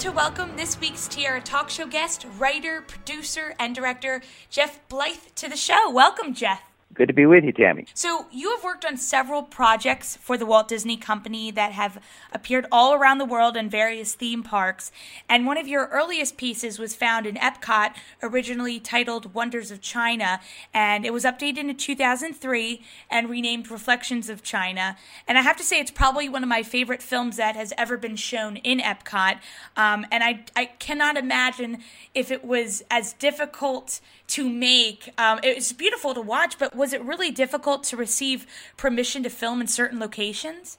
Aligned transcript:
To 0.00 0.08
welcome 0.08 0.56
this 0.56 0.80
week's 0.80 1.06
Tiara 1.06 1.42
Talk 1.42 1.68
Show 1.68 1.86
guest, 1.86 2.24
writer, 2.38 2.80
producer, 2.80 3.54
and 3.58 3.74
director 3.74 4.22
Jeff 4.48 4.80
Blyth 4.88 5.34
to 5.34 5.46
the 5.46 5.58
show. 5.58 5.90
Welcome, 5.90 6.32
Jeff. 6.32 6.69
Good 6.92 7.06
to 7.06 7.14
be 7.14 7.24
with 7.24 7.44
you, 7.44 7.52
Tammy. 7.52 7.86
So, 7.94 8.26
you 8.32 8.50
have 8.50 8.64
worked 8.64 8.84
on 8.84 8.96
several 8.96 9.44
projects 9.44 10.16
for 10.16 10.36
the 10.36 10.44
Walt 10.44 10.66
Disney 10.66 10.96
Company 10.96 11.52
that 11.52 11.70
have 11.70 12.02
appeared 12.32 12.66
all 12.72 12.94
around 12.94 13.18
the 13.18 13.24
world 13.24 13.56
in 13.56 13.70
various 13.70 14.14
theme 14.14 14.42
parks. 14.42 14.90
And 15.28 15.46
one 15.46 15.56
of 15.56 15.68
your 15.68 15.86
earliest 15.86 16.36
pieces 16.36 16.80
was 16.80 16.96
found 16.96 17.26
in 17.26 17.36
Epcot, 17.36 17.94
originally 18.24 18.80
titled 18.80 19.34
Wonders 19.34 19.70
of 19.70 19.80
China. 19.80 20.40
And 20.74 21.06
it 21.06 21.12
was 21.12 21.22
updated 21.22 21.58
in 21.58 21.76
2003 21.76 22.82
and 23.08 23.30
renamed 23.30 23.70
Reflections 23.70 24.28
of 24.28 24.42
China. 24.42 24.96
And 25.28 25.38
I 25.38 25.42
have 25.42 25.56
to 25.58 25.64
say, 25.64 25.78
it's 25.78 25.92
probably 25.92 26.28
one 26.28 26.42
of 26.42 26.48
my 26.48 26.64
favorite 26.64 27.02
films 27.02 27.36
that 27.36 27.54
has 27.54 27.72
ever 27.78 27.96
been 27.98 28.16
shown 28.16 28.56
in 28.56 28.80
Epcot. 28.80 29.38
Um, 29.76 30.06
and 30.10 30.24
I, 30.24 30.44
I 30.56 30.64
cannot 30.64 31.16
imagine 31.16 31.84
if 32.16 32.32
it 32.32 32.44
was 32.44 32.82
as 32.90 33.12
difficult 33.12 34.00
to 34.30 34.48
make. 34.48 35.12
Um, 35.18 35.40
was 35.42 35.72
beautiful 35.72 36.14
to 36.14 36.20
watch, 36.20 36.58
but 36.58 36.74
was 36.74 36.92
it 36.92 37.02
really 37.02 37.30
difficult 37.30 37.84
to 37.84 37.96
receive 37.96 38.46
permission 38.76 39.22
to 39.22 39.30
film 39.30 39.60
in 39.60 39.66
certain 39.66 39.98
locations? 39.98 40.78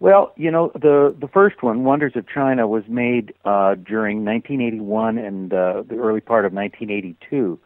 Well, 0.00 0.32
you 0.36 0.50
know, 0.50 0.72
the 0.74 1.14
the 1.18 1.28
first 1.28 1.62
one, 1.62 1.84
Wonders 1.84 2.12
of 2.16 2.26
China, 2.26 2.66
was 2.66 2.84
made 2.88 3.34
uh, 3.44 3.74
during 3.74 4.24
1981 4.24 5.18
and 5.18 5.52
uh, 5.52 5.82
the 5.86 5.96
early 5.96 6.22
part 6.22 6.46
of 6.46 6.54
1982, 6.54 7.58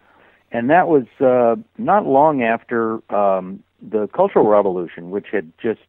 and 0.51 0.69
that 0.69 0.89
was 0.89 1.05
uh, 1.21 1.55
not 1.79 2.07
long 2.07 2.43
after 2.43 2.95
um, 3.15 3.63
the 3.81 4.09
Cultural 4.09 4.49
Revolution, 4.49 5.11
which 5.11 5.27
had 5.31 5.53
just 5.63 5.87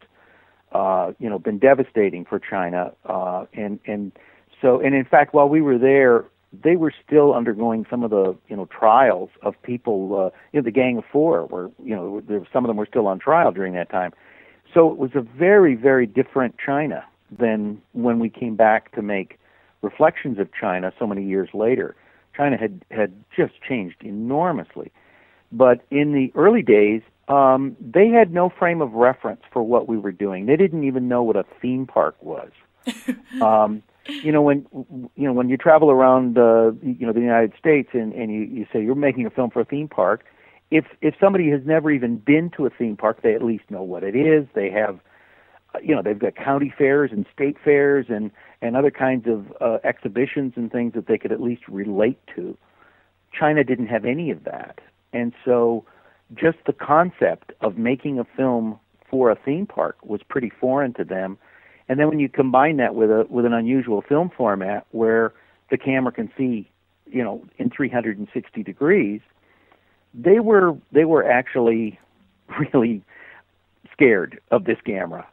uh, 0.72 1.14
you 1.18 1.30
know 1.30 1.40
been 1.40 1.58
devastating 1.58 2.26
for 2.26 2.40
China, 2.40 2.94
uh, 3.06 3.46
and 3.54 3.80
and 3.88 4.12
so 4.62 4.80
and 4.80 4.94
in 4.94 5.06
fact, 5.06 5.34
while 5.34 5.50
we 5.50 5.62
were 5.62 5.80
there, 5.80 6.26
they 6.64 6.76
were 6.76 6.94
still 7.06 7.34
undergoing 7.34 7.86
some 7.90 8.04
of 8.04 8.10
the 8.12 8.36
you 8.48 8.56
know 8.56 8.66
trials 8.66 9.30
of 9.42 9.62
people. 9.64 10.16
Uh, 10.16 10.38
you 10.52 10.60
know, 10.60 10.64
the 10.64 10.72
Gang 10.72 10.98
of 10.98 11.04
Four 11.12 11.46
were 11.46 11.72
you 11.84 11.96
know 11.96 12.22
there, 12.28 12.46
some 12.52 12.64
of 12.66 12.68
them 12.68 12.78
were 12.78 12.86
still 12.86 13.08
on 13.08 13.20
trial 13.20 13.52
during 13.52 13.74
that 13.74 13.90
time. 13.90 14.14
So 14.74 14.92
it 14.92 14.98
was 14.98 15.12
a 15.16 15.22
very 15.22 15.76
very 15.76 16.06
different 16.06 16.56
China 16.64 17.04
than 17.32 17.82
when 17.94 18.20
we 18.20 18.30
came 18.30 18.56
back 18.56 18.92
to 18.94 19.02
make 19.02 19.40
reflections 19.82 20.40
of 20.40 20.50
China 20.54 20.92
so 20.98 21.08
many 21.08 21.24
years 21.24 21.50
later. 21.54 21.96
China 22.36 22.58
had 22.58 22.84
had 22.92 23.14
just 23.36 23.54
changed 23.62 23.98
enormously. 24.02 24.92
But 25.52 25.86
in 25.90 26.12
the 26.12 26.32
early 26.36 26.64
days, 26.64 27.02
um, 27.28 27.78
they 27.80 28.10
had 28.10 28.34
no 28.34 28.50
frame 28.50 28.82
of 28.82 28.94
reference 28.94 29.42
for 29.52 29.64
what 29.64 29.88
we 29.88 29.98
were 29.98 30.12
doing. 30.12 30.46
They 30.46 30.58
didn't 30.58 30.84
even 30.84 31.08
know 31.08 31.24
what 31.24 31.36
a 31.36 31.46
theme 31.62 31.88
park 31.88 32.16
was. 32.22 32.52
um, 33.42 33.82
you 34.08 34.32
know 34.32 34.42
when 34.42 34.66
you 35.16 35.26
know 35.28 35.34
when 35.34 35.50
you 35.50 35.58
travel 35.58 35.90
around 35.92 36.38
uh, 36.38 36.72
you 36.82 37.06
know 37.06 37.14
the 37.14 37.20
United 37.20 37.54
States 37.58 37.90
and 37.94 38.14
and 38.14 38.32
you 38.32 38.42
you 38.42 38.66
say 38.72 38.84
you're 38.84 38.96
making 38.96 39.26
a 39.26 39.30
film 39.30 39.50
for 39.50 39.62
a 39.62 39.66
theme 39.66 39.88
park 39.88 40.26
if 40.72 40.86
if 41.02 41.16
somebody 41.20 41.50
has 41.50 41.62
never 41.66 41.92
even 41.92 42.18
been 42.18 42.50
to 42.52 42.66
a 42.66 42.70
theme 42.70 42.98
park 42.98 43.22
they 43.22 43.34
at 43.34 43.44
least 43.44 43.64
know 43.70 43.84
what 43.84 44.04
it 44.04 44.16
is. 44.16 44.48
They 44.54 44.70
have 44.72 45.00
uh, 45.74 45.80
you 45.84 45.96
know 45.96 46.02
they've 46.02 46.20
got 46.20 46.36
county 46.36 46.74
fairs 46.78 47.12
and 47.12 47.26
state 47.34 47.58
fairs 47.64 48.08
and 48.10 48.32
and 48.62 48.76
other 48.76 48.92
kinds 48.92 49.28
of 49.28 49.52
uh, 49.62 49.80
exhibitions 49.84 50.54
and 50.56 50.72
things 50.72 50.94
that 50.94 51.08
they 51.08 51.18
could 51.18 51.32
at 51.32 51.42
least 51.42 51.68
relate 51.68 52.20
to. 52.36 52.58
China 53.38 53.64
didn't 53.64 53.88
have 53.88 54.06
any 54.06 54.32
of 54.32 54.44
that. 54.46 54.80
And 55.14 55.34
so 55.44 55.86
just 56.34 56.58
the 56.66 56.74
concept 56.74 57.52
of 57.62 57.78
making 57.78 58.20
a 58.20 58.24
film 58.24 58.80
for 59.10 59.30
a 59.30 59.36
theme 59.36 59.68
park 59.68 59.98
was 60.04 60.22
pretty 60.28 60.50
foreign 60.50 60.94
to 60.94 61.04
them 61.04 61.38
and 61.88 62.00
then 62.00 62.10
when 62.10 62.20
you 62.20 62.30
combine 62.30 62.78
that 62.78 62.96
with 62.96 63.10
a 63.12 63.26
with 63.30 63.46
an 63.46 63.54
unusual 63.54 64.02
film 64.02 64.32
format 64.36 64.86
where 64.92 65.34
the 65.70 65.78
camera 65.78 66.12
can 66.12 66.32
see, 66.38 66.70
you 67.06 67.24
know, 67.24 67.44
in 67.58 67.70
360 67.70 68.64
degrees, 68.64 69.22
they 70.14 70.40
were 70.40 70.76
they 70.92 71.06
were 71.06 71.24
actually 71.30 72.00
really 72.60 73.04
scared 73.92 74.40
of 74.52 74.66
this 74.66 74.78
camera. 74.86 75.28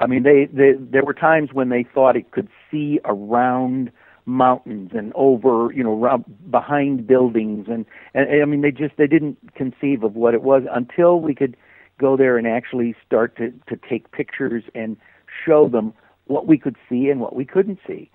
I 0.00 0.06
mean, 0.06 0.22
they, 0.22 0.46
they 0.52 0.72
there 0.78 1.04
were 1.04 1.14
times 1.14 1.52
when 1.52 1.68
they 1.70 1.82
thought 1.82 2.16
it 2.16 2.30
could 2.30 2.48
see 2.70 3.00
around 3.04 3.90
mountains 4.26 4.90
and 4.94 5.12
over, 5.14 5.72
you 5.72 5.82
know, 5.82 6.22
behind 6.50 7.06
buildings, 7.06 7.66
and, 7.68 7.86
and 8.12 8.42
I 8.42 8.44
mean, 8.44 8.60
they 8.60 8.70
just 8.70 8.96
they 8.98 9.06
didn't 9.06 9.38
conceive 9.54 10.04
of 10.04 10.14
what 10.14 10.34
it 10.34 10.42
was 10.42 10.64
until 10.70 11.20
we 11.20 11.34
could 11.34 11.56
go 11.98 12.16
there 12.16 12.36
and 12.36 12.46
actually 12.46 12.94
start 13.04 13.36
to 13.36 13.52
to 13.68 13.80
take 13.88 14.12
pictures 14.12 14.64
and 14.74 14.96
show 15.44 15.68
them 15.68 15.92
what 16.26 16.46
we 16.46 16.58
could 16.58 16.76
see 16.88 17.08
and 17.08 17.20
what 17.20 17.34
we 17.34 17.44
couldn't 17.44 17.78
see. 17.86 18.10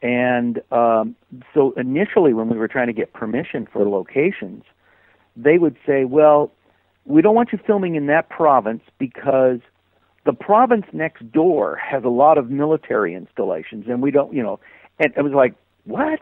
And 0.00 0.60
um, 0.70 1.16
so 1.52 1.72
initially, 1.76 2.32
when 2.32 2.48
we 2.48 2.56
were 2.56 2.68
trying 2.68 2.86
to 2.86 2.92
get 2.92 3.12
permission 3.12 3.66
for 3.72 3.88
locations, 3.88 4.62
they 5.36 5.58
would 5.58 5.76
say, 5.86 6.04
well, 6.04 6.52
we 7.04 7.22
don't 7.22 7.34
want 7.34 7.52
you 7.52 7.58
filming 7.66 7.96
in 7.96 8.06
that 8.06 8.28
province 8.28 8.82
because 8.98 9.58
the 10.24 10.32
province 10.32 10.84
next 10.92 11.30
door 11.32 11.76
has 11.76 12.04
a 12.04 12.08
lot 12.08 12.38
of 12.38 12.50
military 12.50 13.14
installations, 13.14 13.86
and 13.88 14.02
we 14.02 14.10
don't, 14.10 14.32
you 14.32 14.42
know. 14.42 14.60
And 14.98 15.12
it 15.16 15.22
was 15.22 15.32
like, 15.32 15.54
what? 15.84 16.20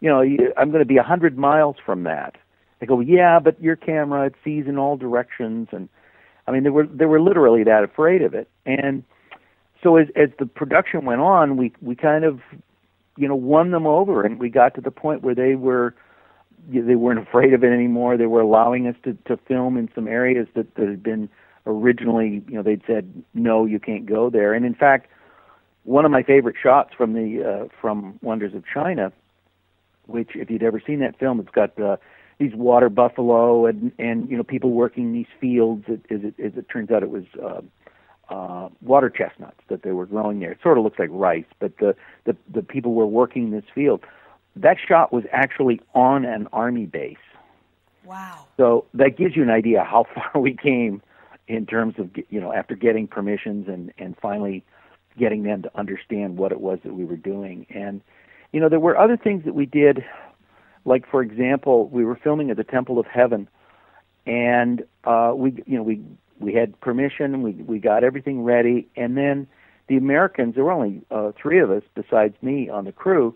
You 0.00 0.10
know, 0.10 0.20
I'm 0.56 0.70
going 0.70 0.82
to 0.82 0.86
be 0.86 0.96
a 0.96 1.02
hundred 1.02 1.38
miles 1.38 1.76
from 1.84 2.02
that. 2.02 2.36
They 2.80 2.86
go, 2.86 3.00
yeah, 3.00 3.38
but 3.38 3.60
your 3.62 3.76
camera 3.76 4.26
it 4.26 4.34
sees 4.42 4.66
in 4.66 4.76
all 4.76 4.96
directions, 4.96 5.68
and 5.72 5.88
I 6.46 6.50
mean, 6.50 6.64
they 6.64 6.70
were 6.70 6.86
they 6.86 7.06
were 7.06 7.20
literally 7.20 7.64
that 7.64 7.84
afraid 7.84 8.20
of 8.22 8.34
it. 8.34 8.48
And 8.66 9.04
so 9.84 9.96
as 9.96 10.08
as 10.16 10.30
the 10.40 10.46
production 10.46 11.04
went 11.04 11.20
on, 11.20 11.56
we 11.56 11.72
we 11.80 11.94
kind 11.94 12.24
of 12.24 12.40
you 13.16 13.28
know 13.28 13.36
won 13.36 13.70
them 13.70 13.86
over, 13.86 14.24
and 14.24 14.40
we 14.40 14.48
got 14.48 14.74
to 14.74 14.80
the 14.80 14.90
point 14.90 15.22
where 15.22 15.34
they 15.34 15.54
were 15.54 15.94
they 16.68 16.96
weren't 16.96 17.20
afraid 17.28 17.52
of 17.52 17.62
it 17.62 17.72
anymore. 17.72 18.16
They 18.16 18.26
were 18.26 18.40
allowing 18.40 18.88
us 18.88 18.96
to 19.04 19.16
to 19.26 19.36
film 19.46 19.76
in 19.76 19.88
some 19.94 20.08
areas 20.08 20.48
that, 20.56 20.74
that 20.74 20.88
had 20.88 21.02
been 21.02 21.28
originally 21.66 22.42
you 22.48 22.54
know 22.56 22.62
they'd 22.62 22.82
said 22.86 23.24
no, 23.34 23.66
you 23.66 23.78
can't 23.78 24.06
go 24.06 24.30
there. 24.30 24.54
And 24.54 24.64
in 24.64 24.74
fact, 24.74 25.08
one 25.84 26.04
of 26.04 26.10
my 26.10 26.22
favorite 26.22 26.56
shots 26.60 26.94
from 26.96 27.12
the 27.12 27.44
uh, 27.44 27.68
from 27.80 28.18
Wonders 28.22 28.54
of 28.54 28.64
China, 28.66 29.12
which 30.06 30.30
if 30.34 30.50
you'd 30.50 30.62
ever 30.62 30.82
seen 30.84 31.00
that 31.00 31.18
film, 31.18 31.38
it's 31.40 31.50
got 31.50 31.78
uh, 31.78 31.98
these 32.38 32.54
water 32.54 32.88
buffalo 32.88 33.66
and 33.66 33.92
and 33.98 34.30
you 34.30 34.36
know 34.38 34.44
people 34.44 34.70
working 34.70 35.12
these 35.12 35.28
fields. 35.38 35.84
It, 35.88 36.00
as 36.10 36.20
it 36.24 36.34
as 36.42 36.52
it 36.56 36.70
turns 36.70 36.90
out, 36.90 37.02
it 37.02 37.10
was. 37.10 37.24
Uh, 37.40 37.60
uh, 38.28 38.68
water 38.82 39.10
chestnuts 39.10 39.60
that 39.68 39.82
they 39.82 39.92
were 39.92 40.06
growing 40.06 40.40
there. 40.40 40.52
It 40.52 40.58
sort 40.62 40.78
of 40.78 40.84
looks 40.84 40.98
like 40.98 41.08
rice, 41.12 41.44
but 41.58 41.76
the, 41.78 41.94
the, 42.24 42.36
the 42.52 42.62
people 42.62 42.94
were 42.94 43.06
working 43.06 43.50
this 43.50 43.64
field. 43.74 44.02
That 44.56 44.76
shot 44.86 45.12
was 45.12 45.24
actually 45.32 45.80
on 45.94 46.24
an 46.24 46.48
army 46.52 46.86
base. 46.86 47.16
Wow. 48.04 48.46
So 48.56 48.84
that 48.94 49.16
gives 49.16 49.36
you 49.36 49.42
an 49.42 49.50
idea 49.50 49.84
how 49.84 50.06
far 50.14 50.40
we 50.40 50.54
came 50.54 51.02
in 51.48 51.66
terms 51.66 51.94
of, 51.98 52.10
you 52.30 52.40
know, 52.40 52.52
after 52.52 52.74
getting 52.74 53.06
permissions 53.06 53.68
and, 53.68 53.92
and 53.98 54.16
finally 54.20 54.64
getting 55.18 55.42
them 55.42 55.62
to 55.62 55.78
understand 55.78 56.36
what 56.38 56.52
it 56.52 56.60
was 56.60 56.78
that 56.84 56.94
we 56.94 57.04
were 57.04 57.16
doing. 57.16 57.66
And, 57.70 58.00
you 58.52 58.60
know, 58.60 58.68
there 58.68 58.80
were 58.80 58.98
other 58.98 59.16
things 59.16 59.44
that 59.44 59.54
we 59.54 59.66
did, 59.66 60.04
like, 60.84 61.08
for 61.08 61.22
example, 61.22 61.88
we 61.88 62.04
were 62.04 62.16
filming 62.16 62.50
at 62.50 62.56
the 62.56 62.64
Temple 62.64 62.98
of 62.98 63.06
Heaven 63.06 63.48
and 64.26 64.84
uh, 65.04 65.32
we 65.34 65.62
you 65.66 65.76
know 65.76 65.82
we 65.82 66.00
we 66.44 66.54
had 66.54 66.78
permission, 66.80 67.42
we 67.42 67.52
we 67.52 67.78
got 67.78 68.04
everything 68.04 68.44
ready, 68.44 68.88
and 68.96 69.16
then 69.16 69.46
the 69.88 69.96
Americans, 69.96 70.54
there 70.54 70.64
were 70.64 70.72
only 70.72 71.02
uh, 71.10 71.32
three 71.40 71.60
of 71.60 71.70
us 71.70 71.82
besides 71.94 72.34
me 72.42 72.68
on 72.68 72.84
the 72.84 72.92
crew. 72.92 73.34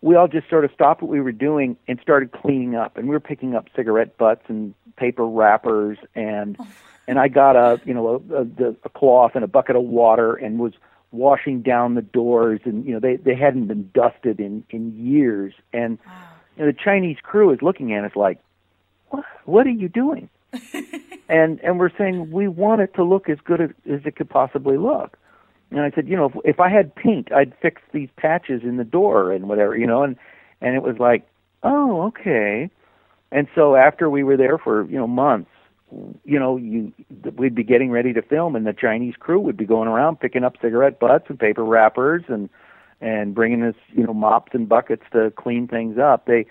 We 0.00 0.14
all 0.14 0.28
just 0.28 0.48
sort 0.48 0.64
of 0.64 0.70
stopped 0.72 1.02
what 1.02 1.10
we 1.10 1.20
were 1.20 1.32
doing 1.32 1.76
and 1.88 1.98
started 2.00 2.32
cleaning 2.32 2.76
up, 2.76 2.96
and 2.96 3.08
we 3.08 3.14
were 3.14 3.20
picking 3.20 3.54
up 3.54 3.66
cigarette 3.74 4.16
butts 4.16 4.42
and 4.48 4.74
paper 4.96 5.26
wrappers, 5.26 5.98
and 6.14 6.56
and 7.08 7.18
I 7.18 7.28
got 7.28 7.56
a 7.56 7.80
you 7.84 7.94
know 7.94 8.22
a, 8.30 8.64
a, 8.64 8.74
a 8.84 8.88
cloth 8.90 9.32
and 9.34 9.44
a 9.44 9.48
bucket 9.48 9.76
of 9.76 9.82
water 9.82 10.34
and 10.34 10.58
was 10.58 10.74
washing 11.12 11.62
down 11.62 11.94
the 11.94 12.02
doors, 12.02 12.60
and 12.64 12.84
you 12.84 12.92
know 12.92 13.00
they 13.00 13.16
they 13.16 13.34
hadn't 13.34 13.66
been 13.66 13.90
dusted 13.94 14.38
in 14.40 14.64
in 14.70 14.96
years, 14.96 15.54
and 15.72 15.98
you 16.56 16.64
know, 16.64 16.70
the 16.70 16.78
Chinese 16.78 17.18
crew 17.22 17.52
is 17.52 17.60
looking 17.62 17.92
at 17.94 18.04
us 18.04 18.14
like, 18.14 18.38
what 19.08 19.24
what 19.44 19.66
are 19.66 19.70
you 19.70 19.88
doing? 19.88 20.28
and 21.28 21.60
and 21.60 21.78
we're 21.78 21.96
saying 21.96 22.30
we 22.30 22.48
want 22.48 22.80
it 22.80 22.94
to 22.94 23.04
look 23.04 23.28
as 23.28 23.38
good 23.44 23.60
as, 23.60 23.70
as 23.90 24.00
it 24.04 24.16
could 24.16 24.30
possibly 24.30 24.76
look. 24.76 25.16
And 25.70 25.80
I 25.80 25.90
said, 25.90 26.08
you 26.08 26.16
know, 26.16 26.26
if, 26.26 26.32
if 26.44 26.60
I 26.60 26.68
had 26.68 26.94
paint, 26.94 27.32
I'd 27.32 27.52
fix 27.60 27.82
these 27.92 28.08
patches 28.16 28.62
in 28.62 28.76
the 28.76 28.84
door 28.84 29.32
and 29.32 29.48
whatever, 29.48 29.76
you 29.76 29.86
know. 29.86 30.02
And 30.02 30.16
and 30.60 30.74
it 30.76 30.82
was 30.82 30.96
like, 30.98 31.26
oh, 31.62 32.02
okay. 32.02 32.70
And 33.32 33.48
so 33.54 33.74
after 33.74 34.08
we 34.08 34.22
were 34.22 34.36
there 34.36 34.58
for 34.58 34.88
you 34.88 34.96
know 34.96 35.08
months, 35.08 35.50
you 36.24 36.38
know, 36.38 36.56
you 36.56 36.92
we'd 37.36 37.54
be 37.54 37.64
getting 37.64 37.90
ready 37.90 38.12
to 38.12 38.22
film, 38.22 38.54
and 38.54 38.66
the 38.66 38.72
Chinese 38.72 39.14
crew 39.18 39.40
would 39.40 39.56
be 39.56 39.66
going 39.66 39.88
around 39.88 40.20
picking 40.20 40.44
up 40.44 40.56
cigarette 40.60 41.00
butts 41.00 41.26
and 41.28 41.38
paper 41.38 41.64
wrappers 41.64 42.24
and 42.28 42.48
and 43.00 43.34
bringing 43.34 43.62
us, 43.62 43.74
you 43.92 44.06
know, 44.06 44.14
mops 44.14 44.52
and 44.54 44.68
buckets 44.68 45.02
to 45.12 45.30
clean 45.32 45.68
things 45.68 45.98
up. 45.98 46.26
They 46.26 46.46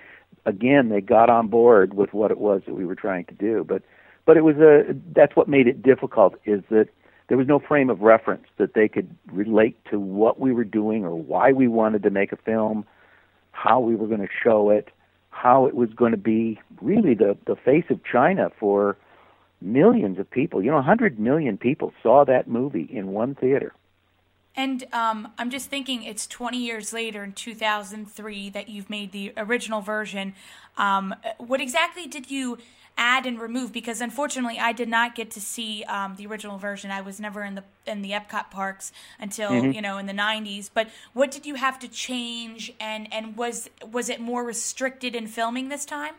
again, 0.46 0.90
they 0.90 1.02
got 1.02 1.30
on 1.30 1.48
board 1.48 1.94
with 1.94 2.14
what 2.14 2.32
it 2.32 2.38
was 2.38 2.62
that 2.66 2.76
we 2.76 2.86
were 2.86 2.96
trying 2.96 3.26
to 3.26 3.34
do, 3.34 3.64
but 3.68 3.82
but 4.26 4.38
it 4.38 4.42
was 4.42 4.58
a 4.58 4.96
that's 5.14 5.36
what 5.36 5.48
made 5.48 5.68
it 5.68 5.82
difficult 5.82 6.36
is 6.46 6.62
that 6.70 6.90
there 7.28 7.38
was 7.38 7.48
no 7.48 7.60
frame 7.60 7.90
of 7.90 8.02
reference 8.02 8.46
that 8.58 8.74
they 8.74 8.88
could 8.88 9.10
relate 9.32 9.78
to 9.90 10.00
what 10.00 10.40
we 10.40 10.52
were 10.52 10.64
doing 10.64 11.04
or 11.06 11.16
why 11.16 11.52
we 11.52 11.68
wanted 11.68 12.04
to 12.04 12.10
make 12.10 12.32
a 12.32 12.38
film, 12.38 12.86
how 13.52 13.80
we 13.80 13.96
were 13.96 14.08
going 14.08 14.22
to 14.22 14.30
show 14.44 14.70
it, 14.70 14.90
how 15.32 15.66
it 15.66 15.74
was 15.74 15.90
going 15.96 16.12
to 16.12 16.18
be 16.18 16.60
really 16.82 17.14
the 17.14 17.38
the 17.46 17.56
face 17.56 17.86
of 17.90 18.00
China 18.04 18.52
for 18.60 18.98
millions 19.62 20.20
of 20.20 20.30
people. 20.30 20.64
You 20.64 20.70
know, 20.70 20.78
100 20.78 21.20
million 21.20 21.58
people 21.58 21.94
saw 22.04 22.26
that 22.26 22.48
movie 22.48 22.88
in 22.92 23.08
one 23.08 23.36
theater. 23.36 23.74
And 24.58 24.86
um, 24.94 25.34
I'm 25.38 25.50
just 25.50 25.70
thinking, 25.70 26.04
it's 26.04 26.26
20 26.28 26.58
years 26.58 26.94
later 26.94 27.26
in 27.26 27.34
2003 27.34 28.50
that 28.52 28.70
you've 28.70 28.90
made 28.90 29.12
the 29.12 29.34
original 29.36 29.82
version. 29.82 30.34
Um, 30.78 31.14
what 31.38 31.60
exactly 31.60 32.08
did 32.08 32.32
you 32.32 32.58
add 32.98 33.26
and 33.26 33.40
remove? 33.40 33.72
Because 33.72 34.02
unfortunately, 34.02 34.60
I 34.60 34.72
did 34.72 34.90
not 34.90 35.16
get 35.16 35.32
to 35.32 35.42
see 35.42 35.84
um, 35.86 36.16
the 36.16 36.28
original 36.28 36.58
version. 36.58 36.92
I 36.92 37.02
was 37.02 37.20
never 37.20 37.44
in 37.44 37.56
the 37.56 37.64
in 37.86 38.02
the 38.02 38.12
Epcot 38.12 38.50
parks 38.52 38.92
until 39.20 39.52
mm-hmm. 39.52 39.72
you 39.72 39.82
know 39.82 39.98
in 39.98 40.06
the 40.06 40.14
90s. 40.14 40.70
But 40.74 40.90
what 41.14 41.32
did 41.32 41.46
you 41.46 41.56
have 41.56 41.80
to 41.80 41.88
change? 41.88 42.74
And 42.80 43.12
and 43.14 43.38
was 43.38 43.70
was 43.92 44.10
it 44.10 44.20
more 44.20 44.44
restricted 44.44 45.16
in 45.16 45.28
filming 45.28 45.70
this 45.70 45.86
time? 45.86 46.16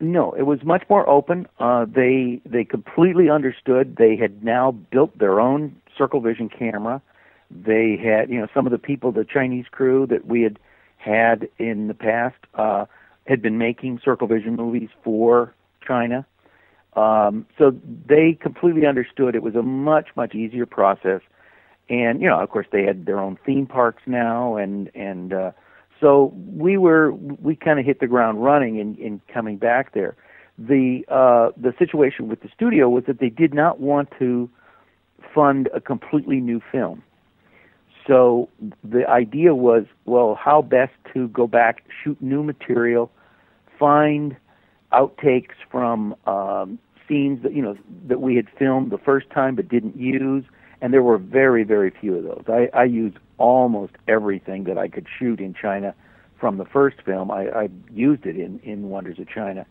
No, 0.00 0.32
it 0.32 0.42
was 0.42 0.64
much 0.64 0.82
more 0.90 1.08
open. 1.08 1.46
Uh, 1.60 1.86
they 1.88 2.40
they 2.44 2.64
completely 2.64 3.30
understood. 3.30 3.96
They 3.96 4.16
had 4.16 4.42
now 4.42 4.72
built 4.72 5.16
their 5.16 5.40
own 5.40 5.76
Circle 5.96 6.20
Vision 6.20 6.48
camera. 6.48 7.00
They 7.50 7.96
had, 8.02 8.30
you 8.30 8.40
know, 8.40 8.48
some 8.54 8.66
of 8.66 8.72
the 8.72 8.78
people, 8.78 9.12
the 9.12 9.24
Chinese 9.24 9.66
crew 9.70 10.06
that 10.06 10.26
we 10.26 10.42
had 10.42 10.58
had 10.96 11.48
in 11.58 11.86
the 11.86 11.94
past, 11.94 12.36
uh, 12.54 12.86
had 13.26 13.42
been 13.42 13.58
making 13.58 14.00
Circle 14.04 14.26
Vision 14.26 14.56
movies 14.56 14.88
for 15.04 15.54
China. 15.86 16.26
Um, 16.94 17.46
so 17.58 17.74
they 18.06 18.36
completely 18.40 18.86
understood 18.86 19.34
it 19.34 19.42
was 19.42 19.54
a 19.54 19.62
much 19.62 20.08
much 20.14 20.34
easier 20.34 20.66
process, 20.66 21.22
and 21.88 22.20
you 22.20 22.28
know, 22.28 22.38
of 22.38 22.50
course, 22.50 22.66
they 22.70 22.82
had 22.84 23.06
their 23.06 23.18
own 23.18 23.38
theme 23.46 23.66
parks 23.66 24.02
now, 24.06 24.56
and 24.56 24.90
and 24.94 25.32
uh, 25.32 25.52
so 26.00 26.34
we 26.54 26.76
were 26.76 27.12
we 27.12 27.56
kind 27.56 27.78
of 27.78 27.86
hit 27.86 28.00
the 28.00 28.06
ground 28.06 28.42
running 28.42 28.78
in, 28.78 28.96
in 28.96 29.20
coming 29.32 29.56
back 29.56 29.94
there. 29.94 30.16
The 30.58 31.04
uh, 31.08 31.52
the 31.56 31.72
situation 31.78 32.28
with 32.28 32.42
the 32.42 32.48
studio 32.54 32.90
was 32.90 33.04
that 33.06 33.20
they 33.20 33.30
did 33.30 33.54
not 33.54 33.80
want 33.80 34.10
to 34.18 34.50
fund 35.34 35.70
a 35.72 35.80
completely 35.80 36.40
new 36.40 36.60
film. 36.70 37.02
So 38.06 38.48
the 38.82 39.08
idea 39.08 39.54
was, 39.54 39.84
well, 40.06 40.34
how 40.34 40.60
best 40.62 40.92
to 41.14 41.28
go 41.28 41.46
back, 41.46 41.84
shoot 42.02 42.20
new 42.20 42.42
material, 42.42 43.10
find 43.78 44.36
outtakes 44.92 45.54
from 45.70 46.14
um, 46.26 46.78
scenes 47.08 47.42
that 47.42 47.54
you 47.54 47.62
know 47.62 47.76
that 48.06 48.20
we 48.20 48.36
had 48.36 48.46
filmed 48.58 48.90
the 48.90 48.98
first 48.98 49.30
time 49.30 49.54
but 49.54 49.68
didn't 49.68 49.96
use, 49.96 50.44
and 50.80 50.92
there 50.92 51.02
were 51.02 51.18
very 51.18 51.64
very 51.64 51.90
few 51.90 52.16
of 52.16 52.24
those. 52.24 52.44
I, 52.48 52.68
I 52.76 52.84
used 52.84 53.18
almost 53.38 53.92
everything 54.08 54.64
that 54.64 54.78
I 54.78 54.88
could 54.88 55.06
shoot 55.18 55.40
in 55.40 55.54
China 55.54 55.94
from 56.38 56.58
the 56.58 56.64
first 56.64 56.96
film. 57.04 57.30
I, 57.30 57.48
I 57.48 57.68
used 57.92 58.26
it 58.26 58.36
in 58.36 58.60
in 58.60 58.88
Wonders 58.90 59.18
of 59.18 59.28
China. 59.28 59.66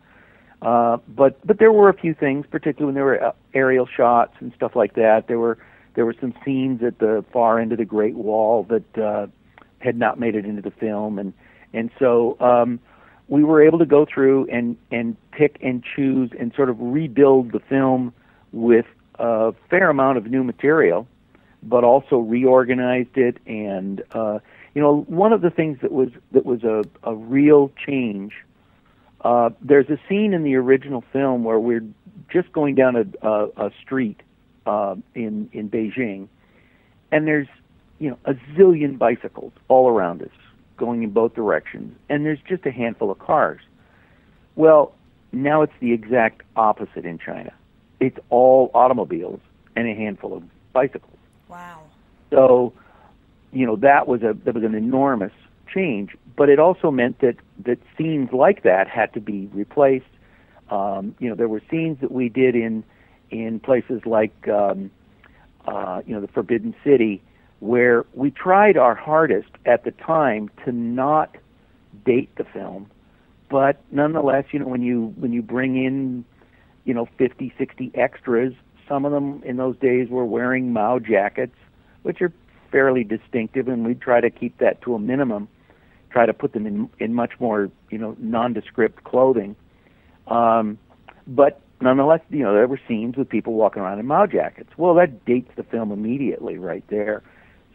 Uh, 0.62 0.98
but 1.08 1.44
but 1.44 1.58
there 1.58 1.72
were 1.72 1.88
a 1.88 1.94
few 1.94 2.14
things, 2.14 2.46
particularly 2.48 2.86
when 2.86 2.94
there 2.94 3.04
were 3.04 3.24
uh, 3.24 3.32
aerial 3.52 3.86
shots 3.86 4.34
and 4.40 4.52
stuff 4.54 4.76
like 4.76 4.94
that. 4.94 5.24
There 5.26 5.38
were 5.38 5.58
there 5.94 6.06
were 6.06 6.14
some 6.20 6.34
scenes 6.44 6.82
at 6.82 6.98
the 6.98 7.24
far 7.32 7.58
end 7.58 7.72
of 7.72 7.78
the 7.78 7.84
Great 7.84 8.14
Wall 8.14 8.64
that 8.64 8.98
uh, 8.98 9.26
had 9.78 9.98
not 9.98 10.20
made 10.20 10.34
it 10.36 10.46
into 10.46 10.62
the 10.62 10.70
film, 10.70 11.18
and 11.18 11.32
and 11.74 11.90
so 11.98 12.36
um, 12.40 12.78
we 13.32 13.42
were 13.42 13.62
able 13.62 13.78
to 13.78 13.86
go 13.86 14.04
through 14.04 14.46
and 14.52 14.76
and 14.90 15.16
pick 15.30 15.56
and 15.62 15.82
choose 15.82 16.30
and 16.38 16.52
sort 16.54 16.68
of 16.68 16.76
rebuild 16.78 17.50
the 17.52 17.60
film 17.60 18.12
with 18.52 18.84
a 19.18 19.54
fair 19.70 19.88
amount 19.88 20.18
of 20.18 20.26
new 20.26 20.44
material, 20.44 21.08
but 21.62 21.82
also 21.82 22.18
reorganized 22.18 23.16
it. 23.16 23.38
And 23.46 24.02
uh, 24.12 24.40
you 24.74 24.82
know, 24.82 25.06
one 25.08 25.32
of 25.32 25.40
the 25.40 25.48
things 25.48 25.78
that 25.80 25.92
was 25.92 26.10
that 26.32 26.44
was 26.44 26.62
a, 26.62 26.84
a 27.04 27.14
real 27.14 27.72
change. 27.86 28.34
Uh, 29.22 29.48
there's 29.62 29.88
a 29.88 29.98
scene 30.10 30.34
in 30.34 30.42
the 30.42 30.56
original 30.56 31.02
film 31.10 31.42
where 31.42 31.58
we're 31.58 31.86
just 32.28 32.52
going 32.52 32.74
down 32.74 32.96
a, 32.96 33.26
a, 33.26 33.68
a 33.68 33.70
street 33.80 34.20
uh, 34.66 34.94
in 35.14 35.48
in 35.54 35.70
Beijing, 35.70 36.28
and 37.10 37.26
there's 37.26 37.48
you 37.98 38.10
know 38.10 38.18
a 38.26 38.34
zillion 38.54 38.98
bicycles 38.98 39.54
all 39.68 39.88
around 39.88 40.20
us 40.20 40.28
going 40.76 41.02
in 41.02 41.10
both 41.10 41.34
directions, 41.34 41.96
and 42.08 42.24
there's 42.24 42.40
just 42.48 42.66
a 42.66 42.70
handful 42.70 43.10
of 43.10 43.18
cars. 43.18 43.60
Well, 44.56 44.94
now 45.32 45.62
it's 45.62 45.72
the 45.80 45.92
exact 45.92 46.42
opposite 46.56 47.04
in 47.04 47.18
China. 47.18 47.52
It's 48.00 48.18
all 48.30 48.70
automobiles 48.74 49.40
and 49.76 49.88
a 49.88 49.94
handful 49.94 50.34
of 50.36 50.42
bicycles. 50.72 51.16
Wow. 51.48 51.82
So, 52.30 52.72
you 53.52 53.66
know, 53.66 53.76
that 53.76 54.08
was 54.08 54.22
a 54.22 54.34
that 54.44 54.54
was 54.54 54.64
an 54.64 54.74
enormous 54.74 55.32
change, 55.72 56.16
but 56.36 56.48
it 56.48 56.58
also 56.58 56.90
meant 56.90 57.20
that 57.20 57.36
that 57.64 57.78
scenes 57.96 58.32
like 58.32 58.62
that 58.62 58.88
had 58.88 59.12
to 59.14 59.20
be 59.20 59.48
replaced. 59.52 60.04
Um, 60.70 61.14
you 61.18 61.28
know, 61.28 61.34
there 61.34 61.48
were 61.48 61.62
scenes 61.70 61.98
that 62.00 62.10
we 62.10 62.28
did 62.28 62.54
in 62.54 62.84
in 63.30 63.60
places 63.60 64.02
like 64.04 64.48
um, 64.48 64.90
uh, 65.66 66.02
you 66.06 66.14
know 66.14 66.20
the 66.20 66.28
Forbidden 66.28 66.74
City 66.84 67.22
where 67.62 68.04
we 68.12 68.28
tried 68.28 68.76
our 68.76 68.96
hardest 68.96 69.50
at 69.66 69.84
the 69.84 69.92
time 69.92 70.50
to 70.64 70.72
not 70.72 71.36
date 72.04 72.28
the 72.34 72.42
film, 72.42 72.90
but 73.48 73.80
nonetheless, 73.92 74.46
you 74.50 74.58
know, 74.58 74.66
when 74.66 74.82
you 74.82 75.14
when 75.16 75.32
you 75.32 75.42
bring 75.42 75.76
in, 75.76 76.24
you 76.84 76.92
know, 76.92 77.06
50, 77.18 77.54
60 77.56 77.92
extras, 77.94 78.52
some 78.88 79.04
of 79.04 79.12
them 79.12 79.40
in 79.44 79.58
those 79.58 79.76
days 79.78 80.08
were 80.08 80.24
wearing 80.24 80.72
Mao 80.72 80.98
jackets, 80.98 81.54
which 82.02 82.20
are 82.20 82.32
fairly 82.72 83.04
distinctive, 83.04 83.68
and 83.68 83.86
we 83.86 83.94
try 83.94 84.20
to 84.20 84.28
keep 84.28 84.58
that 84.58 84.82
to 84.82 84.96
a 84.96 84.98
minimum. 84.98 85.46
Try 86.10 86.26
to 86.26 86.34
put 86.34 86.54
them 86.54 86.66
in 86.66 86.90
in 86.98 87.14
much 87.14 87.34
more, 87.38 87.70
you 87.90 87.98
know, 87.98 88.16
nondescript 88.18 89.04
clothing. 89.04 89.54
Um, 90.26 90.78
but 91.28 91.60
nonetheless, 91.80 92.22
you 92.28 92.42
know, 92.42 92.54
there 92.54 92.66
were 92.66 92.80
scenes 92.88 93.16
with 93.16 93.28
people 93.28 93.52
walking 93.52 93.82
around 93.82 94.00
in 94.00 94.06
Mao 94.06 94.26
jackets. 94.26 94.70
Well, 94.76 94.94
that 94.94 95.24
dates 95.24 95.52
the 95.54 95.62
film 95.62 95.92
immediately 95.92 96.58
right 96.58 96.82
there. 96.88 97.22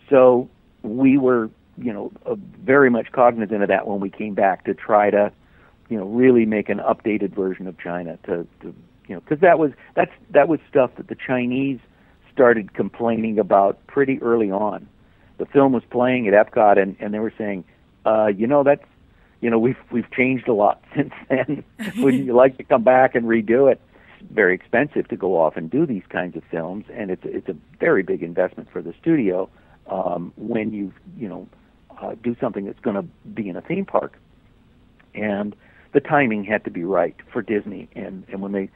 So 0.09 0.49
we 0.83 1.17
were, 1.17 1.49
you 1.77 1.93
know, 1.93 2.11
uh, 2.25 2.35
very 2.63 2.89
much 2.89 3.11
cognizant 3.11 3.61
of 3.61 3.69
that 3.69 3.87
when 3.87 3.99
we 3.99 4.09
came 4.09 4.33
back 4.33 4.65
to 4.65 4.73
try 4.73 5.09
to, 5.09 5.31
you 5.89 5.97
know, 5.97 6.05
really 6.05 6.45
make 6.45 6.69
an 6.69 6.79
updated 6.79 7.35
version 7.35 7.67
of 7.67 7.77
China 7.77 8.17
to, 8.25 8.47
to 8.61 8.75
you 9.07 9.15
know, 9.15 9.21
because 9.21 9.39
that 9.39 9.59
was 9.59 9.71
that's 9.95 10.11
that 10.31 10.47
was 10.47 10.59
stuff 10.69 10.91
that 10.97 11.07
the 11.07 11.15
Chinese 11.15 11.79
started 12.33 12.73
complaining 12.73 13.39
about 13.39 13.85
pretty 13.87 14.21
early 14.21 14.51
on. 14.51 14.87
The 15.37 15.45
film 15.45 15.71
was 15.71 15.83
playing 15.89 16.27
at 16.27 16.33
Epcot, 16.33 16.81
and 16.81 16.95
and 16.99 17.13
they 17.13 17.19
were 17.19 17.33
saying, 17.37 17.63
uh, 18.05 18.27
you 18.27 18.47
know, 18.47 18.63
that's 18.63 18.83
you 19.41 19.49
know 19.49 19.59
we've 19.59 19.77
we've 19.91 20.09
changed 20.11 20.47
a 20.47 20.53
lot 20.53 20.83
since 20.95 21.13
then. 21.29 21.63
Wouldn't 21.97 22.25
you 22.25 22.33
like 22.33 22.57
to 22.57 22.63
come 22.63 22.83
back 22.83 23.15
and 23.15 23.25
redo 23.25 23.71
it? 23.71 23.81
very 24.31 24.55
expensive 24.55 25.07
to 25.07 25.15
go 25.15 25.39
off 25.39 25.55
and 25.57 25.69
do 25.69 25.85
these 25.85 26.03
kinds 26.09 26.35
of 26.35 26.43
films, 26.49 26.85
and 26.91 27.11
it's 27.11 27.21
it's 27.23 27.47
a 27.49 27.55
very 27.79 28.03
big 28.03 28.23
investment 28.23 28.69
for 28.71 28.81
the 28.81 28.93
studio 28.99 29.49
um, 29.89 30.33
when 30.37 30.73
you 30.73 30.93
you 31.17 31.27
know 31.27 31.47
uh, 32.01 32.15
do 32.21 32.35
something 32.39 32.65
that's 32.65 32.79
going 32.79 32.95
to 32.95 33.03
be 33.29 33.49
in 33.49 33.55
a 33.55 33.61
theme 33.61 33.85
park, 33.85 34.17
and 35.13 35.55
the 35.93 35.99
timing 35.99 36.43
had 36.43 36.63
to 36.65 36.71
be 36.71 36.83
right 36.83 37.15
for 37.31 37.41
Disney. 37.41 37.89
And 37.95 38.23
and 38.29 38.41
when 38.41 38.51
they 38.51 38.69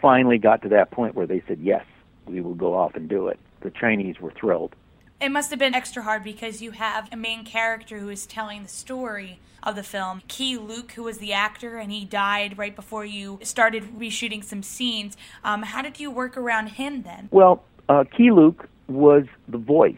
finally 0.00 0.38
got 0.38 0.62
to 0.62 0.68
that 0.70 0.90
point 0.90 1.14
where 1.14 1.26
they 1.26 1.42
said 1.46 1.58
yes, 1.60 1.84
we 2.26 2.40
will 2.40 2.54
go 2.54 2.74
off 2.74 2.94
and 2.94 3.08
do 3.08 3.28
it. 3.28 3.38
The 3.60 3.70
Chinese 3.70 4.20
were 4.20 4.32
thrilled. 4.32 4.74
It 5.20 5.30
must 5.30 5.48
have 5.48 5.58
been 5.58 5.74
extra 5.74 6.02
hard 6.02 6.22
because 6.22 6.60
you 6.60 6.72
have 6.72 7.08
a 7.10 7.16
main 7.16 7.44
character 7.44 7.98
who 7.98 8.10
is 8.10 8.26
telling 8.26 8.62
the 8.62 8.68
story 8.68 9.40
of 9.62 9.74
the 9.74 9.82
film. 9.82 10.20
Keye 10.28 10.58
Luke, 10.58 10.92
who 10.92 11.04
was 11.04 11.18
the 11.18 11.32
actor, 11.32 11.78
and 11.78 11.90
he 11.90 12.04
died 12.04 12.58
right 12.58 12.76
before 12.76 13.06
you 13.06 13.38
started 13.42 13.98
reshooting 13.98 14.44
some 14.44 14.62
scenes. 14.62 15.16
Um, 15.42 15.62
how 15.62 15.80
did 15.80 15.98
you 15.98 16.10
work 16.10 16.36
around 16.36 16.68
him 16.68 17.02
then? 17.02 17.30
Well, 17.32 17.64
uh, 17.88 18.04
Keye 18.04 18.30
Luke 18.30 18.68
was 18.88 19.24
the 19.48 19.58
voice 19.58 19.96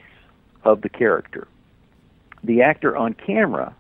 of 0.65 0.83
the 0.83 0.89
character. 0.89 1.49
The 2.45 2.63
actor 2.63 2.97
on 2.97 3.15
camera 3.15 3.75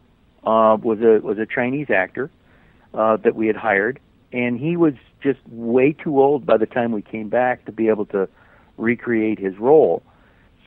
uh, 0.44 0.76
was 0.80 1.00
a 1.00 1.20
was 1.20 1.38
a 1.38 1.46
Chinese 1.46 1.90
actor 1.90 2.30
uh, 2.94 3.16
that 3.18 3.34
we 3.34 3.46
had 3.46 3.56
hired, 3.56 4.00
and 4.32 4.58
he 4.58 4.76
was 4.76 4.94
just 5.22 5.38
way 5.48 5.92
too 5.92 6.20
old 6.20 6.46
by 6.46 6.56
the 6.56 6.66
time 6.66 6.92
we 6.92 7.02
came 7.02 7.28
back 7.28 7.64
to 7.66 7.72
be 7.72 7.88
able 7.88 8.06
to 8.06 8.28
recreate 8.76 9.38
his 9.38 9.58
role. 9.58 10.02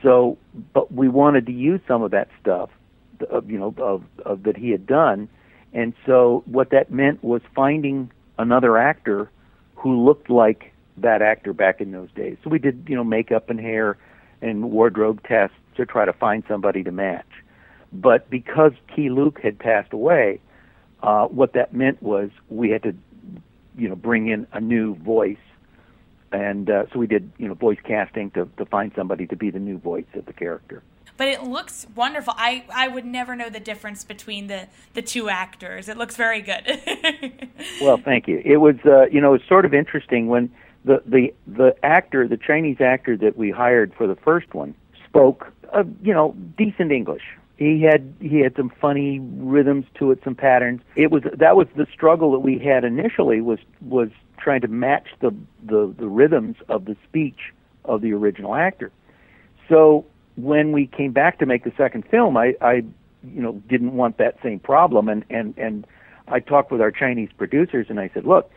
So, 0.02 0.36
but 0.72 0.92
we 0.92 1.08
wanted 1.08 1.46
to 1.46 1.52
use 1.52 1.80
some 1.86 2.02
of 2.02 2.10
that 2.10 2.28
stuff, 2.40 2.70
you 3.46 3.58
know, 3.58 3.74
of, 3.78 4.02
of 4.24 4.42
that 4.42 4.56
he 4.56 4.70
had 4.70 4.86
done, 4.86 5.28
and 5.72 5.94
so 6.06 6.42
what 6.46 6.70
that 6.70 6.90
meant 6.90 7.22
was 7.22 7.40
finding 7.54 8.10
another 8.38 8.76
actor 8.78 9.30
who 9.76 10.04
looked 10.04 10.28
like 10.28 10.72
that 10.96 11.22
actor 11.22 11.52
back 11.52 11.80
in 11.80 11.92
those 11.92 12.10
days. 12.14 12.36
So 12.44 12.50
we 12.50 12.58
did, 12.58 12.84
you 12.88 12.96
know, 12.96 13.04
makeup 13.04 13.48
and 13.48 13.58
hair 13.58 13.96
and 14.40 14.70
wardrobe 14.70 15.22
tests 15.26 15.56
to 15.76 15.86
try 15.86 16.04
to 16.04 16.12
find 16.12 16.44
somebody 16.48 16.82
to 16.84 16.92
match. 16.92 17.26
But 17.92 18.30
because 18.30 18.72
Keye 18.88 19.10
Luke 19.10 19.40
had 19.42 19.58
passed 19.58 19.92
away, 19.92 20.40
uh, 21.02 21.26
what 21.26 21.52
that 21.54 21.74
meant 21.74 22.02
was 22.02 22.30
we 22.48 22.70
had 22.70 22.82
to, 22.84 22.94
you 23.76 23.88
know, 23.88 23.96
bring 23.96 24.28
in 24.28 24.46
a 24.52 24.60
new 24.60 24.94
voice, 24.96 25.36
and 26.30 26.70
uh, 26.70 26.84
so 26.92 26.98
we 26.98 27.06
did, 27.06 27.30
you 27.38 27.48
know, 27.48 27.54
voice 27.54 27.78
casting 27.84 28.30
to 28.30 28.48
to 28.56 28.64
find 28.64 28.92
somebody 28.96 29.26
to 29.26 29.36
be 29.36 29.50
the 29.50 29.58
new 29.58 29.78
voice 29.78 30.06
of 30.14 30.24
the 30.26 30.32
character. 30.32 30.82
But 31.16 31.28
it 31.28 31.42
looks 31.42 31.86
wonderful. 31.94 32.34
I, 32.36 32.64
I 32.74 32.88
would 32.88 33.04
never 33.04 33.36
know 33.36 33.50
the 33.50 33.60
difference 33.60 34.02
between 34.02 34.46
the, 34.46 34.66
the 34.94 35.02
two 35.02 35.28
actors. 35.28 35.88
It 35.88 35.96
looks 35.96 36.16
very 36.16 36.40
good. 36.40 36.80
well, 37.80 37.98
thank 37.98 38.26
you. 38.26 38.40
It 38.44 38.56
was, 38.56 38.76
uh, 38.84 39.06
you 39.06 39.20
know, 39.20 39.34
it's 39.34 39.46
sort 39.46 39.64
of 39.64 39.74
interesting 39.74 40.28
when 40.28 40.50
the 40.84 41.02
the 41.06 41.32
the 41.46 41.76
actor, 41.84 42.26
the 42.26 42.36
Chinese 42.36 42.80
actor 42.80 43.16
that 43.18 43.36
we 43.36 43.50
hired 43.50 43.94
for 43.94 44.06
the 44.06 44.16
first 44.16 44.54
one, 44.54 44.74
spoke, 45.12 45.52
uh, 45.74 45.84
you 46.02 46.14
know, 46.14 46.34
decent 46.56 46.90
English. 46.90 47.22
He 47.58 47.82
had 47.82 48.12
he 48.20 48.40
had 48.40 48.56
some 48.56 48.72
funny 48.80 49.20
rhythms 49.20 49.84
to 49.98 50.10
it, 50.10 50.20
some 50.24 50.34
patterns. 50.34 50.80
It 50.96 51.10
was 51.10 51.22
that 51.34 51.54
was 51.54 51.68
the 51.76 51.86
struggle 51.92 52.32
that 52.32 52.40
we 52.40 52.58
had 52.58 52.82
initially 52.84 53.40
was 53.40 53.58
was 53.82 54.08
trying 54.38 54.62
to 54.62 54.68
match 54.68 55.08
the 55.20 55.34
the, 55.62 55.94
the 55.98 56.08
rhythms 56.08 56.56
of 56.68 56.86
the 56.86 56.96
speech 57.08 57.52
of 57.84 58.00
the 58.00 58.12
original 58.12 58.54
actor. 58.54 58.90
So 59.68 60.06
when 60.36 60.72
we 60.72 60.86
came 60.86 61.12
back 61.12 61.38
to 61.38 61.46
make 61.46 61.64
the 61.64 61.72
second 61.76 62.04
film, 62.10 62.36
I, 62.36 62.54
I 62.60 62.82
you 63.22 63.42
know 63.42 63.62
didn't 63.68 63.94
want 63.94 64.16
that 64.18 64.38
same 64.42 64.58
problem, 64.58 65.08
and 65.08 65.24
and 65.30 65.54
and 65.58 65.86
I 66.28 66.40
talked 66.40 66.72
with 66.72 66.80
our 66.80 66.90
Chinese 66.90 67.30
producers, 67.36 67.86
and 67.90 68.00
I 68.00 68.10
said, 68.14 68.24
look, 68.24 68.50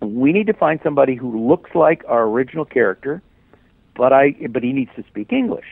we 0.00 0.32
need 0.32 0.48
to 0.48 0.52
find 0.54 0.80
somebody 0.82 1.14
who 1.14 1.48
looks 1.48 1.74
like 1.74 2.02
our 2.08 2.24
original 2.24 2.64
character, 2.64 3.22
but 3.98 4.12
I 4.14 4.30
but 4.48 4.62
he 4.62 4.72
needs 4.72 4.92
to 4.96 5.04
speak 5.08 5.32
English. 5.32 5.66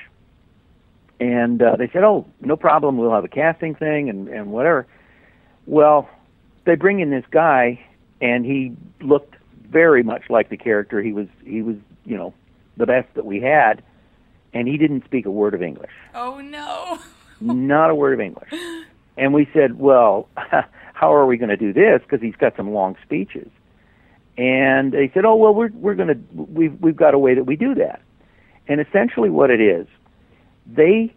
And 1.19 1.63
uh, 1.63 1.77
they 1.77 1.89
said, 1.89 2.05
"Oh, 2.05 2.27
no 2.43 2.57
problem. 2.57 2.99
We'll 2.99 3.13
have 3.13 3.25
a 3.25 3.29
casting 3.29 3.75
thing 3.75 4.11
and 4.11 4.29
and 4.29 4.53
whatever." 4.53 4.87
Well, 5.65 6.11
they 6.65 6.75
bring 6.75 7.01
in 7.01 7.11
this 7.11 7.25
guy, 7.31 7.81
and 8.21 8.45
he 8.45 8.77
looked 9.01 9.37
very 9.71 10.03
much 10.03 10.25
like 10.29 10.51
the 10.51 10.59
character. 10.59 11.01
He 11.01 11.13
was 11.13 11.29
he 11.45 11.63
was 11.63 11.77
you 12.05 12.19
know 12.19 12.35
the 12.77 12.85
best 12.85 13.09
that 13.15 13.25
we 13.25 13.41
had, 13.41 13.83
and 14.53 14.69
he 14.69 14.77
didn't 14.77 15.05
speak 15.07 15.25
a 15.25 15.31
word 15.31 15.55
of 15.55 15.63
English. 15.63 15.93
Oh 16.15 16.41
no! 16.41 16.99
Not 17.41 17.91
a 17.91 17.95
word 17.95 18.13
of 18.13 18.21
English. 18.21 18.53
And 19.17 19.33
we 19.33 19.49
said, 19.55 19.79
"Well, 19.79 20.29
how 20.37 21.15
are 21.15 21.25
we 21.25 21.39
going 21.39 21.49
to 21.49 21.57
do 21.57 21.73
this? 21.73 22.03
Because 22.03 22.21
he's 22.21 22.37
got 22.37 22.57
some 22.57 22.73
long 22.73 22.97
speeches." 23.03 23.49
And 24.37 24.93
they 24.93 25.11
said, 25.15 25.25
"Oh 25.25 25.37
well, 25.37 25.55
we're 25.55 25.71
we're 25.73 25.95
going 25.95 26.09
to 26.09 26.19
we've 26.35 26.79
we've 26.81 26.97
got 26.97 27.15
a 27.15 27.19
way 27.19 27.35
that 27.35 27.45
we 27.45 27.57
do 27.57 27.75
that." 27.77 28.03
And 28.69 28.81
essentially, 28.81 29.31
what 29.31 29.51
it 29.51 29.61
is, 29.61 29.87
they 30.67 31.15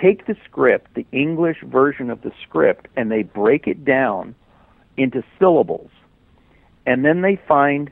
take 0.00 0.26
the 0.26 0.36
script, 0.44 0.94
the 0.94 1.06
English 1.12 1.62
version 1.62 2.10
of 2.10 2.22
the 2.22 2.32
script, 2.42 2.88
and 2.96 3.10
they 3.10 3.22
break 3.22 3.66
it 3.66 3.84
down 3.84 4.34
into 4.96 5.22
syllables, 5.38 5.90
and 6.86 7.04
then 7.04 7.22
they 7.22 7.40
find 7.48 7.90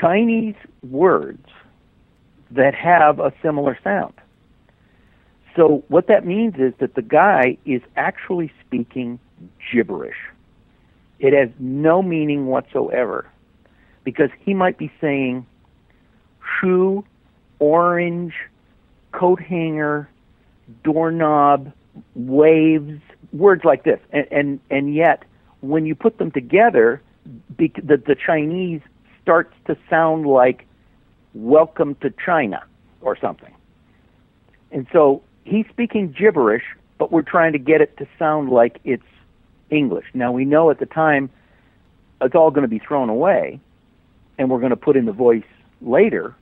Chinese 0.00 0.54
words 0.88 1.46
that 2.50 2.74
have 2.74 3.18
a 3.18 3.32
similar 3.42 3.78
sound. 3.82 4.14
So 5.56 5.82
what 5.88 6.06
that 6.06 6.24
means 6.24 6.54
is 6.56 6.72
that 6.78 6.94
the 6.94 7.02
guy 7.02 7.56
is 7.64 7.82
actually 7.96 8.52
speaking 8.64 9.18
gibberish. 9.72 10.16
It 11.18 11.32
has 11.32 11.48
no 11.58 12.02
meaning 12.02 12.46
whatsoever 12.46 13.26
because 14.04 14.30
he 14.38 14.54
might 14.54 14.78
be 14.78 14.90
saying 15.00 15.46
shoe, 16.60 17.04
orange, 17.58 18.34
coat 19.12 19.40
hanger, 19.40 20.08
doorknob, 20.84 21.72
waves, 22.14 23.00
words 23.32 23.64
like 23.64 23.84
this. 23.84 24.00
And 24.12 24.26
and, 24.30 24.60
and 24.70 24.94
yet 24.94 25.24
when 25.60 25.86
you 25.86 25.94
put 25.94 26.18
them 26.18 26.30
together, 26.30 27.02
the, 27.56 27.68
the 27.84 28.14
Chinese 28.14 28.80
starts 29.22 29.52
to 29.66 29.76
sound 29.90 30.26
like 30.26 30.66
welcome 31.34 31.94
to 31.96 32.12
China 32.24 32.62
or 33.00 33.16
something. 33.18 33.54
And 34.70 34.86
so 34.92 35.22
he's 35.44 35.66
speaking 35.68 36.12
gibberish, 36.12 36.64
but 36.98 37.12
we're 37.12 37.22
trying 37.22 37.52
to 37.52 37.58
get 37.58 37.80
it 37.80 37.96
to 37.98 38.06
sound 38.18 38.50
like 38.50 38.80
it's 38.84 39.02
English. 39.70 40.06
Now 40.14 40.32
we 40.32 40.44
know 40.44 40.70
at 40.70 40.78
the 40.78 40.86
time 40.86 41.30
it's 42.20 42.34
all 42.34 42.50
going 42.50 42.62
to 42.62 42.68
be 42.68 42.78
thrown 42.78 43.08
away 43.08 43.60
and 44.38 44.50
we're 44.50 44.60
going 44.60 44.70
to 44.70 44.76
put 44.76 44.96
in 44.96 45.04
the 45.04 45.12
voice 45.12 45.42
later, 45.80 46.34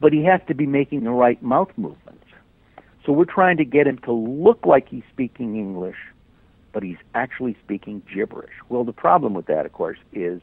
but 0.00 0.12
he 0.12 0.24
has 0.24 0.40
to 0.48 0.54
be 0.54 0.66
making 0.66 1.04
the 1.04 1.10
right 1.10 1.40
mouth 1.42 1.70
movements. 1.76 2.24
So 3.04 3.12
we're 3.12 3.24
trying 3.24 3.56
to 3.58 3.64
get 3.64 3.86
him 3.86 3.98
to 3.98 4.12
look 4.12 4.66
like 4.66 4.88
he's 4.88 5.02
speaking 5.12 5.56
English, 5.56 5.96
but 6.72 6.82
he's 6.82 6.98
actually 7.14 7.56
speaking 7.64 8.02
gibberish. 8.12 8.54
Well, 8.68 8.84
the 8.84 8.92
problem 8.92 9.34
with 9.34 9.46
that, 9.46 9.66
of 9.66 9.72
course, 9.72 9.98
is 10.12 10.40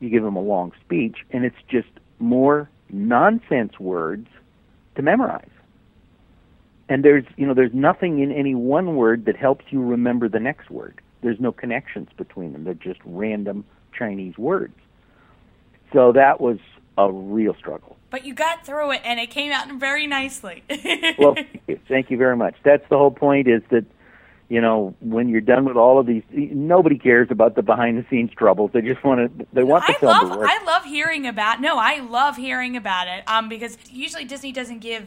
you 0.00 0.10
give 0.10 0.24
him 0.24 0.36
a 0.36 0.42
long 0.42 0.72
speech 0.84 1.18
and 1.30 1.44
it's 1.44 1.56
just 1.68 1.88
more 2.18 2.68
nonsense 2.90 3.78
words 3.80 4.28
to 4.94 5.02
memorize. 5.02 5.48
And 6.88 7.04
there's, 7.04 7.24
you 7.36 7.46
know, 7.46 7.54
there's 7.54 7.74
nothing 7.74 8.20
in 8.20 8.30
any 8.30 8.54
one 8.54 8.94
word 8.94 9.24
that 9.24 9.36
helps 9.36 9.64
you 9.70 9.82
remember 9.82 10.28
the 10.28 10.38
next 10.38 10.70
word. 10.70 11.00
There's 11.22 11.40
no 11.40 11.50
connections 11.50 12.08
between 12.16 12.52
them. 12.52 12.64
They're 12.64 12.74
just 12.74 13.00
random 13.04 13.64
Chinese 13.92 14.38
words. 14.38 14.76
So 15.92 16.12
that 16.12 16.40
was 16.40 16.58
a 16.98 17.10
real 17.10 17.54
struggle. 17.54 17.96
But 18.10 18.24
you 18.24 18.34
got 18.34 18.64
through 18.64 18.92
it, 18.92 19.02
and 19.04 19.20
it 19.20 19.30
came 19.30 19.52
out 19.52 19.70
very 19.72 20.06
nicely. 20.06 20.64
well, 21.18 21.34
thank 21.34 21.62
you. 21.66 21.80
thank 21.88 22.10
you 22.10 22.16
very 22.16 22.36
much. 22.36 22.54
That's 22.62 22.88
the 22.88 22.96
whole 22.96 23.10
point. 23.10 23.48
Is 23.48 23.62
that 23.70 23.84
you 24.48 24.60
know 24.60 24.94
when 25.00 25.28
you're 25.28 25.40
done 25.40 25.64
with 25.64 25.76
all 25.76 25.98
of 25.98 26.06
these, 26.06 26.22
nobody 26.32 26.98
cares 26.98 27.28
about 27.30 27.56
the 27.56 27.62
behind 27.62 27.98
the 27.98 28.06
scenes 28.08 28.30
troubles. 28.36 28.70
They 28.72 28.80
just 28.80 29.04
want 29.04 29.38
to. 29.38 29.46
They 29.52 29.64
want 29.64 29.86
the 29.86 29.96
I 29.96 29.98
film 29.98 30.12
love, 30.12 30.32
to 30.32 30.38
work. 30.38 30.48
I 30.50 30.64
love 30.64 30.84
hearing 30.84 31.26
about. 31.26 31.60
No, 31.60 31.76
I 31.78 32.00
love 32.00 32.36
hearing 32.36 32.76
about 32.76 33.08
it. 33.08 33.24
Um, 33.28 33.48
because 33.48 33.76
usually 33.90 34.24
Disney 34.24 34.52
doesn't 34.52 34.78
give 34.78 35.06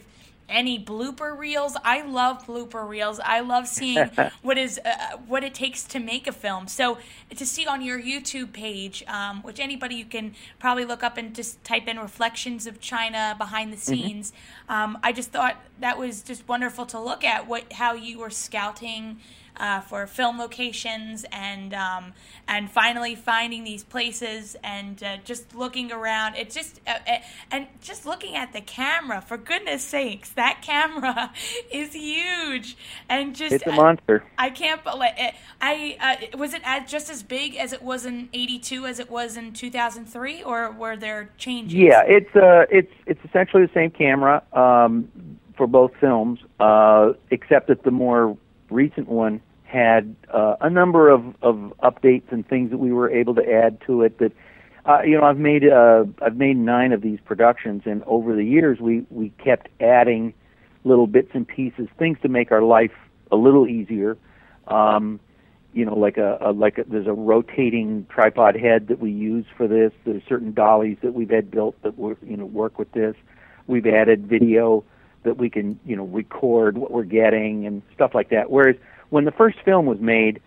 any 0.50 0.78
blooper 0.78 1.36
reels. 1.36 1.76
I 1.84 2.02
love 2.02 2.46
blooper 2.46 2.86
reels. 2.86 3.20
I 3.20 3.40
love 3.40 3.66
seeing 3.66 4.10
what 4.42 4.58
is 4.58 4.78
uh, 4.84 5.16
what 5.26 5.44
it 5.44 5.54
takes 5.54 5.84
to 5.84 5.98
make 5.98 6.26
a 6.26 6.32
film. 6.32 6.68
So 6.68 6.98
to 7.34 7.46
see 7.46 7.66
on 7.66 7.82
your 7.82 8.00
YouTube 8.00 8.52
page, 8.52 9.02
um, 9.06 9.42
which 9.42 9.60
anybody 9.60 9.94
you 9.94 10.04
can 10.04 10.34
probably 10.58 10.84
look 10.84 11.02
up 11.02 11.16
and 11.16 11.34
just 11.34 11.62
type 11.64 11.88
in 11.88 11.98
"reflections 11.98 12.66
of 12.66 12.80
China 12.80 13.34
behind 13.38 13.72
the 13.72 13.76
mm-hmm. 13.76 14.02
scenes." 14.02 14.32
Mm-hmm. 14.68 14.72
Um, 14.72 14.98
I 15.02 15.12
just 15.12 15.30
thought 15.30 15.56
that 15.80 15.98
was 15.98 16.22
just 16.22 16.46
wonderful 16.48 16.86
to 16.86 17.00
look 17.00 17.24
at 17.24 17.46
what 17.46 17.72
how 17.72 17.94
you 17.94 18.18
were 18.18 18.30
scouting 18.30 19.18
uh, 19.60 19.80
for 19.80 20.06
film 20.06 20.38
locations 20.38 21.24
and 21.30 21.74
um, 21.74 22.14
and 22.48 22.70
finally 22.70 23.14
finding 23.14 23.62
these 23.62 23.84
places 23.84 24.56
and 24.64 25.02
uh, 25.02 25.18
just 25.24 25.54
looking 25.54 25.92
around. 25.92 26.34
It 26.34 26.50
just 26.50 26.80
uh, 26.86 26.94
uh 27.06 27.18
and 27.50 27.66
just 27.80 28.06
looking 28.06 28.34
at 28.34 28.52
the 28.52 28.62
camera. 28.62 29.20
For 29.20 29.36
goodness 29.36 29.84
sakes, 29.84 30.30
that 30.30 30.62
camera 30.62 31.32
is 31.70 31.92
huge 31.92 32.76
and 33.08 33.36
just 33.36 33.52
it's 33.52 33.66
a 33.66 33.72
monster. 33.72 34.24
I, 34.38 34.46
I 34.46 34.50
can't 34.50 34.82
believe 34.82 35.12
it. 35.18 35.34
I 35.60 36.28
uh, 36.32 36.38
was 36.38 36.54
it 36.54 36.62
as, 36.64 36.90
just 36.90 37.10
as 37.10 37.22
big 37.22 37.54
as 37.56 37.74
it 37.74 37.82
was 37.82 38.06
in 38.06 38.30
'82 38.32 38.86
as 38.86 38.98
it 38.98 39.10
was 39.10 39.36
in 39.36 39.52
2003, 39.52 40.42
or 40.42 40.72
were 40.72 40.96
there 40.96 41.30
changes? 41.36 41.74
Yeah, 41.74 42.02
it's 42.06 42.34
uh, 42.34 42.64
it's 42.70 42.92
it's 43.06 43.20
essentially 43.24 43.66
the 43.66 43.72
same 43.74 43.90
camera. 43.90 44.42
Um, 44.52 45.10
for 45.56 45.66
both 45.66 45.92
films, 46.00 46.38
uh, 46.58 47.12
except 47.30 47.68
that 47.68 47.82
the 47.82 47.90
more 47.90 48.34
recent 48.70 49.06
one 49.06 49.42
had 49.70 50.14
uh, 50.32 50.56
a 50.60 50.70
number 50.70 51.08
of, 51.08 51.22
of 51.42 51.56
updates 51.82 52.30
and 52.32 52.46
things 52.46 52.70
that 52.70 52.78
we 52.78 52.92
were 52.92 53.10
able 53.10 53.34
to 53.36 53.46
add 53.62 53.78
to 53.86 54.02
it 54.02 54.18
that 54.18 54.32
Uh, 54.86 55.02
you 55.04 55.14
know, 55.16 55.24
I've 55.30 55.42
made 55.50 55.64
uh, 55.68 56.04
I've 56.24 56.38
made 56.46 56.56
nine 56.56 56.92
of 56.96 57.00
these 57.02 57.20
productions, 57.30 57.82
and 57.84 58.02
over 58.06 58.34
the 58.34 58.48
years, 58.56 58.76
we 58.80 58.94
we 59.10 59.26
kept 59.48 59.68
adding 59.98 60.32
little 60.84 61.06
bits 61.06 61.32
and 61.34 61.46
pieces, 61.46 61.86
things 61.98 62.18
to 62.22 62.28
make 62.28 62.50
our 62.50 62.62
life 62.62 62.96
a 63.30 63.36
little 63.36 63.66
easier. 63.78 64.16
Um, 64.68 65.20
you 65.74 65.84
know, 65.84 65.96
like 66.06 66.16
a, 66.16 66.30
a 66.40 66.50
like 66.64 66.78
a, 66.78 66.84
there's 66.92 67.06
a 67.06 67.18
rotating 67.32 68.06
tripod 68.08 68.54
head 68.56 68.88
that 68.88 68.98
we 69.00 69.10
use 69.10 69.46
for 69.56 69.68
this. 69.68 69.92
There's 70.04 70.24
certain 70.26 70.52
dollies 70.54 70.98
that 71.02 71.12
we've 71.12 71.34
had 71.38 71.50
built 71.50 71.74
that 71.82 71.94
work, 71.98 72.18
you 72.32 72.38
know, 72.38 72.46
work 72.46 72.78
with 72.78 72.90
this. 72.92 73.14
We've 73.66 73.86
added 73.86 74.18
video 74.36 74.82
that 75.24 75.36
we 75.36 75.50
can, 75.50 75.78
you 75.84 75.96
know, 75.98 76.06
record 76.20 76.78
what 76.78 76.90
we're 76.90 77.12
getting 77.22 77.66
and 77.66 77.82
stuff 77.94 78.12
like 78.14 78.30
that. 78.30 78.50
Whereas 78.50 78.76
when 79.10 79.24
the 79.24 79.32
first 79.32 79.58
film 79.64 79.86
was 79.86 80.00
made, 80.00 80.40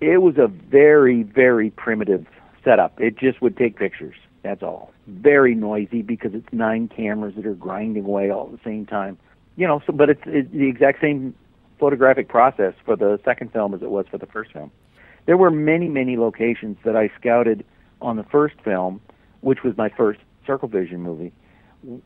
it 0.00 0.18
was 0.18 0.36
a 0.36 0.48
very, 0.48 1.22
very 1.22 1.70
primitive 1.70 2.26
setup. 2.64 2.98
It 3.00 3.16
just 3.16 3.40
would 3.40 3.56
take 3.56 3.76
pictures. 3.76 4.16
That's 4.42 4.62
all. 4.62 4.92
Very 5.06 5.54
noisy 5.54 6.02
because 6.02 6.34
it's 6.34 6.46
nine 6.52 6.88
cameras 6.88 7.34
that 7.36 7.46
are 7.46 7.54
grinding 7.54 8.04
away 8.04 8.30
all 8.30 8.46
at 8.46 8.52
the 8.52 8.60
same 8.64 8.84
time. 8.86 9.16
You 9.56 9.66
know, 9.66 9.80
so 9.86 9.92
but 9.92 10.10
it's, 10.10 10.20
it's 10.26 10.50
the 10.52 10.68
exact 10.68 11.00
same 11.00 11.34
photographic 11.78 12.28
process 12.28 12.74
for 12.84 12.96
the 12.96 13.20
second 13.24 13.52
film 13.52 13.74
as 13.74 13.82
it 13.82 13.90
was 13.90 14.06
for 14.10 14.18
the 14.18 14.26
first 14.26 14.52
film. 14.52 14.70
There 15.26 15.36
were 15.36 15.50
many, 15.50 15.88
many 15.88 16.16
locations 16.16 16.76
that 16.84 16.96
I 16.96 17.10
scouted 17.18 17.64
on 18.02 18.16
the 18.16 18.24
first 18.24 18.56
film, 18.62 19.00
which 19.40 19.62
was 19.62 19.76
my 19.76 19.88
first 19.88 20.20
Circle 20.46 20.68
Vision 20.68 21.00
movie, 21.00 21.32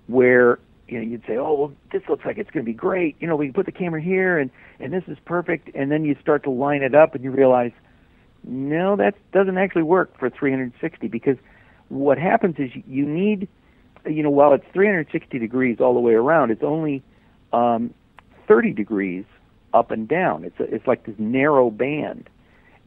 where 0.07 0.59
you 0.89 0.99
know 0.99 1.05
you'd 1.05 1.25
say, 1.27 1.37
"Oh, 1.37 1.55
well, 1.55 1.73
this 1.93 2.03
looks 2.09 2.25
like 2.25 2.39
it's 2.39 2.51
going 2.51 2.65
to 2.65 2.71
be 2.71 2.77
great. 2.77 3.17
You 3.21 3.27
know, 3.27 3.37
we 3.37 3.47
can 3.47 3.55
put 3.55 3.67
the 3.67 3.73
camera 3.73 4.01
here, 4.01 4.39
and 4.39 4.51
and 4.81 4.93
this 4.93 5.05
is 5.07 5.19
perfect." 5.25 5.71
And 5.75 5.91
then 5.91 6.05
you 6.05 6.17
start 6.21 6.45
to 6.45 6.51
line 6.51 6.83
it 6.83 6.95
up, 6.95 7.15
and 7.15 7.23
you 7.23 7.31
realize, 7.31 7.73
no, 8.45 8.97
that 8.97 9.15
doesn't 9.33 9.59
actually 9.59 9.83
work 9.83 10.19
for 10.19 10.31
360 10.31 11.09
because 11.09 11.37
what 11.89 12.19
happens 12.19 12.57
is 12.59 12.71
you 12.87 13.07
need, 13.07 13.49
you 14.07 14.23
know, 14.23 14.31
while 14.31 14.53
it's 14.53 14.65
360 14.73 15.39
degrees 15.39 15.79
all 15.81 15.95
the 15.95 16.01
way 16.01 16.15
around, 16.15 16.51
it's 16.51 16.63
only 16.63 17.03
um, 17.53 17.93
30 18.47 18.73
degrees 18.73 19.25
up 19.75 19.91
and 19.91 20.09
down. 20.09 20.45
It's 20.45 20.59
a, 20.61 20.75
it's 20.75 20.87
like 20.87 21.05
this 21.05 21.17
narrow 21.19 21.71
band, 21.71 22.29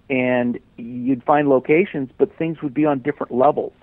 and 0.09 0.59
you'd 0.77 1.23
find 1.23 1.47
locations, 1.47 2.09
but 2.17 2.35
things 2.37 2.61
would 2.61 2.73
be 2.73 2.85
on 2.85 2.99
different 2.99 3.33
levels. 3.33 3.73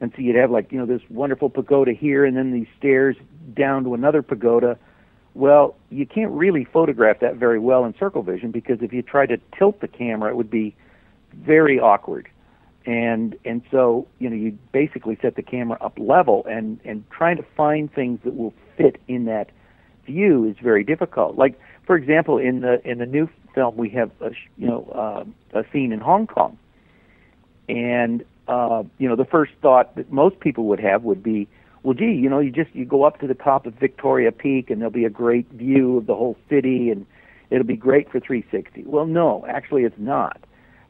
And 0.00 0.12
so 0.14 0.22
you'd 0.22 0.36
have 0.36 0.50
like 0.50 0.70
you 0.70 0.78
know 0.78 0.86
this 0.86 1.02
wonderful 1.10 1.50
pagoda 1.50 1.92
here, 1.92 2.24
and 2.24 2.36
then 2.36 2.52
these 2.52 2.68
stairs 2.78 3.16
down 3.54 3.84
to 3.84 3.94
another 3.94 4.22
pagoda. 4.22 4.78
Well, 5.34 5.76
you 5.90 6.06
can't 6.06 6.30
really 6.32 6.64
photograph 6.64 7.20
that 7.20 7.36
very 7.36 7.58
well 7.58 7.84
in 7.84 7.94
circle 7.98 8.22
vision 8.22 8.50
because 8.50 8.78
if 8.80 8.92
you 8.92 9.02
try 9.02 9.26
to 9.26 9.38
tilt 9.56 9.80
the 9.80 9.88
camera, 9.88 10.30
it 10.30 10.36
would 10.36 10.50
be 10.50 10.74
very 11.34 11.78
awkward. 11.80 12.28
And 12.86 13.36
and 13.44 13.62
so 13.70 14.06
you 14.18 14.30
know 14.30 14.36
you 14.36 14.56
basically 14.72 15.18
set 15.20 15.34
the 15.36 15.42
camera 15.42 15.78
up 15.80 15.98
level, 15.98 16.44
and 16.48 16.80
and 16.84 17.04
trying 17.10 17.36
to 17.36 17.44
find 17.56 17.92
things 17.92 18.20
that 18.24 18.36
will 18.36 18.54
fit 18.76 19.00
in 19.08 19.24
that 19.26 19.50
view 20.06 20.44
is 20.44 20.56
very 20.62 20.84
difficult. 20.84 21.36
Like 21.36 21.58
for 21.86 21.96
example, 21.96 22.38
in 22.38 22.60
the 22.60 22.80
in 22.88 22.98
the 22.98 23.06
new 23.06 23.28
film, 23.54 23.76
we 23.76 23.90
have 23.90 24.10
a 24.20 24.30
you 24.56 24.66
know 24.66 25.26
uh, 25.54 25.58
a 25.58 25.64
scene 25.72 25.92
in 25.92 26.00
Hong 26.00 26.26
Kong, 26.26 26.58
and 27.68 28.24
uh, 28.48 28.82
you 28.98 29.08
know 29.08 29.16
the 29.16 29.24
first 29.24 29.52
thought 29.60 29.94
that 29.96 30.10
most 30.12 30.40
people 30.40 30.64
would 30.64 30.80
have 30.80 31.02
would 31.02 31.22
be, 31.22 31.46
well, 31.82 31.94
gee, 31.94 32.12
you 32.12 32.28
know, 32.28 32.38
you 32.38 32.50
just 32.50 32.74
you 32.74 32.84
go 32.84 33.04
up 33.04 33.20
to 33.20 33.26
the 33.26 33.34
top 33.34 33.66
of 33.66 33.74
Victoria 33.74 34.32
Peak, 34.32 34.70
and 34.70 34.80
there'll 34.80 34.90
be 34.90 35.04
a 35.04 35.10
great 35.10 35.48
view 35.50 35.98
of 35.98 36.06
the 36.06 36.14
whole 36.14 36.36
city, 36.48 36.90
and 36.90 37.06
it'll 37.50 37.66
be 37.66 37.76
great 37.76 38.10
for 38.10 38.20
360. 38.20 38.84
Well, 38.86 39.06
no, 39.06 39.44
actually, 39.48 39.84
it's 39.84 39.98
not. 39.98 40.40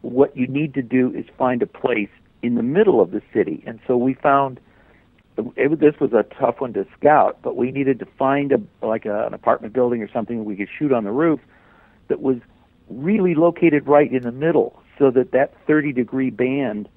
What 0.02 0.36
you 0.36 0.46
need 0.46 0.74
to 0.74 0.82
do 0.82 1.12
is 1.12 1.26
find 1.36 1.62
a 1.62 1.66
place 1.66 2.10
in 2.42 2.54
the 2.54 2.62
middle 2.62 3.00
of 3.00 3.10
the 3.10 3.20
city, 3.32 3.62
and 3.66 3.80
so 3.86 3.96
we 3.96 4.14
found 4.14 4.60
it, 5.56 5.80
this 5.80 5.94
was 6.00 6.12
a 6.12 6.24
tough 6.38 6.60
one 6.60 6.72
to 6.72 6.86
scout, 6.98 7.38
but 7.42 7.56
we 7.56 7.70
needed 7.70 7.98
to 8.00 8.06
find 8.18 8.52
a 8.52 8.86
like 8.86 9.06
a, 9.06 9.26
an 9.26 9.34
apartment 9.34 9.72
building 9.72 10.02
or 10.02 10.10
something 10.10 10.44
we 10.44 10.56
could 10.56 10.68
shoot 10.78 10.92
on 10.92 11.04
the 11.04 11.12
roof 11.12 11.40
that 12.08 12.20
was 12.20 12.36
really 12.88 13.34
located 13.34 13.86
right 13.86 14.12
in 14.12 14.22
the 14.22 14.32
middle, 14.32 14.80
so 14.98 15.10
that 15.10 15.32
that 15.32 15.54
30 15.66 15.92
degree 15.92 16.30
band 16.30 16.88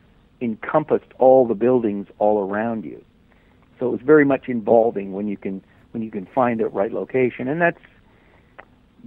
encompassed 0.41 1.12
all 1.19 1.47
the 1.47 1.54
buildings 1.56 2.08
all 2.19 2.39
around 2.39 2.84
you. 2.84 3.04
So 3.80 3.88
it 3.88 3.91
was 3.91 4.01
very 4.01 4.25
much 4.25 4.47
involving 4.47 5.13
when 5.13 5.27
you 5.27 5.38
can 5.38 5.63
when 5.91 6.04
you 6.04 6.12
can 6.12 6.25
find 6.25 6.60
the 6.60 6.67
right 6.67 6.91
location, 6.91 7.47
and 7.47 7.62
that's 7.62 7.80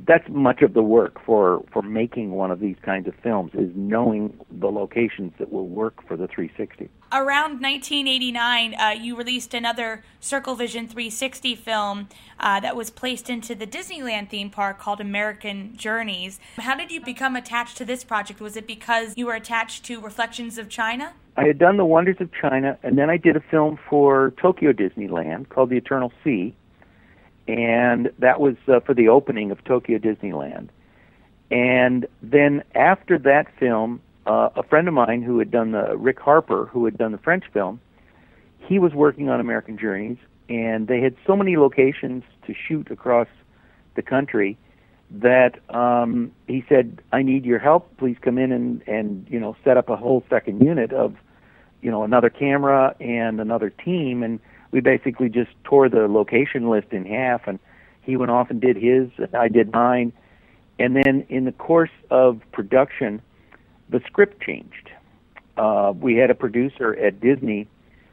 that's 0.06 0.28
much 0.28 0.62
of 0.62 0.74
the 0.74 0.82
work 0.82 1.24
for 1.24 1.64
for 1.72 1.82
making 1.82 2.32
one 2.32 2.50
of 2.50 2.58
these 2.58 2.76
kinds 2.82 3.06
of 3.06 3.14
films 3.22 3.52
is 3.54 3.70
knowing 3.74 4.36
the 4.50 4.66
locations 4.66 5.32
that 5.38 5.52
will 5.52 5.68
work 5.68 6.06
for 6.06 6.16
the 6.16 6.26
360 6.26 6.90
around 7.12 7.60
1989 7.60 8.74
uh, 8.74 8.90
you 8.90 9.16
released 9.16 9.54
another 9.54 10.02
circle 10.18 10.56
vision 10.56 10.88
360 10.88 11.54
film 11.54 12.08
uh, 12.40 12.58
that 12.58 12.74
was 12.74 12.90
placed 12.90 13.30
into 13.30 13.54
the 13.54 13.66
disneyland 13.66 14.28
theme 14.28 14.50
park 14.50 14.78
called 14.78 15.00
american 15.00 15.76
journeys. 15.76 16.40
How 16.56 16.74
did 16.74 16.90
you 16.90 17.00
become 17.00 17.36
attached 17.36 17.76
to 17.76 17.84
this 17.84 18.02
project? 18.02 18.40
Was 18.40 18.56
it 18.56 18.66
because 18.66 19.14
you 19.16 19.26
were 19.26 19.34
attached 19.34 19.84
to 19.84 20.00
reflections 20.00 20.58
of 20.58 20.68
china 20.68 21.12
i 21.36 21.44
had 21.44 21.58
done 21.58 21.76
the 21.76 21.84
wonders 21.84 22.16
of 22.20 22.30
china 22.32 22.78
and 22.82 22.98
then 22.98 23.10
i 23.10 23.16
did 23.16 23.36
a 23.36 23.40
film 23.50 23.78
for 23.88 24.32
tokyo 24.40 24.72
disneyland 24.72 25.48
called 25.48 25.70
the 25.70 25.76
eternal 25.76 26.12
sea 26.22 26.54
and 27.46 28.10
that 28.18 28.40
was 28.40 28.56
uh, 28.68 28.80
for 28.80 28.94
the 28.94 29.08
opening 29.08 29.50
of 29.50 29.62
Tokyo 29.64 29.98
Disneyland. 29.98 30.68
And 31.50 32.06
then 32.22 32.64
after 32.74 33.18
that 33.18 33.46
film, 33.58 34.00
uh, 34.26 34.48
a 34.56 34.62
friend 34.62 34.88
of 34.88 34.94
mine 34.94 35.22
who 35.22 35.38
had 35.38 35.50
done 35.50 35.72
the 35.72 35.96
Rick 35.96 36.18
Harper, 36.20 36.66
who 36.66 36.84
had 36.86 36.96
done 36.96 37.12
the 37.12 37.18
French 37.18 37.44
film, 37.52 37.80
he 38.58 38.78
was 38.78 38.94
working 38.94 39.28
on 39.28 39.40
American 39.40 39.76
Journeys, 39.76 40.16
and 40.48 40.88
they 40.88 41.00
had 41.00 41.16
so 41.26 41.36
many 41.36 41.58
locations 41.58 42.24
to 42.46 42.54
shoot 42.54 42.90
across 42.90 43.28
the 43.94 44.02
country 44.02 44.56
that 45.10 45.60
um, 45.72 46.32
he 46.48 46.64
said, 46.66 47.02
"I 47.12 47.22
need 47.22 47.44
your 47.44 47.58
help. 47.58 47.94
Please 47.98 48.16
come 48.22 48.38
in 48.38 48.50
and 48.52 48.82
and 48.88 49.26
you 49.28 49.38
know 49.38 49.54
set 49.62 49.76
up 49.76 49.90
a 49.90 49.96
whole 49.96 50.24
second 50.30 50.64
unit 50.64 50.92
of 50.92 51.14
you 51.84 51.90
know 51.92 52.02
another 52.02 52.30
camera 52.30 52.96
and 52.98 53.40
another 53.40 53.70
team 53.70 54.24
and." 54.24 54.40
we 54.74 54.80
basically 54.80 55.28
just 55.28 55.52
tore 55.62 55.88
the 55.88 56.08
location 56.08 56.68
list 56.68 56.88
in 56.90 57.06
half, 57.06 57.46
and 57.46 57.60
he 58.02 58.16
went 58.16 58.32
off 58.32 58.50
and 58.50 58.60
did 58.60 58.76
his, 58.76 59.08
and 59.18 59.32
I 59.32 59.46
did 59.46 59.72
mine. 59.72 60.12
And 60.80 60.96
then 60.96 61.24
in 61.28 61.44
the 61.44 61.52
course 61.52 61.92
of 62.10 62.40
production, 62.50 63.22
the 63.88 64.00
script 64.04 64.42
changed. 64.42 64.90
Uh, 65.56 65.92
we 65.96 66.16
had 66.16 66.28
a 66.28 66.34
producer 66.34 66.92
at 66.96 67.20
Disney 67.20 67.68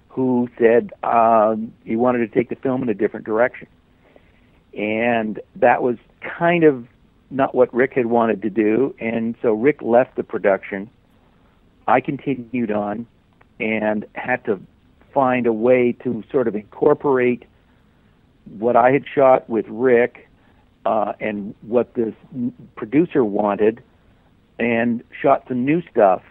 who 0.10 0.50
said 0.60 0.92
uh, 1.02 1.56
he 1.84 1.96
wanted 1.96 2.20
to 2.20 2.28
take 2.28 2.50
the 2.50 2.56
film 2.56 2.84
in 2.84 2.90
a 2.90 2.94
different 2.94 3.26
direction. 3.26 3.68
And 4.78 5.42
that 5.56 5.82
was 5.82 5.98
kind 6.22 6.64
of 6.64 6.86
not 7.32 7.56
what 7.56 7.74
Rick 7.74 7.94
had 7.94 8.06
wanted 8.06 8.44
to 8.44 8.52
do. 8.52 8.94
And 9.00 9.34
so 9.42 9.54
Rick 9.54 9.82
left 9.82 10.16
the 10.16 10.24
production. 10.24 10.92
I 11.88 12.02
continued 12.02 12.70
on 12.70 13.08
and 13.62 14.06
had 14.16 14.44
to 14.46 14.60
find 15.14 15.46
a 15.46 15.54
way 15.54 15.92
to 16.04 16.24
sort 16.32 16.48
of 16.48 16.56
incorporate 16.56 17.44
what 18.58 18.76
I 18.76 18.92
had 18.92 19.04
shot 19.14 19.50
with 19.50 19.66
Rick 19.68 20.28
uh, 20.86 21.14
and 21.20 21.54
what 21.62 21.94
this 21.94 22.14
producer 22.76 23.24
wanted, 23.24 23.84
and 24.58 25.04
shot 25.22 25.46
some 25.48 25.64
new 25.64 25.82
stuff 25.92 26.24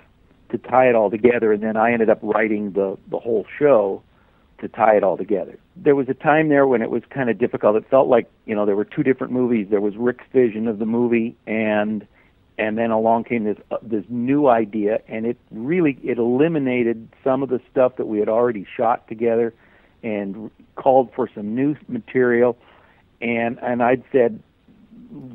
to 0.51 0.59
tie 0.59 0.88
it 0.88 0.95
all 0.97 1.11
together. 1.11 1.53
And 1.53 1.62
then 1.62 1.77
I 1.77 1.93
ended 1.93 2.11
up 2.11 2.19
writing 2.23 2.73
the 2.73 2.99
the 3.11 3.19
whole 3.19 3.47
show 3.59 4.03
to 4.59 4.69
tie 4.69 4.97
it 4.97 5.05
all 5.05 5.16
together. 5.16 5.59
There 5.77 5.95
was 5.95 6.09
a 6.09 6.14
time 6.14 6.49
there 6.49 6.66
when 6.66 6.83
it 6.83 6.90
was 6.90 7.03
kind 7.11 7.31
of 7.31 7.38
difficult. 7.38 7.77
It 7.77 7.88
felt 7.88 8.09
like 8.09 8.29
you 8.45 8.55
know 8.57 8.66
there 8.66 8.77
were 8.77 8.85
two 8.85 9.05
different 9.05 9.33
movies. 9.33 9.69
There 9.71 9.81
was 9.81 9.97
Rick's 9.97 10.27
vision 10.33 10.66
of 10.66 10.81
the 10.81 10.87
movie 10.87 11.37
and 11.47 12.07
and 12.61 12.77
then 12.77 12.90
along 12.90 13.25
came 13.25 13.44
this 13.44 13.57
uh, 13.70 13.79
this 13.81 14.05
new 14.11 14.46
idea, 14.46 15.01
and 15.09 15.25
it 15.25 15.38
really 15.51 15.99
it 16.05 16.18
eliminated 16.18 17.09
some 17.25 17.42
of 17.42 17.49
the 17.49 17.59
stuff 17.70 17.96
that 17.96 18.07
we 18.07 18.18
had 18.18 18.29
already 18.29 18.66
shot 18.77 19.09
together, 19.09 19.55
and 20.03 20.51
called 20.75 21.11
for 21.16 21.29
some 21.35 21.55
new 21.55 21.75
material, 21.88 22.59
and 23.23 23.59
and 23.62 23.83
I'd 23.83 24.05
said, 24.12 24.42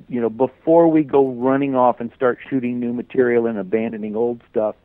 you 0.07 0.21
know, 0.21 0.29
before 0.29 0.87
we 0.87 1.01
go 1.01 1.29
running 1.29 1.75
off 1.75 1.99
and 1.99 2.11
start 2.15 2.37
shooting 2.47 2.79
new 2.79 2.93
material 2.93 3.47
and 3.47 3.57
abandoning 3.57 4.15
old 4.15 4.41
stuff, 4.51 4.75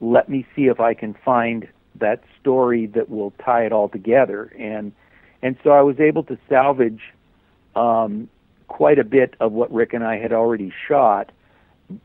let 0.00 0.28
me 0.28 0.44
see 0.56 0.62
if 0.62 0.80
I 0.80 0.92
can 0.92 1.14
find 1.24 1.68
that 2.00 2.24
story 2.40 2.86
that 2.86 3.08
will 3.08 3.32
tie 3.44 3.64
it 3.64 3.72
all 3.72 3.88
together, 3.88 4.52
and 4.58 4.90
and 5.40 5.56
so 5.62 5.70
I 5.70 5.82
was 5.82 6.00
able 6.00 6.24
to 6.24 6.36
salvage 6.48 7.14
um, 7.76 8.28
quite 8.66 8.98
a 8.98 9.04
bit 9.04 9.34
of 9.38 9.52
what 9.52 9.72
Rick 9.72 9.92
and 9.92 10.02
I 10.02 10.18
had 10.18 10.32
already 10.32 10.72
shot 10.88 11.30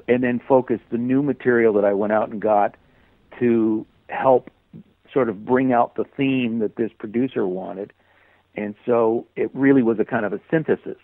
and 0.08 0.24
then 0.24 0.40
focus 0.48 0.80
the 0.92 0.98
new 0.98 1.22
material 1.24 1.74
that 1.74 1.86
I 1.86 1.94
went 1.94 2.14
out 2.14 2.30
and 2.30 2.42
got 2.42 2.76
to 3.40 3.86
help 4.10 4.50
sort 5.12 5.30
of 5.30 5.46
bring 5.46 5.74
out 5.74 5.96
the 5.96 6.06
theme 6.18 6.60
that 6.60 6.76
this 6.76 6.92
producer 6.98 7.48
wanted. 7.48 7.94
And 8.56 8.76
so 8.86 9.28
it 9.36 9.50
really 9.54 9.84
was 9.84 10.00
a 10.00 10.06
kind 10.06 10.26
of 10.26 10.34
a 10.34 10.40
synthesis. 10.50 10.98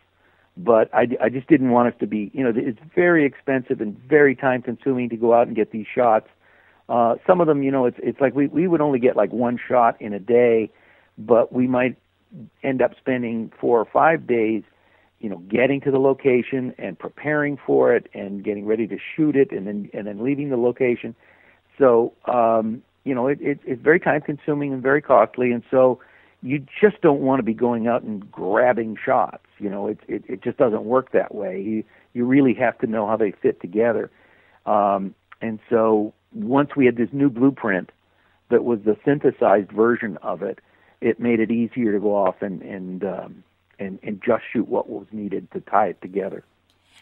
But 0.56 0.94
I, 0.94 1.08
I 1.22 1.30
just 1.30 1.48
didn't 1.48 1.72
want 1.72 1.94
us 1.94 2.00
to 2.00 2.08
be, 2.08 2.32
you 2.34 2.44
know, 2.44 2.52
it's 2.56 2.80
very 2.96 3.26
expensive 3.26 3.80
and 3.82 3.98
very 4.08 4.36
time 4.36 4.62
consuming 4.62 5.10
to 5.10 5.18
go 5.18 5.34
out 5.34 5.48
and 5.48 5.56
get 5.56 5.72
these 5.72 5.88
shots 5.88 6.28
Uh, 6.90 7.16
some 7.28 7.42
of 7.42 7.48
them, 7.48 7.64
you 7.64 7.72
know, 7.72 7.86
it's 7.86 8.00
it's 8.02 8.22
like 8.22 8.34
we 8.34 8.48
we 8.48 8.66
would 8.68 8.82
only 8.82 9.00
get 9.00 9.16
like 9.16 9.32
one 9.34 9.60
shot 9.68 10.02
in 10.02 10.14
a 10.14 10.20
day, 10.20 10.70
but 11.18 11.52
we 11.52 11.68
might 11.68 11.98
end 12.64 12.82
up 12.82 12.92
spending 12.98 13.52
four 13.60 13.80
or 13.80 13.86
five 13.86 14.26
days, 14.26 14.64
you 15.20 15.30
know, 15.30 15.38
getting 15.50 15.82
to 15.82 15.92
the 15.92 15.98
location 15.98 16.74
and 16.78 16.98
preparing 16.98 17.58
for 17.66 17.96
it 17.96 18.08
and 18.14 18.44
getting 18.44 18.66
ready 18.66 18.88
to 18.88 18.98
shoot 19.16 19.36
it 19.36 19.52
and 19.52 19.68
then 19.68 19.90
and 19.94 20.08
then 20.08 20.24
leaving 20.24 20.50
the 20.50 20.58
location. 20.58 21.16
So 21.78 22.14
um, 22.26 22.84
you 23.04 23.16
know, 23.16 23.28
it, 23.28 23.40
it 23.42 23.60
it's 23.66 23.82
very 23.82 24.00
time 24.00 24.22
consuming 24.22 24.74
and 24.74 24.84
very 24.84 25.02
costly, 25.02 25.52
and 25.52 25.64
so 25.72 26.00
you 26.44 26.64
just 26.80 27.02
don't 27.02 27.22
want 27.22 27.40
to 27.40 27.44
be 27.44 27.54
going 27.54 27.88
out 27.88 28.04
and 28.04 28.32
grabbing 28.32 28.98
shots. 29.04 29.46
You 29.60 29.70
know, 29.70 29.88
it 29.88 30.00
it, 30.08 30.24
it 30.28 30.44
just 30.44 30.58
doesn't 30.58 30.84
work 30.84 31.12
that 31.14 31.34
way. 31.34 31.62
You 31.62 31.84
you 32.14 32.26
really 32.26 32.54
have 32.56 32.78
to 32.80 32.88
know 32.88 33.08
how 33.08 33.18
they 33.18 33.32
fit 33.32 33.60
together. 33.62 34.12
Um, 34.66 35.16
and 35.42 35.60
so 35.70 36.14
once 36.34 36.72
we 36.76 36.86
had 36.86 36.98
this 36.98 37.10
new 37.12 37.30
blueprint 37.30 37.92
that 38.50 38.64
was 38.64 38.80
the 38.86 38.98
synthesized 39.06 39.72
version 39.72 40.18
of 40.22 40.42
it, 40.42 40.60
it 41.02 41.20
made 41.20 41.40
it 41.40 41.52
easier 41.52 41.92
to 41.94 42.00
go 42.00 42.16
off 42.16 42.36
and 42.42 42.62
and 42.62 43.04
um, 43.04 43.44
and 43.80 44.00
and 44.04 44.22
just 44.26 44.44
shoot 44.52 44.68
what 44.68 44.90
was 44.90 45.08
needed 45.12 45.52
to 45.52 45.62
tie 45.62 45.88
it 45.88 46.02
together. 46.02 46.44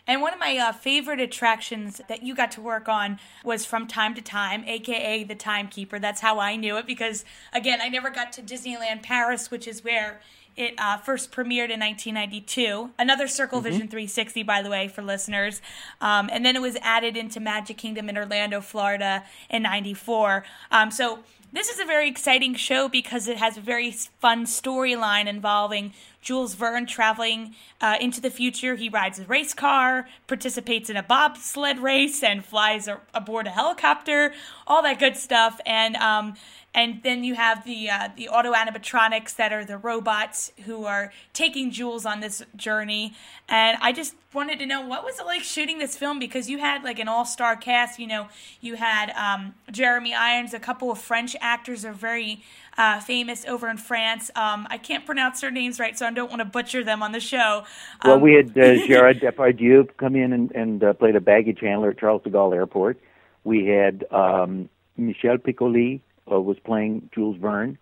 And 0.08 0.22
one 0.22 0.34
of 0.34 0.40
my 0.40 0.58
uh, 0.58 0.72
favorite 0.72 1.20
attractions 1.20 2.00
that 2.10 2.22
you 2.22 2.36
got 2.36 2.52
to 2.52 2.62
work 2.62 2.88
on 2.88 3.20
was 3.44 3.66
From 3.66 3.88
Time 3.88 4.14
to 4.14 4.22
Time, 4.22 4.64
aka 4.68 5.24
The 5.24 5.34
Timekeeper. 5.34 5.98
That's 5.98 6.22
how 6.22 6.40
I 6.40 6.56
knew 6.56 6.78
it 6.78 6.86
because, 6.86 7.26
again, 7.54 7.80
I 7.82 7.90
never 7.90 8.12
got 8.12 8.32
to 8.34 8.44
Disneyland 8.44 9.02
Paris, 9.02 9.50
which 9.50 9.68
is 9.68 9.84
where 9.84 10.22
it 10.56 10.76
uh, 10.78 10.98
first 10.98 11.32
premiered 11.32 11.70
in 11.72 11.80
1992. 11.80 12.92
Another 13.00 13.28
Circle 13.28 13.60
mm-hmm. 13.60 13.68
Vision 13.68 13.88
360, 13.88 14.44
by 14.44 14.62
the 14.62 14.70
way, 14.70 14.88
for 14.88 15.02
listeners. 15.02 15.62
Um, 16.00 16.30
and 16.32 16.46
then 16.46 16.56
it 16.56 16.62
was 16.62 16.78
added 16.82 17.18
into 17.18 17.40
Magic 17.40 17.78
Kingdom 17.78 18.08
in 18.08 18.18
Orlando, 18.18 18.62
Florida 18.62 19.24
in 19.50 19.64
94. 19.64 20.46
Um, 20.72 20.92
so 20.92 21.20
this 21.52 21.70
is 21.70 21.80
a 21.80 21.86
very 21.86 22.08
exciting 22.08 22.54
show 22.56 22.88
because 22.88 23.28
it 23.28 23.38
has 23.38 23.58
a 23.58 23.62
very 23.62 23.92
fun 23.92 24.46
storyline 24.46 25.26
involving 25.26 25.94
Jules 26.26 26.56
Verne 26.56 26.88
traveling 26.88 27.54
uh, 27.80 27.98
into 28.02 28.20
the 28.20 28.32
future. 28.32 28.74
He 28.74 28.90
rides 28.90 29.20
a 29.20 29.26
race 29.26 29.54
car, 29.54 30.08
participates 30.26 30.90
in 30.90 30.98
a 30.98 31.04
bobsled 31.04 31.78
race, 31.80 32.24
and 32.24 32.44
flies 32.44 32.88
a- 32.88 33.00
aboard 33.14 33.46
a 33.46 33.52
helicopter. 33.52 34.34
All 34.66 34.82
that 34.82 34.98
good 34.98 35.18
stuff. 35.18 35.62
And 35.68 35.96
um, 35.98 36.34
and 36.74 37.02
then 37.04 37.24
you 37.24 37.36
have 37.36 37.64
the 37.64 37.92
uh, 37.92 38.10
the 38.18 38.28
audio 38.28 38.54
animatronics 38.54 39.36
that 39.36 39.54
are 39.54 39.64
the 39.64 39.78
robots 39.78 40.52
who 40.66 40.86
are 40.86 41.14
taking 41.32 41.70
Jules 41.70 42.08
on 42.08 42.22
this 42.22 42.44
journey. 42.56 43.14
And 43.48 43.78
I 43.80 43.92
just 43.92 44.16
wanted 44.34 44.58
to 44.60 44.66
know 44.66 44.82
what 44.82 45.06
was 45.06 45.20
it 45.20 45.28
like 45.28 45.44
shooting 45.44 45.78
this 45.78 45.96
film 45.96 46.18
because 46.18 46.50
you 46.50 46.58
had 46.58 46.84
like 46.84 46.98
an 46.98 47.08
all 47.08 47.24
star 47.24 47.56
cast. 47.56 48.00
You 48.00 48.08
know, 48.08 48.30
you 48.62 48.76
had 48.76 49.12
um, 49.12 49.54
Jeremy 49.72 50.16
Irons, 50.16 50.56
a 50.56 50.60
couple 50.60 50.92
of 50.92 50.98
French 50.98 51.36
actors 51.40 51.86
are 51.86 51.94
very 51.94 52.44
uh, 52.78 53.00
famous 53.00 53.46
over 53.46 53.70
in 53.70 53.78
France. 53.78 54.30
Um, 54.36 54.68
I 54.70 54.78
can't 54.78 55.06
pronounce 55.06 55.42
their 55.42 55.52
names 55.52 55.80
right, 55.80 55.98
so 55.98 56.06
I 56.06 56.12
don't 56.12 56.30
want 56.30 56.40
to 56.40 56.46
butcher 56.46 56.84
them 56.84 57.02
on 57.02 57.12
the 57.12 57.20
show. 57.20 57.64
Um, 58.02 58.12
well, 58.12 58.20
we 58.20 58.34
had 58.34 58.58
uh, 58.58 58.86
Gerard 58.88 59.20
Depardieu 59.22 59.88
come 59.98 60.16
in 60.16 60.34
and, 60.34 60.52
and 60.52 60.84
uh, 60.84 60.94
played 60.94 61.16
a 61.16 61.22
baggage 61.22 61.60
handler 61.62 61.92
at 61.92 62.00
Charles 62.00 62.24
de 62.24 62.30
Gaulle 62.30 62.56
Airport. 62.56 63.00
We 63.44 63.66
had 63.66 64.06
um, 64.12 64.70
Michel 64.98 65.38
Piccoli 65.38 66.02
uh, 66.32 66.42
was 66.42 66.58
playing 66.60 67.10
Jules 67.14 67.38
Verne. 67.38 67.78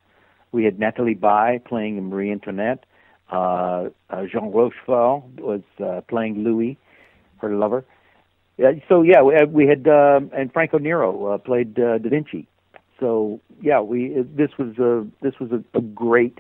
We 0.52 0.64
had 0.66 0.80
Nathalie 0.80 1.16
Baye 1.16 1.62
playing 1.66 2.10
Marie 2.10 2.32
Antoinette. 2.32 2.86
Uh, 3.32 3.90
uh, 4.10 4.26
Jean 4.32 4.52
Rochefort 4.52 5.24
was 5.40 5.62
uh, 5.84 6.02
playing 6.08 6.44
Louis, 6.44 6.78
her 7.38 7.56
lover. 7.56 7.86
So 8.88 9.02
yeah, 9.02 9.24
we, 9.24 9.34
we 9.46 9.68
had 9.68 9.88
uh, 9.88 10.20
and 10.32 10.54
Franco 10.54 10.78
Nero 10.78 11.26
uh, 11.26 11.38
played 11.40 11.80
uh, 11.80 11.98
Da 11.98 12.10
Vinci 12.10 12.48
so 13.00 13.40
yeah, 13.62 13.82
we 13.82 14.26
this 14.36 14.52
was 14.58 14.78
a 14.78 15.06
this 15.22 15.40
was 15.40 15.52
a, 15.52 15.64
a 15.78 15.82
great 15.82 16.40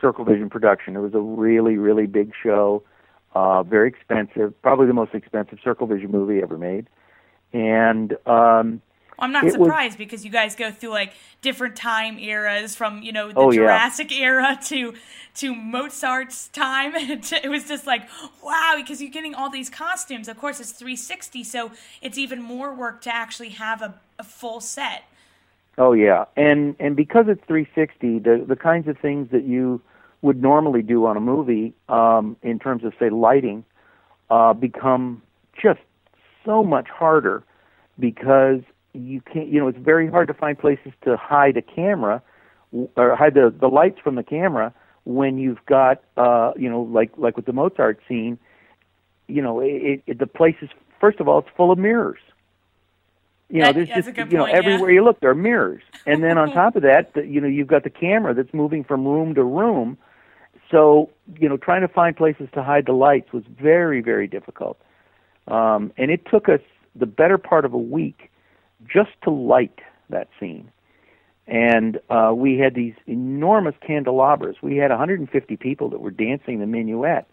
Circle 0.00 0.24
Vision 0.24 0.50
production. 0.50 0.96
It 0.96 1.00
was 1.00 1.14
a 1.14 1.20
really 1.20 1.76
really 1.76 2.06
big 2.06 2.32
show, 2.42 2.82
uh, 3.34 3.62
very 3.62 3.88
expensive, 3.88 4.60
probably 4.62 4.86
the 4.86 4.94
most 4.94 5.14
expensive 5.14 5.58
Circle 5.62 5.86
Vision 5.86 6.10
movie 6.10 6.42
ever 6.42 6.58
made, 6.58 6.88
and. 7.52 8.16
Um, 8.26 8.82
I'm 9.18 9.30
not 9.30 9.48
surprised 9.52 9.92
was, 9.92 9.96
because 9.98 10.24
you 10.24 10.32
guys 10.32 10.56
go 10.56 10.72
through 10.72 10.90
like 10.90 11.12
different 11.42 11.76
time 11.76 12.18
eras 12.18 12.74
from 12.74 13.02
you 13.02 13.12
know 13.12 13.28
the 13.28 13.38
oh, 13.38 13.52
Jurassic 13.52 14.10
yeah. 14.10 14.24
era 14.24 14.58
to 14.64 14.94
to 15.36 15.54
Mozart's 15.54 16.48
time. 16.48 16.92
it 16.96 17.48
was 17.48 17.68
just 17.68 17.86
like 17.86 18.08
wow 18.42 18.74
because 18.76 19.00
you're 19.00 19.12
getting 19.12 19.34
all 19.34 19.48
these 19.48 19.70
costumes. 19.70 20.26
Of 20.26 20.38
course, 20.38 20.58
it's 20.58 20.72
360, 20.72 21.44
so 21.44 21.70
it's 22.00 22.18
even 22.18 22.42
more 22.42 22.74
work 22.74 23.00
to 23.02 23.14
actually 23.14 23.50
have 23.50 23.80
a, 23.80 23.94
a 24.18 24.24
full 24.24 24.60
set. 24.60 25.04
Oh 25.78 25.92
yeah, 25.92 26.24
and 26.36 26.76
and 26.78 26.94
because 26.96 27.26
it's 27.28 27.40
360, 27.46 28.18
the 28.18 28.44
the 28.46 28.56
kinds 28.56 28.88
of 28.88 28.98
things 28.98 29.28
that 29.32 29.44
you 29.44 29.80
would 30.20 30.40
normally 30.40 30.82
do 30.82 31.06
on 31.06 31.16
a 31.16 31.20
movie, 31.20 31.72
um, 31.88 32.36
in 32.42 32.58
terms 32.58 32.84
of 32.84 32.92
say 32.98 33.08
lighting, 33.08 33.64
uh, 34.30 34.52
become 34.52 35.22
just 35.60 35.80
so 36.44 36.62
much 36.62 36.88
harder 36.88 37.42
because 37.98 38.60
you 38.92 39.22
can't. 39.22 39.48
You 39.48 39.60
know, 39.60 39.68
it's 39.68 39.78
very 39.78 40.08
hard 40.08 40.28
to 40.28 40.34
find 40.34 40.58
places 40.58 40.92
to 41.04 41.16
hide 41.16 41.56
a 41.56 41.62
camera 41.62 42.22
or 42.96 43.16
hide 43.16 43.34
the 43.34 43.54
the 43.58 43.68
lights 43.68 43.98
from 43.98 44.16
the 44.16 44.22
camera 44.22 44.74
when 45.04 45.38
you've 45.38 45.64
got 45.64 46.02
uh, 46.18 46.52
you 46.54 46.68
know 46.68 46.82
like 46.82 47.12
like 47.16 47.34
with 47.36 47.46
the 47.46 47.52
Mozart 47.54 47.98
scene. 48.06 48.38
You 49.26 49.40
know, 49.40 49.60
it, 49.60 50.02
it, 50.06 50.18
the 50.18 50.26
place 50.26 50.56
is 50.60 50.68
first 51.00 51.18
of 51.18 51.28
all 51.28 51.38
it's 51.38 51.48
full 51.56 51.72
of 51.72 51.78
mirrors 51.78 52.20
you 53.52 53.60
know, 53.60 53.72
there's 53.72 53.88
just 53.88 54.08
you 54.16 54.24
know 54.38 54.46
point, 54.46 54.54
everywhere 54.54 54.90
yeah. 54.90 54.94
you 54.94 55.04
look 55.04 55.20
there 55.20 55.30
are 55.30 55.34
mirrors, 55.34 55.82
and 56.06 56.24
then 56.24 56.38
on 56.38 56.52
top 56.52 56.74
of 56.74 56.82
that, 56.82 57.12
the, 57.12 57.26
you 57.26 57.38
know, 57.38 57.46
you've 57.46 57.68
got 57.68 57.84
the 57.84 57.90
camera 57.90 58.32
that's 58.32 58.52
moving 58.54 58.82
from 58.82 59.06
room 59.06 59.34
to 59.34 59.44
room. 59.44 59.98
So 60.70 61.10
you 61.38 61.50
know, 61.50 61.58
trying 61.58 61.82
to 61.82 61.88
find 61.88 62.16
places 62.16 62.48
to 62.54 62.62
hide 62.62 62.86
the 62.86 62.94
lights 62.94 63.30
was 63.30 63.44
very 63.60 64.00
very 64.00 64.26
difficult, 64.26 64.80
um, 65.48 65.92
and 65.98 66.10
it 66.10 66.22
took 66.30 66.48
us 66.48 66.60
the 66.96 67.04
better 67.04 67.36
part 67.36 67.66
of 67.66 67.74
a 67.74 67.78
week 67.78 68.30
just 68.90 69.10
to 69.24 69.30
light 69.30 69.80
that 70.08 70.28
scene. 70.40 70.70
And 71.46 72.00
uh, 72.08 72.32
we 72.34 72.56
had 72.56 72.74
these 72.74 72.94
enormous 73.06 73.74
candelabras. 73.86 74.56
We 74.62 74.76
had 74.76 74.90
150 74.90 75.56
people 75.56 75.90
that 75.90 76.00
were 76.00 76.10
dancing 76.10 76.60
the 76.60 76.66
minuet, 76.66 77.26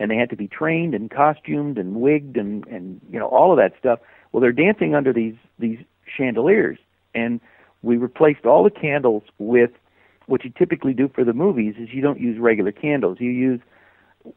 and 0.00 0.10
they 0.10 0.16
had 0.16 0.30
to 0.30 0.36
be 0.36 0.48
trained 0.48 0.94
and 0.94 1.08
costumed 1.08 1.78
and 1.78 2.00
wigged 2.00 2.36
and 2.36 2.66
and 2.66 3.00
you 3.12 3.20
know 3.20 3.28
all 3.28 3.52
of 3.52 3.58
that 3.58 3.74
stuff 3.78 4.00
well, 4.32 4.40
they're 4.40 4.52
dancing 4.52 4.94
under 4.94 5.12
these 5.12 5.36
these 5.58 5.78
chandeliers, 6.16 6.78
and 7.14 7.40
we 7.82 7.96
replaced 7.96 8.46
all 8.46 8.64
the 8.64 8.70
candles 8.70 9.22
with 9.38 9.70
what 10.26 10.44
you 10.44 10.50
typically 10.56 10.94
do 10.94 11.08
for 11.08 11.24
the 11.24 11.32
movies 11.32 11.74
is 11.78 11.88
you 11.92 12.00
don't 12.00 12.20
use 12.20 12.38
regular 12.38 12.72
candles. 12.72 13.18
You 13.20 13.30
use 13.30 13.60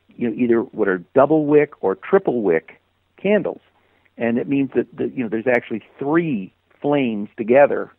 you 0.09 0.29
know 0.29 0.35
either 0.35 0.61
what 0.61 0.87
are 0.87 0.99
double 1.13 1.45
wick 1.45 1.73
or 1.81 1.95
triple 1.95 2.41
wick 2.41 2.81
candles, 3.21 3.61
and 4.17 4.37
it 4.37 4.47
means 4.47 4.71
that 4.75 4.95
the, 4.95 5.09
you 5.09 5.23
know 5.23 5.29
there's 5.29 5.47
actually 5.47 5.83
three 5.97 6.53
flames 6.81 7.29
together 7.37 7.91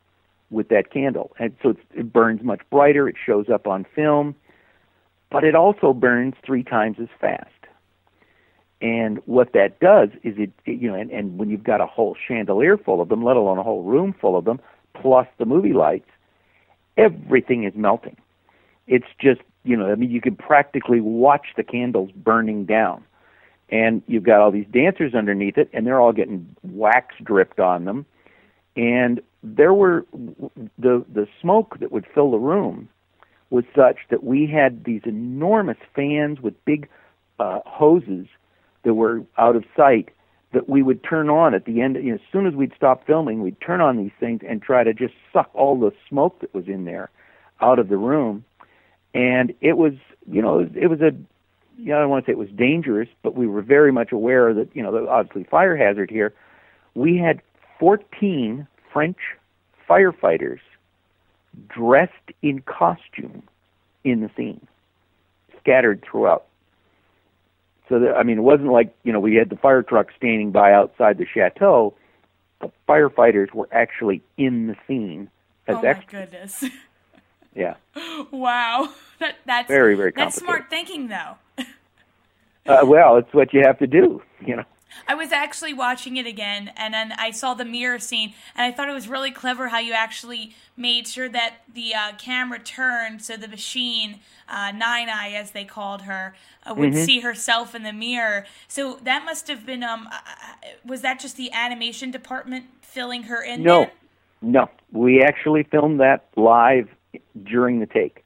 with 0.50 0.68
that 0.68 0.90
candle, 0.92 1.32
and 1.38 1.56
so 1.62 1.74
it 1.94 2.12
burns 2.12 2.42
much 2.42 2.61
brighter. 2.70 3.09
It 3.09 3.16
shows 3.24 3.48
up 3.48 3.66
on 3.66 3.87
film, 3.94 4.35
but 5.30 5.44
it 5.44 5.54
also 5.54 5.92
burns 5.92 6.35
three 6.44 6.62
times 6.62 6.98
as 7.00 7.09
fast. 7.20 7.50
And 8.81 9.21
what 9.25 9.53
that 9.55 9.81
does 9.81 10.11
is 10.23 10.35
it, 10.37 10.53
it 10.67 10.81
you 10.81 10.91
know, 10.91 10.95
and, 10.95 11.11
and 11.11 11.39
when 11.39 11.49
you've 11.49 11.65
got 11.65 11.81
a 11.81 11.87
whole 11.87 12.17
chandelier 12.29 12.77
full 12.77 13.01
of 13.01 13.09
them, 13.09 13.25
let 13.25 13.37
alone 13.37 13.59
a 13.59 13.62
whole 13.62 13.83
room 13.83 14.15
full 14.21 14.37
of 14.37 14.45
them, 14.45 14.61
plus 15.01 15.27
the 15.39 15.47
movie 15.47 15.73
lights, 15.73 16.09
everything 16.97 17.65
is 17.65 17.73
melting. 17.75 18.17
It's 18.87 19.07
just, 19.19 19.41
you 19.65 19.77
know, 19.77 19.91
I 19.91 19.95
mean, 19.95 20.11
you 20.11 20.21
can 20.21 20.37
practically 20.37 21.01
watch 21.01 21.47
the 21.57 21.65
candles 21.65 22.11
burning 22.12 22.67
down. 22.67 23.05
And 23.69 24.03
you've 24.07 24.23
got 24.23 24.41
all 24.41 24.53
these 24.53 24.67
dancers 24.71 25.15
underneath 25.15 25.59
it, 25.59 25.69
and 25.73 25.87
they're 25.87 26.01
all 26.01 26.12
getting 26.12 26.55
wax 26.62 27.17
dripped 27.23 27.59
on 27.59 27.85
them. 27.85 28.07
And 28.77 29.21
there 29.43 29.73
were 29.75 30.07
the 30.79 31.05
the 31.12 31.27
smoke 31.41 31.79
that 31.81 31.91
would 31.91 32.07
fill 32.15 32.31
the 32.31 32.39
room 32.39 32.89
was 33.51 33.65
such 33.75 33.97
that 34.11 34.23
we 34.23 34.47
had 34.47 34.85
these 34.85 35.03
enormous 35.05 35.79
fans 35.95 36.41
with 36.41 36.65
big 36.65 36.89
uh, 37.39 37.61
hoses 37.65 38.27
that 38.87 38.94
were 38.94 39.25
out 39.37 39.57
of 39.57 39.64
sight 39.77 40.11
that 40.53 40.68
we 40.68 40.81
would 40.81 41.03
turn 41.03 41.29
on 41.29 41.55
at 41.55 41.64
the 41.64 41.83
end. 41.83 41.96
You 41.96 42.11
know, 42.11 42.14
as 42.14 42.20
soon 42.31 42.46
as 42.46 42.55
we'd 42.55 42.72
stop 42.75 43.05
filming, 43.05 43.42
we'd 43.42 43.61
turn 43.61 43.81
on 43.81 43.96
these 43.96 44.12
things 44.20 44.42
and 44.49 44.62
try 44.62 44.85
to 44.85 44.94
just 44.94 45.12
suck 45.33 45.51
all 45.55 45.79
the 45.79 45.90
smoke 46.09 46.40
that 46.40 46.55
was 46.55 46.68
in 46.68 46.85
there 46.85 47.11
out 47.61 47.81
of 47.81 47.88
the 47.88 47.96
room. 47.96 48.44
And 49.12 49.53
it 49.61 49.77
was, 49.77 49.94
you 50.31 50.40
know, 50.40 50.61
it 50.61 50.87
was, 50.87 51.01
a, 51.01 51.11
you 51.77 51.87
know, 51.87 51.96
I 51.96 52.01
don't 52.01 52.11
want 52.11 52.25
to 52.25 52.29
say 52.29 52.33
it 52.33 52.38
was 52.38 52.49
dangerous, 52.51 53.09
but 53.25 53.35
we 53.35 53.49
were 53.49 53.61
very 53.61 53.90
much 53.90 54.12
aware 54.12 54.55
that, 54.55 54.68
you 54.72 54.85
know, 54.85 54.92
the 54.92 55.09
obviously 55.11 55.44
fire 55.44 55.77
hazard 55.77 56.09
here. 56.09 56.33
We 56.94 57.18
had 57.18 57.42
14 57.81 58.68
French 58.92 59.18
firefighters 59.90 60.61
dressed 61.68 62.12
in 62.42 62.61
costume 62.61 63.42
in 64.05 64.20
the 64.20 64.31
scene, 64.37 64.64
scattered 65.61 66.05
throughout. 66.09 66.46
So 67.88 68.01
that, 68.01 68.16
I 68.16 68.22
mean, 68.22 68.38
it 68.38 68.42
wasn't 68.42 68.72
like 68.72 68.94
you 69.05 69.12
know 69.12 69.20
we 69.20 69.35
had 69.37 69.51
the 69.51 69.57
fire 69.57 69.83
truck 69.83 70.09
standing 70.16 70.51
by 70.51 70.72
outside 70.72 71.18
the 71.18 71.27
chateau. 71.27 71.94
the 72.61 72.70
firefighters 72.88 73.53
were 73.55 73.68
actually 73.72 74.22
in 74.37 74.66
the 74.68 74.77
scene 74.87 75.31
as 75.66 75.77
oh 75.77 75.83
my 75.83 75.88
extras. 75.88 76.31
goodness. 76.31 76.64
Yeah. 77.57 77.77
Wow. 78.31 78.90
That, 79.18 79.37
that's 79.46 79.66
Very, 79.66 79.94
very 79.94 80.12
That's 80.14 80.37
smart 80.37 80.68
thinking, 80.68 81.09
though. 81.09 81.37
Uh, 82.66 82.85
well, 82.85 83.16
it's 83.16 83.33
what 83.33 83.55
you 83.55 83.62
have 83.62 83.79
to 83.79 83.87
do, 83.87 84.20
you 84.44 84.57
know. 84.57 84.64
I 85.09 85.14
was 85.14 85.33
actually 85.33 85.75
watching 85.75 86.16
it 86.16 86.27
again, 86.27 86.72
and 86.77 86.94
then 86.94 87.12
I 87.12 87.31
saw 87.31 87.55
the 87.55 87.64
mirror 87.64 87.99
scene, 87.99 88.35
and 88.55 88.64
I 88.64 88.75
thought 88.75 88.88
it 88.88 88.94
was 88.94 89.09
really 89.09 89.31
clever 89.31 89.68
how 89.68 89.79
you 89.79 89.92
actually 89.92 90.55
made 90.77 91.07
sure 91.09 91.29
that 91.29 91.57
the 91.72 91.94
uh, 91.94 92.12
camera 92.18 92.59
turned 92.59 93.22
so 93.22 93.37
the 93.37 93.49
machine, 93.49 94.20
uh, 94.49 94.72
Nine 94.72 95.09
Eye 95.09 95.33
as 95.35 95.53
they 95.53 95.64
called 95.64 96.03
her, 96.03 96.35
uh, 96.64 96.75
would 96.75 96.90
Mm-hmm. 96.90 97.05
see 97.05 97.20
herself 97.20 97.75
in 97.75 97.83
the 97.83 97.92
mirror. 97.92 98.46
So 98.68 98.99
that 99.03 99.25
must 99.25 99.49
have 99.49 99.64
been 99.64 99.83
um, 99.83 100.09
uh, 100.11 100.18
was 100.85 101.01
that 101.03 101.20
just 101.20 101.37
the 101.37 101.53
animation 101.53 102.11
department 102.11 102.66
filling 102.83 103.25
her 103.25 103.42
in? 103.42 103.62
No, 103.62 103.81
then? 103.81 103.90
no. 104.42 104.70
We 104.92 105.22
actually 105.22 105.64
filmed 105.64 106.01
that 106.01 106.29
live 106.37 106.88
during 107.44 107.81
the 107.81 107.87
take. 107.87 108.25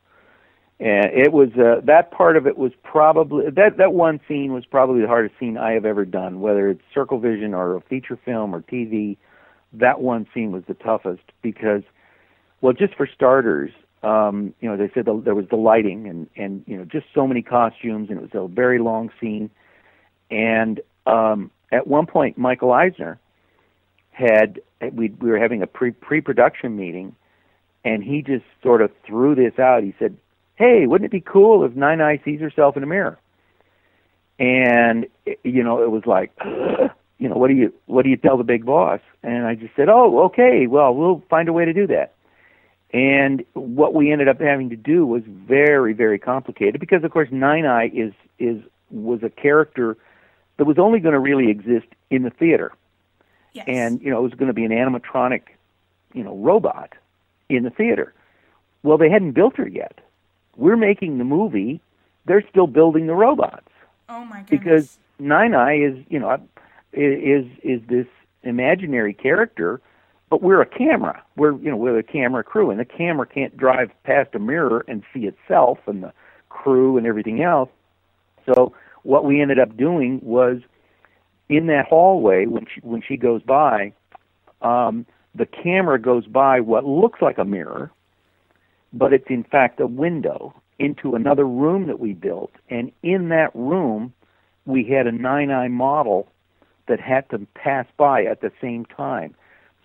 And 0.80 1.12
it 1.12 1.32
was 1.32 1.50
uh, 1.58 1.82
that 1.84 2.10
part 2.10 2.38
of 2.38 2.46
it 2.46 2.56
was 2.56 2.72
probably 2.82 3.50
that 3.50 3.76
that 3.76 3.92
one 3.92 4.18
scene 4.26 4.54
was 4.54 4.64
probably 4.64 5.02
the 5.02 5.08
hardest 5.08 5.38
scene 5.38 5.58
I 5.58 5.72
have 5.72 5.84
ever 5.84 6.06
done. 6.06 6.40
Whether 6.40 6.70
it's 6.70 6.80
Circle 6.94 7.18
Vision 7.18 7.52
or 7.52 7.76
a 7.76 7.82
feature 7.82 8.18
film 8.24 8.54
or 8.54 8.62
TV, 8.62 9.18
that 9.74 10.00
one 10.00 10.26
scene 10.32 10.52
was 10.52 10.62
the 10.66 10.72
toughest 10.74 11.22
because, 11.42 11.82
well, 12.62 12.72
just 12.72 12.94
for 12.94 13.06
starters, 13.06 13.70
um, 14.02 14.54
you 14.60 14.70
know, 14.70 14.78
they 14.78 14.90
said 14.94 15.04
the, 15.04 15.20
there 15.22 15.34
was 15.34 15.44
the 15.50 15.56
lighting 15.56 16.08
and 16.08 16.26
and 16.34 16.64
you 16.66 16.78
know 16.78 16.86
just 16.86 17.04
so 17.14 17.26
many 17.26 17.42
costumes 17.42 18.08
and 18.08 18.18
it 18.18 18.22
was 18.22 18.30
a 18.32 18.48
very 18.48 18.78
long 18.78 19.10
scene, 19.20 19.50
and 20.30 20.80
um, 21.06 21.50
at 21.70 21.86
one 21.86 22.06
point 22.06 22.38
Michael 22.38 22.72
Eisner 22.72 23.18
had 24.12 24.60
we 24.92 25.10
we 25.10 25.28
were 25.28 25.38
having 25.38 25.62
a 25.62 25.66
pre 25.66 25.90
pre 25.90 26.22
production 26.22 26.74
meeting, 26.74 27.14
and 27.84 28.02
he 28.02 28.22
just 28.22 28.46
sort 28.62 28.80
of 28.80 28.90
threw 29.06 29.34
this 29.34 29.58
out. 29.58 29.82
He 29.82 29.94
said, 29.98 30.16
"Hey, 30.60 30.86
wouldn't 30.86 31.06
it 31.06 31.10
be 31.10 31.20
cool 31.20 31.64
if 31.64 31.74
Nine 31.74 32.00
Eye 32.00 32.20
sees 32.24 32.40
herself 32.40 32.76
in 32.76 32.82
a 32.82 32.86
mirror?" 32.86 33.18
And 34.38 35.06
you 35.44 35.62
know, 35.62 35.82
it 35.82 35.90
was 35.90 36.06
like, 36.06 36.30
you 37.18 37.28
know, 37.28 37.36
what 37.36 37.48
do 37.48 37.54
you 37.54 37.72
what 37.86 38.02
do 38.04 38.10
you 38.10 38.16
tell 38.16 38.36
the 38.36 38.44
big 38.44 38.64
boss? 38.64 39.00
And 39.22 39.46
I 39.46 39.54
just 39.54 39.74
said, 39.74 39.88
"Oh, 39.88 40.24
okay. 40.26 40.66
Well, 40.66 40.94
we'll 40.94 41.22
find 41.28 41.48
a 41.48 41.52
way 41.52 41.64
to 41.64 41.72
do 41.72 41.86
that." 41.88 42.12
And 42.92 43.44
what 43.54 43.94
we 43.94 44.10
ended 44.10 44.28
up 44.28 44.40
having 44.40 44.70
to 44.70 44.76
do 44.76 45.06
was 45.06 45.22
very 45.26 45.92
very 45.92 46.18
complicated 46.18 46.80
because, 46.80 47.04
of 47.04 47.10
course, 47.10 47.28
Nine 47.32 47.66
Eye 47.66 47.90
is 47.92 48.12
is 48.38 48.62
was 48.90 49.22
a 49.22 49.30
character 49.30 49.96
that 50.56 50.66
was 50.66 50.78
only 50.78 51.00
going 51.00 51.14
to 51.14 51.20
really 51.20 51.48
exist 51.50 51.86
in 52.10 52.22
the 52.22 52.30
theater 52.30 52.72
Yes. 53.52 53.64
and 53.68 54.00
you 54.00 54.10
know 54.10 54.18
it 54.18 54.22
was 54.22 54.34
going 54.34 54.48
to 54.48 54.52
be 54.52 54.64
an 54.64 54.70
animatronic 54.70 55.42
you 56.14 56.22
know 56.22 56.36
robot 56.36 56.92
in 57.48 57.64
the 57.64 57.70
theater 57.70 58.12
well 58.82 58.96
they 58.98 59.10
hadn't 59.10 59.32
built 59.32 59.56
her 59.56 59.66
yet 59.66 59.98
we're 60.60 60.76
making 60.76 61.18
the 61.18 61.24
movie 61.24 61.80
they're 62.26 62.44
still 62.48 62.66
building 62.66 63.06
the 63.06 63.14
robots. 63.14 63.66
Oh 64.08 64.24
my 64.24 64.42
goodness. 64.42 64.48
because 64.50 64.98
nine 65.18 65.54
eye 65.54 65.78
is 65.78 65.96
you 66.08 66.18
know 66.18 66.40
is 66.92 67.46
is 67.62 67.80
this 67.88 68.06
imaginary 68.42 69.14
character 69.14 69.80
but 70.30 70.42
we're 70.42 70.60
a 70.62 70.66
camera. 70.66 71.22
We're 71.36 71.52
you 71.58 71.70
know 71.70 71.76
we're 71.76 71.98
a 71.98 72.04
camera 72.04 72.44
crew 72.44 72.70
and 72.70 72.78
the 72.78 72.84
camera 72.84 73.26
can't 73.26 73.56
drive 73.56 73.90
past 74.04 74.34
a 74.34 74.38
mirror 74.38 74.84
and 74.86 75.02
see 75.12 75.26
itself 75.26 75.78
and 75.86 76.04
the 76.04 76.12
crew 76.48 76.96
and 76.96 77.06
everything 77.06 77.42
else. 77.42 77.68
So 78.46 78.72
what 79.02 79.24
we 79.24 79.40
ended 79.40 79.58
up 79.58 79.76
doing 79.76 80.20
was 80.22 80.60
in 81.48 81.66
that 81.66 81.86
hallway 81.86 82.46
when 82.46 82.66
she 82.72 82.80
when 82.82 83.02
she 83.02 83.16
goes 83.16 83.42
by, 83.42 83.92
um, 84.62 85.04
the 85.34 85.46
camera 85.46 86.00
goes 86.00 86.26
by 86.26 86.60
what 86.60 86.84
looks 86.84 87.20
like 87.20 87.38
a 87.38 87.44
mirror, 87.44 87.90
but 88.92 89.12
it's 89.12 89.28
in 89.28 89.44
fact 89.44 89.80
a 89.80 89.86
window 89.86 90.54
into 90.78 91.14
another 91.14 91.46
room 91.46 91.86
that 91.86 92.00
we 92.00 92.12
built, 92.14 92.52
and 92.68 92.90
in 93.02 93.28
that 93.28 93.54
room 93.54 94.12
we 94.66 94.84
had 94.84 95.06
a 95.06 95.12
nine 95.12 95.50
eye 95.50 95.68
model 95.68 96.28
that 96.88 97.00
had 97.00 97.28
to 97.30 97.38
pass 97.54 97.86
by 97.96 98.24
at 98.24 98.40
the 98.40 98.50
same 98.60 98.84
time. 98.84 99.34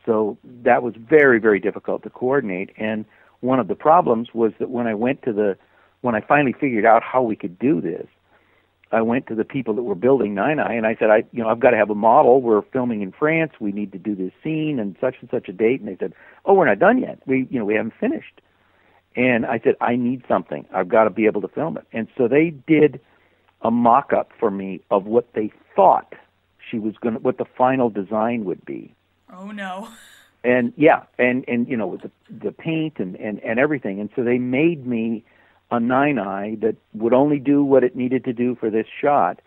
So 0.05 0.37
that 0.63 0.83
was 0.83 0.95
very 0.97 1.39
very 1.39 1.59
difficult 1.59 2.03
to 2.03 2.09
coordinate, 2.09 2.71
and 2.77 3.05
one 3.41 3.59
of 3.59 3.67
the 3.67 3.75
problems 3.75 4.29
was 4.33 4.53
that 4.59 4.69
when 4.69 4.87
I 4.87 4.93
went 4.93 5.21
to 5.23 5.33
the 5.33 5.57
when 6.01 6.15
I 6.15 6.21
finally 6.21 6.53
figured 6.53 6.85
out 6.85 7.03
how 7.03 7.21
we 7.23 7.35
could 7.35 7.57
do 7.57 7.81
this, 7.81 8.07
I 8.91 9.01
went 9.01 9.27
to 9.27 9.35
the 9.35 9.43
people 9.43 9.73
that 9.73 9.83
were 9.83 9.95
building 9.95 10.33
Nine 10.35 10.59
Eye 10.59 10.73
and 10.73 10.85
I 10.85 10.95
said, 10.95 11.09
I 11.09 11.23
you 11.31 11.43
know, 11.43 11.49
I've 11.49 11.59
got 11.59 11.71
to 11.71 11.77
have 11.77 11.89
a 11.89 11.95
model. 11.95 12.41
We're 12.41 12.61
filming 12.61 13.01
in 13.01 13.11
France. 13.11 13.53
We 13.59 13.71
need 13.71 13.91
to 13.93 13.97
do 13.97 14.15
this 14.15 14.31
scene 14.43 14.79
and 14.79 14.95
such 15.01 15.15
and 15.19 15.29
such 15.29 15.49
a 15.49 15.53
date. 15.53 15.79
And 15.81 15.89
they 15.89 15.97
said, 15.97 16.13
Oh, 16.45 16.53
we're 16.53 16.65
not 16.67 16.79
done 16.79 16.99
yet. 16.99 17.19
We 17.25 17.47
you 17.49 17.59
know, 17.59 17.65
we 17.65 17.75
haven't 17.75 17.93
finished. 17.99 18.41
And 19.15 19.45
I 19.45 19.60
said, 19.63 19.75
I 19.80 19.95
need 19.95 20.23
something. 20.28 20.65
I've 20.73 20.89
got 20.89 21.06
to 21.06 21.10
be 21.10 21.25
able 21.25 21.41
to 21.41 21.47
film 21.47 21.78
it. 21.78 21.86
And 21.93 22.08
so 22.17 22.28
they 22.28 22.49
did 22.49 22.99
a 23.62 23.71
mock 23.71 24.12
up 24.13 24.32
for 24.39 24.51
me 24.51 24.82
of 24.91 25.06
what 25.06 25.34
they 25.34 25.51
thought 25.75 26.13
she 26.69 26.80
was 26.80 26.95
gonna 27.01 27.19
what 27.19 27.38
the 27.38 27.45
final 27.58 27.89
design 27.89 28.45
would 28.45 28.63
be 28.65 28.93
oh 29.32 29.51
no. 29.51 29.89
and 30.43 30.73
yeah, 30.78 31.04
and 31.17 31.43
and 31.47 31.67
you 31.67 31.75
know 31.75 31.88
with 31.88 32.01
the 32.01 32.12
the 32.30 32.51
paint 32.51 32.93
and 32.97 33.15
and 33.15 33.43
and 33.43 33.60
everything, 33.60 33.99
and 33.99 34.10
so 34.15 34.23
they 34.23 34.38
made 34.38 34.86
me 34.86 35.23
a 35.71 35.80
nine 35.80 36.19
eye 36.19 36.56
that 36.62 36.75
would 36.93 37.13
only 37.13 37.39
do 37.39 37.63
what 37.63 37.84
it 37.84 37.95
needed 37.95 38.23
to 38.25 38.34
do 38.34 38.56
for 38.56 38.69
this 38.69 38.86
shot, 39.01 39.41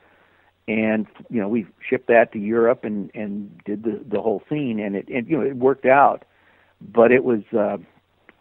and 0.66 1.06
you 1.30 1.40
know 1.40 1.48
we 1.48 1.66
shipped 1.88 2.08
that 2.08 2.32
to 2.32 2.38
Europe 2.38 2.84
and 2.84 3.10
and 3.14 3.56
did 3.64 3.84
the 3.84 4.00
the 4.06 4.20
whole 4.20 4.42
scene, 4.48 4.80
and 4.80 4.96
it 4.96 5.08
and 5.08 5.28
you 5.28 5.38
know 5.38 5.44
it 5.44 5.56
worked 5.56 5.86
out, 5.86 6.24
but 6.80 7.12
it 7.12 7.24
was. 7.24 7.42
uh 7.56 7.78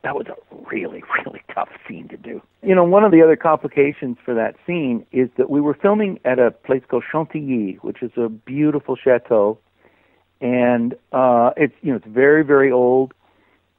that 0.07 0.15
was 0.15 0.27
a 0.27 0.65
really, 0.69 1.03
really 1.25 1.43
tough 1.53 1.69
scene 1.87 2.07
to 2.07 2.17
do. 2.17 2.41
You 2.63 2.73
know, 2.73 2.85
one 2.85 3.03
of 3.03 3.11
the 3.11 3.21
other 3.21 3.35
complications 3.35 4.17
for 4.23 4.33
that 4.33 4.55
scene 4.65 5.05
is 5.11 5.29
that 5.37 5.49
we 5.49 5.59
were 5.59 5.73
filming 5.73 6.19
at 6.23 6.39
a 6.39 6.51
place 6.51 6.81
called 6.89 7.03
Chantilly, 7.11 7.77
which 7.81 8.01
is 8.01 8.11
a 8.17 8.29
beautiful 8.29 8.95
chateau 8.95 9.59
and 10.41 10.93
uh, 11.11 11.51
it's 11.57 11.73
you 11.81 11.91
know 11.91 11.97
it's 11.97 12.07
very 12.07 12.43
very 12.43 12.71
old, 12.71 13.13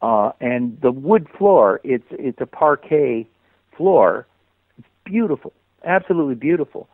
uh, 0.03 0.33
and 0.41 0.81
the 0.81 0.91
wood 0.91 1.29
floor 1.37 1.81
it's 1.85 2.07
it's 2.11 2.41
a 2.41 2.47
parquet 2.47 3.29
floor. 3.77 4.27
It's 4.79 4.89
beautiful, 5.05 5.53
absolutely 5.85 6.35
beautiful, 6.35 6.89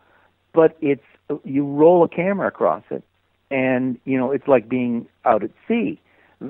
but 0.52 0.76
it's 0.80 1.04
you 1.44 1.64
roll 1.66 2.04
a 2.04 2.08
camera 2.08 2.48
across 2.48 2.82
it, 2.90 3.02
and 3.50 3.98
you 4.04 4.18
know 4.18 4.32
it's 4.32 4.48
like 4.48 4.68
being 4.68 5.06
out 5.24 5.42
at 5.42 5.50
sea. 5.66 6.00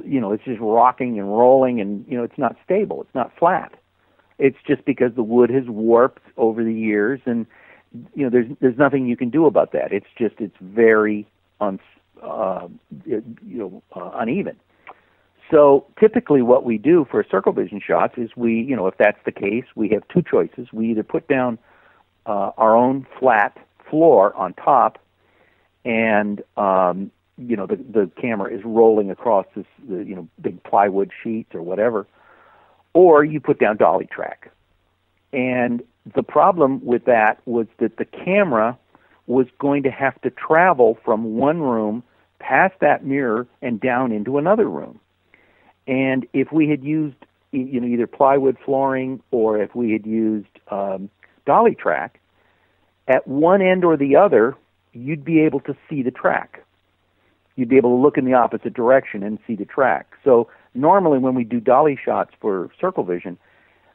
You 0.04 0.20
know 0.20 0.32
it's 0.32 0.44
just 0.44 0.60
rocking 0.60 1.18
and 1.18 1.28
rolling, 1.28 1.80
and 1.80 2.04
you 2.08 2.16
know 2.16 2.24
it's 2.24 2.38
not 2.38 2.56
stable. 2.64 3.02
It's 3.02 3.14
not 3.14 3.32
flat. 3.38 3.72
It's 4.38 4.58
just 4.66 4.84
because 4.84 5.12
the 5.14 5.22
wood 5.22 5.50
has 5.50 5.64
warped 5.66 6.22
over 6.36 6.64
the 6.64 6.74
years, 6.74 7.20
and 7.26 7.46
you 8.14 8.24
know 8.24 8.30
there's 8.30 8.46
there's 8.60 8.78
nothing 8.78 9.06
you 9.06 9.16
can 9.16 9.30
do 9.30 9.46
about 9.46 9.72
that. 9.72 9.92
It's 9.92 10.06
just 10.18 10.34
it's 10.38 10.56
very 10.60 11.26
un, 11.60 11.78
uh, 12.22 12.68
you 13.06 13.22
know 13.44 13.82
uh, 13.94 14.10
uneven. 14.14 14.56
So 15.50 15.86
typically, 16.00 16.42
what 16.42 16.64
we 16.64 16.78
do 16.78 17.06
for 17.10 17.24
circle 17.30 17.52
vision 17.52 17.80
shots 17.86 18.14
is 18.16 18.30
we, 18.36 18.54
you 18.54 18.74
know, 18.74 18.86
if 18.86 18.96
that's 18.96 19.18
the 19.24 19.32
case, 19.32 19.64
we 19.76 19.88
have 19.90 20.02
two 20.08 20.22
choices. 20.22 20.68
We 20.72 20.90
either 20.90 21.02
put 21.02 21.28
down 21.28 21.58
uh, 22.26 22.50
our 22.56 22.74
own 22.74 23.06
flat 23.20 23.56
floor 23.90 24.34
on 24.34 24.54
top, 24.54 24.98
and 25.84 26.42
um, 26.56 27.10
you 27.36 27.56
know 27.56 27.66
the 27.66 27.76
the 27.76 28.10
camera 28.20 28.52
is 28.52 28.62
rolling 28.64 29.10
across 29.10 29.46
this 29.56 29.66
you 29.88 30.14
know 30.14 30.28
big 30.40 30.62
plywood 30.62 31.10
sheets 31.22 31.54
or 31.54 31.62
whatever, 31.62 32.06
or 32.92 33.24
you 33.24 33.40
put 33.40 33.58
down 33.58 33.76
dolly 33.76 34.06
track. 34.06 34.50
And 35.32 35.82
the 36.14 36.22
problem 36.22 36.84
with 36.84 37.06
that 37.06 37.40
was 37.46 37.66
that 37.78 37.96
the 37.96 38.04
camera 38.04 38.78
was 39.26 39.46
going 39.58 39.82
to 39.82 39.90
have 39.90 40.20
to 40.20 40.30
travel 40.30 40.98
from 41.04 41.36
one 41.36 41.60
room 41.60 42.02
past 42.38 42.74
that 42.80 43.04
mirror 43.04 43.46
and 43.62 43.80
down 43.80 44.12
into 44.12 44.38
another 44.38 44.68
room. 44.68 45.00
And 45.86 46.26
if 46.32 46.52
we 46.52 46.68
had 46.68 46.84
used 46.84 47.16
you 47.52 47.80
know 47.80 47.86
either 47.86 48.06
plywood 48.06 48.56
flooring 48.64 49.22
or 49.30 49.60
if 49.60 49.74
we 49.74 49.92
had 49.92 50.06
used 50.06 50.46
um, 50.70 51.10
dolly 51.46 51.74
track, 51.74 52.20
at 53.08 53.26
one 53.26 53.60
end 53.60 53.84
or 53.84 53.96
the 53.96 54.16
other, 54.16 54.56
you'd 54.92 55.24
be 55.24 55.40
able 55.40 55.60
to 55.60 55.76
see 55.88 56.02
the 56.02 56.10
track. 56.10 56.64
You'd 57.56 57.68
be 57.68 57.76
able 57.76 57.96
to 57.96 58.02
look 58.02 58.18
in 58.18 58.24
the 58.24 58.34
opposite 58.34 58.74
direction 58.74 59.22
and 59.22 59.38
see 59.46 59.54
the 59.54 59.64
track. 59.64 60.14
So 60.24 60.48
normally 60.74 61.18
when 61.18 61.34
we 61.34 61.44
do 61.44 61.60
dolly 61.60 61.98
shots 62.02 62.32
for 62.40 62.70
circle 62.80 63.04
vision, 63.04 63.38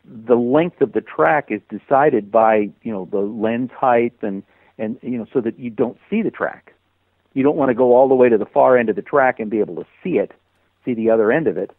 the 0.06 0.36
length 0.36 0.82
of 0.82 0.94
the 0.94 1.02
track 1.02 1.50
is 1.50 1.62
decided 1.70 2.32
by 2.32 2.70
you 2.84 2.92
know 2.92 3.08
the 3.12 3.20
lens 3.20 3.72
height 3.78 4.14
and 4.22 4.44
and 4.78 4.98
you 5.02 5.18
know 5.18 5.26
so 5.34 5.42
that 5.42 5.60
you 5.60 5.70
don't 5.70 5.98
see 6.10 6.22
the 6.22 6.32
track. 6.32 6.74
You 7.34 7.44
don't 7.44 7.58
want 7.58 7.70
to 7.70 7.76
go 7.76 7.96
all 7.96 8.08
the 8.08 8.16
way 8.16 8.30
to 8.30 8.38
the 8.38 8.46
far 8.46 8.78
end 8.78 8.90
of 8.90 8.96
the 8.96 9.02
track 9.02 9.40
and 9.40 9.52
be 9.52 9.60
able 9.60 9.76
to 9.76 9.86
see 10.04 10.18
it, 10.18 10.32
see 10.84 10.94
the 10.94 11.10
other 11.10 11.32
end 11.32 11.48
of 11.48 11.58
it 11.58 11.72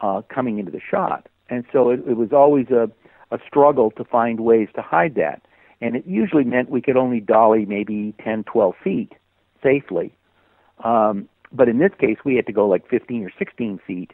uh, 0.00 0.22
coming 0.28 0.58
into 0.58 0.70
the 0.70 0.80
shot. 0.80 1.28
And 1.48 1.64
so 1.72 1.90
it, 1.90 2.00
it 2.06 2.16
was 2.16 2.32
always 2.32 2.68
a 2.70 2.90
a 3.32 3.38
struggle 3.46 3.90
to 3.92 4.04
find 4.04 4.40
ways 4.40 4.68
to 4.74 4.82
hide 4.82 5.14
that. 5.16 5.42
And 5.80 5.96
it 5.96 6.06
usually 6.06 6.44
meant 6.44 6.70
we 6.70 6.82
could 6.82 6.96
only 6.96 7.18
dolly 7.18 7.64
maybe 7.66 8.14
10, 8.22 8.44
12 8.44 8.74
feet 8.84 9.12
safely. 9.62 10.12
Um, 10.82 11.28
but 11.52 11.68
in 11.68 11.78
this 11.78 11.92
case, 11.98 12.18
we 12.24 12.36
had 12.36 12.46
to 12.46 12.52
go 12.52 12.66
like 12.66 12.88
15 12.88 13.24
or 13.24 13.30
16 13.38 13.80
feet, 13.86 14.12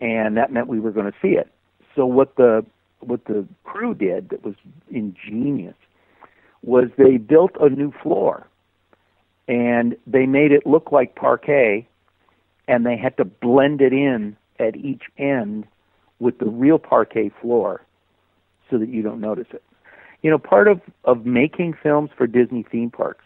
and 0.00 0.36
that 0.36 0.52
meant 0.52 0.68
we 0.68 0.80
were 0.80 0.90
going 0.90 1.06
to 1.06 1.18
see 1.20 1.34
it. 1.36 1.48
So 1.94 2.06
what 2.06 2.36
the 2.36 2.64
what 3.00 3.24
the 3.26 3.46
crew 3.64 3.94
did 3.94 4.30
that 4.30 4.44
was 4.44 4.54
ingenious 4.90 5.76
was 6.62 6.86
they 6.96 7.18
built 7.18 7.52
a 7.60 7.68
new 7.68 7.92
floor, 8.02 8.48
and 9.46 9.96
they 10.06 10.26
made 10.26 10.50
it 10.50 10.66
look 10.66 10.90
like 10.90 11.14
parquet, 11.14 11.86
and 12.66 12.84
they 12.84 12.96
had 12.96 13.16
to 13.18 13.24
blend 13.24 13.80
it 13.80 13.92
in 13.92 14.36
at 14.58 14.76
each 14.76 15.04
end 15.18 15.66
with 16.18 16.38
the 16.38 16.46
real 16.46 16.78
parquet 16.78 17.30
floor, 17.40 17.82
so 18.70 18.78
that 18.78 18.88
you 18.88 19.02
don't 19.02 19.20
notice 19.20 19.46
it. 19.52 19.62
You 20.22 20.30
know, 20.30 20.38
part 20.38 20.68
of 20.68 20.80
of 21.04 21.26
making 21.26 21.74
films 21.82 22.10
for 22.16 22.26
Disney 22.26 22.64
theme 22.70 22.90
parks 22.90 23.24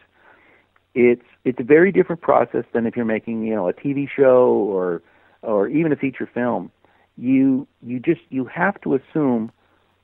it's 0.94 1.22
it's 1.44 1.60
a 1.60 1.64
very 1.64 1.92
different 1.92 2.20
process 2.20 2.64
than 2.72 2.86
if 2.86 2.96
you're 2.96 3.04
making 3.04 3.44
you 3.44 3.54
know 3.54 3.68
a 3.68 3.72
TV 3.72 4.08
show 4.08 4.48
or 4.48 5.02
or 5.42 5.68
even 5.68 5.92
a 5.92 5.96
feature 5.96 6.28
film. 6.32 6.70
You 7.16 7.66
you 7.82 8.00
just 8.00 8.20
you 8.30 8.44
have 8.46 8.80
to 8.82 8.94
assume 8.94 9.52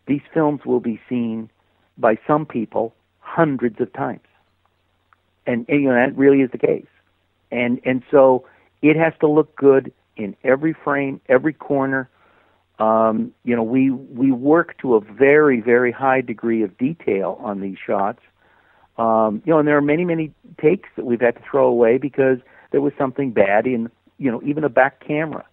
these 0.07 0.22
films 0.33 0.61
will 0.64 0.81
be 0.81 1.01
seen 1.09 1.51
by 1.99 2.18
some 2.27 2.46
people 2.46 2.94
hundreds 3.20 3.81
of 3.81 3.92
times, 3.92 4.20
and, 5.46 5.66
and 5.68 5.83
you 5.83 5.88
know 5.88 5.94
that 5.94 6.16
really 6.16 6.40
is 6.42 6.51
the 6.51 6.59
case. 6.59 6.87
And 7.51 7.81
and 7.85 8.03
so 8.11 8.46
it 8.83 8.96
has 8.96 9.12
to 9.20 9.29
look 9.29 9.57
good 9.57 9.92
in 10.16 10.37
every 10.44 10.72
frame, 10.72 11.20
every 11.29 11.53
corner. 11.53 12.09
Um, 12.79 13.33
you 13.44 13.57
know, 13.57 13.62
we 13.62 13.90
we 13.90 14.31
work 14.31 14.79
to 14.79 14.94
a 14.94 15.01
very 15.01 15.61
very 15.61 15.90
high 15.90 16.20
degree 16.20 16.62
of 16.62 16.77
detail 16.79 17.38
on 17.40 17.61
these 17.61 17.79
shots 17.85 18.20
um, 18.98 19.42
you 19.44 19.52
know, 19.52 19.59
and 19.59 19.68
there 19.68 19.76
are 19.76 19.82
many, 19.82 20.04
many 20.04 20.32
takes 20.61 20.88
that 20.96 21.04
we've 21.04 21.20
had 21.20 21.37
to 21.37 21.42
throw 21.48 21.66
away 21.66 21.98
because 21.98 22.38
there 22.72 22.80
was 22.80 22.92
something 22.98 23.30
bad 23.30 23.66
in, 23.66 23.90
you 24.18 24.30
know, 24.30 24.40
even 24.44 24.64
a 24.64 24.68
back 24.68 25.06
camera. 25.06 25.44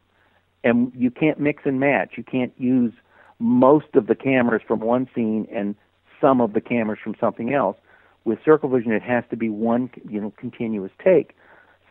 And 0.63 0.93
you 0.95 1.11
can't 1.11 1.39
mix 1.39 1.63
and 1.65 1.79
match. 1.79 2.11
You 2.15 2.23
can't 2.23 2.53
use 2.57 2.93
most 3.39 3.95
of 3.95 4.07
the 4.07 4.15
cameras 4.15 4.61
from 4.65 4.79
one 4.79 5.09
scene 5.13 5.45
and 5.51 5.75
some 6.21 6.39
of 6.39 6.53
the 6.53 6.61
cameras 6.61 6.99
from 7.03 7.15
something 7.19 7.53
else. 7.53 7.75
With 8.23 8.39
Circle 8.45 8.69
Vision, 8.69 8.93
it 8.93 9.01
has 9.01 9.25
to 9.29 9.35
be 9.35 9.49
one, 9.49 9.89
you 10.09 10.21
know, 10.21 10.31
continuous 10.37 10.91
take. 11.03 11.35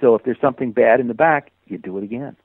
So 0.00 0.14
if 0.14 0.24
there's 0.24 0.40
something 0.40 0.72
bad 0.72 1.00
in 1.00 1.08
the 1.08 1.14
back, 1.14 1.52
you 1.66 1.76
do 1.76 1.98
it 1.98 2.04
again. 2.04 2.36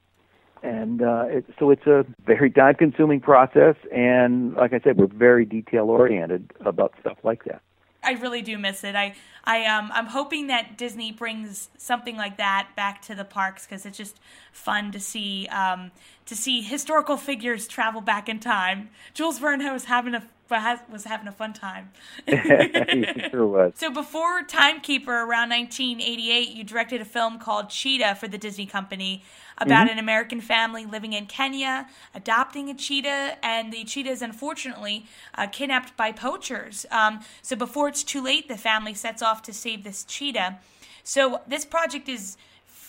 And 0.62 1.02
uh, 1.02 1.26
it, 1.28 1.46
so 1.58 1.72
it's 1.72 1.88
a 1.88 2.06
very 2.26 2.52
time-consuming 2.52 3.22
process, 3.22 3.76
and 3.96 4.54
like 4.56 4.74
I 4.74 4.80
said, 4.80 4.98
we're 4.98 5.08
very 5.08 5.46
detail-oriented 5.46 6.52
about 6.66 6.94
stuff 7.00 7.18
like 7.24 7.46
that. 7.46 7.62
I 8.08 8.14
really 8.14 8.42
do 8.42 8.58
miss 8.58 8.86
it. 8.86 8.96
I 8.96 9.16
I 9.44 9.66
um 9.66 9.92
I'm 9.94 10.08
hoping 10.08 10.48
that 10.48 10.78
Disney 10.78 11.12
brings 11.12 11.70
something 11.78 12.16
like 12.16 12.38
that 12.38 12.70
back 12.76 13.02
to 13.04 13.16
the 13.16 13.26
parks 13.26 13.66
because 13.66 13.86
it's 13.86 13.98
just 13.98 14.18
fun 14.54 14.94
to 14.94 15.00
see 15.00 15.48
um 15.48 15.92
to 16.26 16.36
see 16.36 16.62
historical 16.62 17.18
figures 17.18 17.68
travel 17.68 18.00
back 18.00 18.30
in 18.30 18.40
time. 18.40 18.90
Jules 19.14 19.40
Verne 19.40 19.62
was 19.74 19.86
having 19.86 20.16
a 20.16 20.24
was 20.50 21.04
having 21.06 21.28
a 21.28 21.32
fun 21.32 21.54
time. 21.54 21.92
sure 22.30 23.48
was. 23.48 23.74
So 23.76 23.92
before 23.92 24.44
Timekeeper, 24.44 25.12
around 25.12 25.50
1988, 25.50 26.50
you 26.50 26.64
directed 26.64 27.02
a 27.02 27.06
film 27.06 27.40
called 27.40 27.70
Cheetah 27.70 28.16
for 28.16 28.28
the 28.28 28.38
Disney 28.38 28.66
Company 28.66 29.24
about 29.58 29.88
mm-hmm. 29.88 29.94
an 29.94 30.00
American 30.00 30.42
family 30.42 30.86
living 30.86 31.14
in 31.14 31.26
Kenya, 31.26 31.88
adopting 32.14 32.70
a 32.70 32.74
cheetah, 32.74 33.38
and 33.44 33.74
the 33.74 33.84
cheetah 33.84 34.10
is 34.10 34.22
unfortunately 34.22 35.06
uh, 35.36 35.48
kidnapped 35.48 35.98
by 35.98 36.12
poachers. 36.12 36.86
Um, 36.92 37.22
so 37.42 37.56
before 37.56 37.88
it's 37.88 38.04
too 38.04 38.22
late, 38.22 38.48
the 38.48 38.58
family 38.58 38.94
sets 38.94 39.22
off 39.22 39.42
to 39.44 39.54
save 39.54 39.84
this 39.84 40.04
cheetah. 40.04 40.60
So 41.04 41.42
this 41.48 41.66
project 41.66 42.10
is 42.10 42.38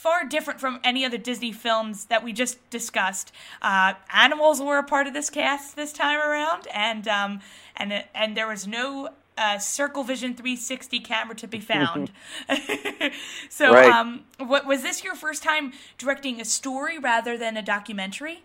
far 0.08 0.24
different 0.24 0.58
from 0.58 0.80
any 0.82 1.04
other 1.04 1.18
Disney 1.18 1.52
films 1.52 2.06
that 2.06 2.24
we 2.24 2.32
just 2.32 2.58
discussed. 2.70 3.30
Uh, 3.60 3.92
animals 4.10 4.58
were 4.60 4.78
a 4.78 4.82
part 4.82 5.06
of 5.06 5.12
this 5.12 5.28
cast 5.28 5.76
this 5.76 5.92
time 5.92 6.18
around, 6.18 6.66
and 6.72 7.06
um, 7.06 7.40
and 7.76 8.04
and 8.14 8.34
there 8.34 8.46
was 8.46 8.66
no 8.66 9.10
uh, 9.36 9.58
Circle 9.58 10.04
Vision 10.04 10.34
360 10.34 11.00
camera 11.00 11.34
to 11.36 11.46
be 11.46 11.60
found. 11.60 12.10
so, 13.50 13.72
right. 13.72 13.90
um, 13.90 14.24
what 14.38 14.66
was 14.66 14.82
this 14.82 15.04
your 15.04 15.14
first 15.14 15.42
time 15.42 15.74
directing 15.98 16.40
a 16.40 16.44
story 16.44 16.98
rather 16.98 17.36
than 17.36 17.58
a 17.58 17.62
documentary? 17.62 18.44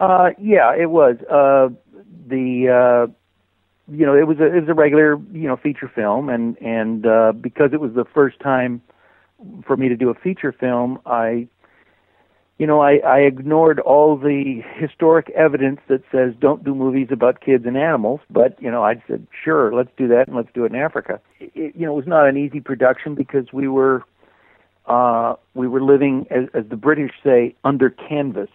Uh, 0.00 0.30
yeah, 0.36 0.74
it 0.74 0.90
was. 0.90 1.16
Uh, 1.30 1.68
the 2.26 3.06
uh, 3.08 3.12
you 3.86 4.04
know 4.04 4.16
it 4.16 4.26
was 4.26 4.40
a 4.40 4.46
it 4.46 4.60
was 4.62 4.68
a 4.68 4.74
regular 4.74 5.14
you 5.32 5.46
know 5.46 5.56
feature 5.56 5.88
film, 5.94 6.28
and 6.28 6.60
and 6.60 7.06
uh, 7.06 7.30
because 7.40 7.72
it 7.72 7.80
was 7.80 7.92
the 7.94 8.04
first 8.04 8.40
time 8.40 8.82
for 9.66 9.76
me 9.76 9.88
to 9.88 9.96
do 9.96 10.10
a 10.10 10.14
feature 10.14 10.52
film, 10.52 10.98
I 11.06 11.48
you 12.58 12.66
know, 12.68 12.80
I, 12.80 12.98
I 12.98 13.18
ignored 13.20 13.80
all 13.80 14.16
the 14.16 14.62
historic 14.76 15.28
evidence 15.30 15.80
that 15.88 16.02
says 16.12 16.34
don't 16.38 16.62
do 16.62 16.74
movies 16.74 17.08
about 17.10 17.40
kids 17.40 17.66
and 17.66 17.76
animals, 17.76 18.20
but, 18.30 18.60
you 18.62 18.70
know, 18.70 18.84
I 18.84 19.02
said, 19.08 19.26
sure, 19.44 19.74
let's 19.74 19.90
do 19.96 20.06
that 20.08 20.28
and 20.28 20.36
let's 20.36 20.50
do 20.54 20.64
it 20.64 20.72
in 20.72 20.76
Africa. 20.76 21.20
It, 21.40 21.74
you 21.74 21.84
know, 21.84 21.92
it 21.92 21.96
was 21.96 22.06
not 22.06 22.28
an 22.28 22.36
easy 22.36 22.60
production 22.60 23.16
because 23.16 23.52
we 23.52 23.66
were, 23.66 24.04
uh, 24.86 25.34
we 25.54 25.66
were 25.66 25.82
living, 25.82 26.26
as, 26.30 26.44
as 26.54 26.64
the 26.68 26.76
British 26.76 27.10
say, 27.24 27.56
under 27.64 27.90
canvas, 27.90 28.50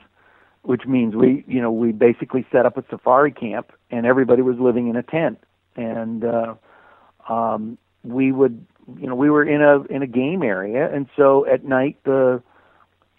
which 0.61 0.85
means 0.85 1.13
we, 1.15 1.43
you 1.45 1.61
know, 1.61 1.71
we 1.71 1.91
basically 1.91 2.45
set 2.53 2.65
up 2.65 2.77
a 2.77 2.85
safari 2.89 3.33
camp 3.33 3.73
and 3.91 4.05
everybody 4.05 4.41
was 4.41 4.57
living 4.59 4.87
in 4.87 4.95
a 4.95 5.03
tent. 5.03 5.39
And, 5.75 6.23
uh, 6.23 6.55
um, 7.27 7.77
we 8.03 8.31
would, 8.31 8.65
you 8.99 9.07
know, 9.07 9.15
we 9.15 9.29
were 9.29 9.43
in 9.43 9.61
a, 9.61 9.81
in 9.83 10.01
a 10.01 10.07
game 10.07 10.43
area. 10.43 10.93
And 10.93 11.07
so 11.15 11.45
at 11.45 11.65
night, 11.65 11.97
the, 12.03 12.41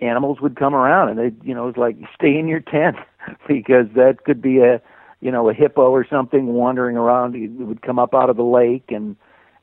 animals 0.00 0.40
would 0.40 0.56
come 0.56 0.74
around 0.74 1.08
and 1.10 1.18
they 1.18 1.46
you 1.46 1.54
know 1.54 1.64
it 1.64 1.76
was 1.76 1.76
like 1.76 1.96
stay 2.14 2.36
in 2.38 2.48
your 2.48 2.60
tent 2.60 2.96
because 3.48 3.86
that 3.94 4.24
could 4.24 4.40
be 4.40 4.58
a 4.58 4.80
you 5.20 5.30
know 5.30 5.48
a 5.48 5.54
hippo 5.54 5.90
or 5.90 6.06
something 6.08 6.46
wandering 6.46 6.96
around 6.96 7.34
it 7.34 7.48
would 7.50 7.82
come 7.82 7.98
up 7.98 8.14
out 8.14 8.30
of 8.30 8.36
the 8.36 8.42
lake 8.42 8.84
and 8.88 9.16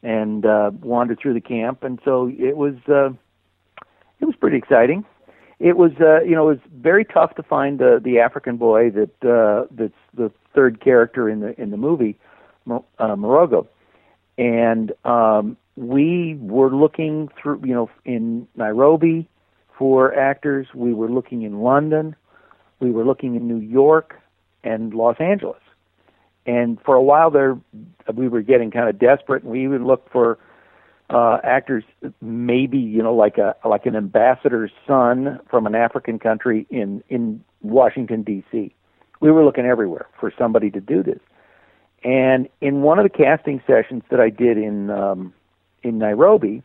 and 0.03 0.45
uh 0.45 0.71
wander 0.81 1.15
through 1.15 1.33
the 1.33 1.41
camp 1.41 1.83
and 1.83 1.99
so 2.05 2.31
it 2.37 2.57
was 2.57 2.75
uh 2.87 3.09
it 4.19 4.25
was 4.25 4.35
pretty 4.35 4.57
exciting 4.57 5.03
it 5.59 5.75
was 5.75 5.91
uh 5.99 6.21
you 6.21 6.35
know 6.35 6.49
it 6.49 6.55
was 6.55 6.71
very 6.75 7.03
tough 7.03 7.35
to 7.35 7.43
find 7.43 7.79
the 7.79 7.99
the 8.03 8.19
african 8.19 8.57
boy 8.57 8.91
that 8.91 9.25
uh 9.25 9.65
that's 9.71 9.93
the 10.13 10.31
third 10.53 10.79
character 10.79 11.27
in 11.29 11.39
the 11.39 11.59
in 11.59 11.71
the 11.71 11.77
movie 11.77 12.15
uh 12.69 13.15
Morogo 13.15 13.67
and 14.37 14.91
um 15.03 15.57
we 15.77 16.35
were 16.41 16.75
looking 16.75 17.29
through 17.41 17.61
you 17.63 17.73
know 17.73 17.89
in 18.03 18.47
Nairobi 18.55 19.29
for 19.77 20.13
actors. 20.13 20.67
We 20.73 20.93
were 20.93 21.09
looking 21.09 21.43
in 21.43 21.61
London, 21.61 22.15
we 22.79 22.91
were 22.91 23.05
looking 23.05 23.35
in 23.35 23.47
New 23.47 23.59
York 23.59 24.19
and 24.63 24.93
Los 24.93 25.15
Angeles. 25.19 25.61
And 26.45 26.79
for 26.81 26.95
a 26.95 27.01
while 27.01 27.29
there, 27.29 27.57
we 28.13 28.27
were 28.27 28.41
getting 28.41 28.71
kind 28.71 28.89
of 28.89 28.97
desperate, 28.97 29.43
and 29.43 29.51
we 29.51 29.67
would 29.67 29.81
look 29.81 30.09
for 30.11 30.39
uh, 31.09 31.39
actors, 31.43 31.83
maybe 32.21 32.77
you 32.77 33.03
know, 33.03 33.13
like 33.13 33.37
a 33.37 33.55
like 33.65 33.85
an 33.85 33.95
ambassador's 33.95 34.71
son 34.85 35.39
from 35.49 35.65
an 35.67 35.75
African 35.75 36.19
country 36.19 36.65
in 36.69 37.03
in 37.09 37.43
Washington 37.61 38.23
D.C. 38.23 38.73
We 39.19 39.31
were 39.31 39.43
looking 39.43 39.65
everywhere 39.65 40.07
for 40.19 40.31
somebody 40.37 40.69
to 40.71 40.79
do 40.79 41.03
this. 41.03 41.19
And 42.03 42.47
in 42.61 42.81
one 42.81 42.99
of 42.99 43.03
the 43.03 43.09
casting 43.09 43.61
sessions 43.65 44.03
that 44.11 44.19
I 44.19 44.29
did 44.29 44.57
in 44.57 44.89
um, 44.91 45.33
in 45.83 45.97
Nairobi, 45.97 46.63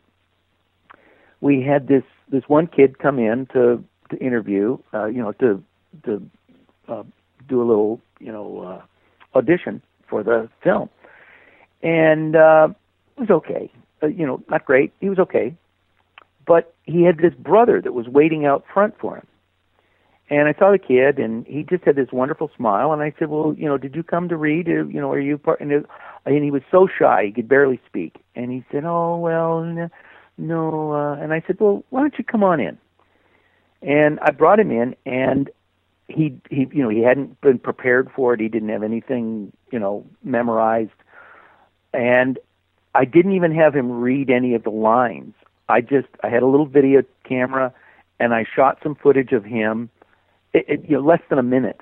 we 1.41 1.61
had 1.61 1.87
this 1.87 2.03
this 2.29 2.43
one 2.47 2.67
kid 2.67 2.99
come 2.99 3.19
in 3.19 3.45
to 3.53 3.83
to 4.09 4.17
interview, 4.17 4.77
uh, 4.93 5.05
you 5.05 5.21
know, 5.21 5.31
to 5.33 5.63
to 6.05 6.29
uh, 6.87 7.03
do 7.47 7.61
a 7.61 7.65
little, 7.65 8.01
you 8.19 8.31
know, 8.31 8.59
uh, 8.61 9.37
audition 9.37 9.81
for 10.07 10.23
the 10.23 10.49
film, 10.63 10.89
and 11.81 12.35
uh, 12.35 12.69
it 13.17 13.21
was 13.21 13.29
okay. 13.29 13.71
Uh, 14.01 14.07
you 14.07 14.25
know, 14.25 14.41
not 14.49 14.65
great. 14.65 14.93
He 14.99 15.09
was 15.09 15.19
okay, 15.19 15.55
but 16.45 16.73
he 16.83 17.03
had 17.03 17.17
this 17.17 17.33
brother 17.33 17.81
that 17.81 17.93
was 17.93 18.07
waiting 18.07 18.45
out 18.45 18.65
front 18.73 18.97
for 18.99 19.17
him. 19.17 19.27
And 20.29 20.47
I 20.47 20.53
saw 20.57 20.71
the 20.71 20.79
kid, 20.79 21.19
and 21.19 21.45
he 21.45 21.63
just 21.63 21.83
had 21.83 21.95
this 21.95 22.11
wonderful 22.11 22.49
smile. 22.55 22.93
And 22.93 23.01
I 23.01 23.13
said, 23.19 23.29
"Well, 23.29 23.53
you 23.57 23.65
know, 23.65 23.77
did 23.77 23.95
you 23.95 24.03
come 24.03 24.29
to 24.29 24.37
read? 24.37 24.67
Uh, 24.67 24.85
you 24.85 24.99
know, 25.01 25.11
are 25.11 25.19
you 25.19 25.37
part?" 25.37 25.59
And, 25.59 25.71
it, 25.71 25.85
and 26.25 26.43
he 26.43 26.51
was 26.51 26.61
so 26.71 26.87
shy; 26.87 27.25
he 27.25 27.31
could 27.31 27.49
barely 27.49 27.79
speak. 27.85 28.23
And 28.35 28.51
he 28.51 28.63
said, 28.71 28.83
"Oh, 28.85 29.17
well." 29.17 29.89
no. 30.37 30.93
Uh, 30.93 31.15
and 31.21 31.33
I 31.33 31.43
said, 31.45 31.57
well, 31.59 31.83
why 31.89 32.01
don't 32.01 32.17
you 32.17 32.23
come 32.23 32.43
on 32.43 32.59
in? 32.59 32.77
And 33.81 34.19
I 34.21 34.31
brought 34.31 34.59
him 34.59 34.71
in, 34.71 34.95
and 35.05 35.49
he 36.07 36.39
he 36.49 36.67
you 36.71 36.83
know 36.83 36.89
he 36.89 37.01
hadn't 37.01 37.39
been 37.41 37.59
prepared 37.59 38.09
for 38.15 38.33
it. 38.33 38.39
He 38.39 38.47
didn't 38.47 38.69
have 38.69 38.83
anything 38.83 39.51
you 39.71 39.79
know 39.79 40.05
memorized, 40.23 40.91
and 41.93 42.39
I 42.95 43.05
didn't 43.05 43.33
even 43.33 43.53
have 43.53 43.75
him 43.75 43.91
read 43.91 44.29
any 44.29 44.55
of 44.55 44.63
the 44.63 44.69
lines. 44.69 45.33
I 45.67 45.81
just 45.81 46.07
I 46.23 46.29
had 46.29 46.43
a 46.43 46.47
little 46.47 46.65
video 46.65 47.03
camera, 47.27 47.73
and 48.19 48.33
I 48.33 48.45
shot 48.55 48.79
some 48.81 48.95
footage 48.95 49.33
of 49.33 49.43
him, 49.43 49.89
it, 50.53 50.65
it, 50.67 50.85
you 50.89 50.97
know, 50.97 51.03
less 51.03 51.21
than 51.29 51.39
a 51.39 51.43
minute, 51.43 51.81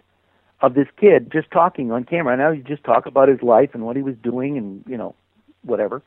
of 0.61 0.76
this 0.76 0.88
kid 0.99 1.32
just 1.32 1.49
talking 1.51 1.91
on 1.91 2.03
camera. 2.03 2.38
I 2.38 2.49
would 2.49 2.65
just 2.65 2.84
talk 2.84 3.05
about 3.05 3.28
his 3.28 3.41
life 3.41 3.72
and 3.74 3.84
what 3.84 3.95
he 3.95 4.01
was 4.01 4.15
doing, 4.22 4.57
and 4.57 4.84
you 4.88 4.97
know, 4.97 5.15
whatever. 5.63 6.01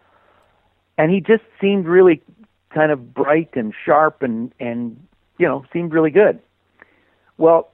And 0.96 1.10
he 1.10 1.20
just 1.20 1.42
seemed 1.60 1.86
really 1.86 2.22
kind 2.70 2.92
of 2.92 3.12
bright 3.12 3.50
and 3.54 3.74
sharp 3.84 4.22
and 4.22 4.52
and 4.60 4.96
you 5.38 5.46
know 5.46 5.64
seemed 5.72 5.92
really 5.92 6.10
good. 6.10 6.40
Well, 7.36 7.68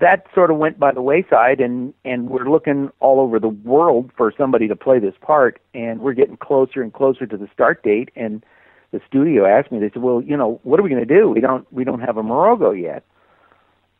that 0.00 0.26
sort 0.34 0.50
of 0.50 0.58
went 0.58 0.78
by 0.78 0.92
the 0.92 1.02
wayside, 1.02 1.60
and 1.60 1.94
and 2.04 2.28
we're 2.28 2.48
looking 2.48 2.90
all 3.00 3.20
over 3.20 3.38
the 3.38 3.48
world 3.48 4.10
for 4.16 4.32
somebody 4.36 4.68
to 4.68 4.76
play 4.76 4.98
this 4.98 5.14
part, 5.20 5.60
and 5.72 6.00
we're 6.00 6.14
getting 6.14 6.36
closer 6.36 6.82
and 6.82 6.92
closer 6.92 7.26
to 7.26 7.36
the 7.36 7.48
start 7.52 7.82
date. 7.82 8.10
And 8.16 8.44
the 8.90 9.00
studio 9.06 9.46
asked 9.46 9.72
me, 9.72 9.78
they 9.78 9.90
said, 9.90 10.02
"Well, 10.02 10.22
you 10.22 10.36
know, 10.36 10.60
what 10.62 10.78
are 10.78 10.82
we 10.82 10.90
going 10.90 11.06
to 11.06 11.14
do? 11.14 11.30
We 11.30 11.40
don't 11.40 11.70
we 11.72 11.84
don't 11.84 12.00
have 12.00 12.18
a 12.18 12.22
Morogo 12.22 12.78
yet." 12.78 13.04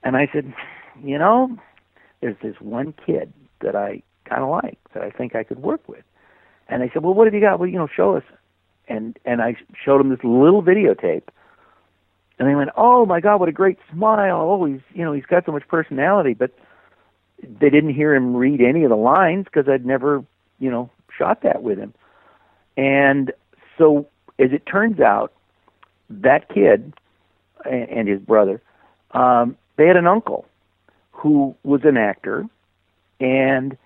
And 0.03 0.17
I 0.17 0.29
said, 0.33 0.53
"You 1.03 1.19
know, 1.19 1.57
there's 2.21 2.37
this 2.43 2.61
one 2.61 2.95
kid 3.07 3.33
that 3.61 3.75
I 3.75 4.03
kind 4.25 4.43
of 4.43 4.49
like 4.49 4.79
that 4.95 5.03
I 5.03 5.11
think 5.11 5.35
I 5.35 5.45
could 5.45 5.61
work 5.61 5.89
with." 5.89 6.05
And 6.69 6.83
they 6.83 6.91
said, 6.91 7.03
"Well, 7.03 7.15
what 7.15 7.27
have 7.27 7.35
you 7.35 7.41
got? 7.41 7.59
Well, 7.59 7.69
you 7.69 7.79
know, 7.79 7.89
show 7.89 8.17
us." 8.17 8.25
And 8.89 9.19
and 9.25 9.43
I 9.43 9.57
showed 9.85 9.99
them 9.99 10.11
this 10.11 10.25
little 10.25 10.63
videotape 10.63 11.29
and 12.39 12.49
they 12.49 12.55
went, 12.55 12.71
"Oh 12.77 13.05
my 13.05 13.21
God, 13.21 13.41
what 13.41 13.49
a 13.49 13.53
great 13.53 13.79
smile! 13.93 14.41
Oh, 14.41 14.65
he's 14.65 14.81
you 14.95 15.05
know 15.05 15.13
he's 15.13 15.27
got 15.27 15.45
so 15.45 15.53
much 15.53 15.67
personality." 15.69 16.35
But 16.35 16.53
they 17.43 17.71
didn't 17.71 17.95
hear 17.95 18.15
him 18.15 18.37
read 18.37 18.61
any 18.61 18.85
of 18.85 18.91
the 18.91 18.97
lines 18.97 19.45
because 19.45 19.69
I'd 19.69 19.85
never 19.85 20.25
you 20.59 20.71
know 20.71 20.91
shot 21.17 21.43
that 21.43 21.63
with 21.63 21.79
him. 21.79 21.95
And 22.77 23.33
so, 23.77 24.07
as 24.39 24.53
it 24.53 24.67
turns 24.67 25.01
out, 25.01 25.33
that 26.11 26.49
kid 26.49 26.95
and 27.65 28.09
his 28.09 28.21
brother, 28.21 28.63
um, 29.11 29.57
they 29.79 29.87
had 29.87 29.97
an 29.97 30.07
uncle 30.07 30.45
who 31.13 31.57
was 31.65 31.81
an 31.85 31.97
actor, 31.97 32.47
and 33.19 33.79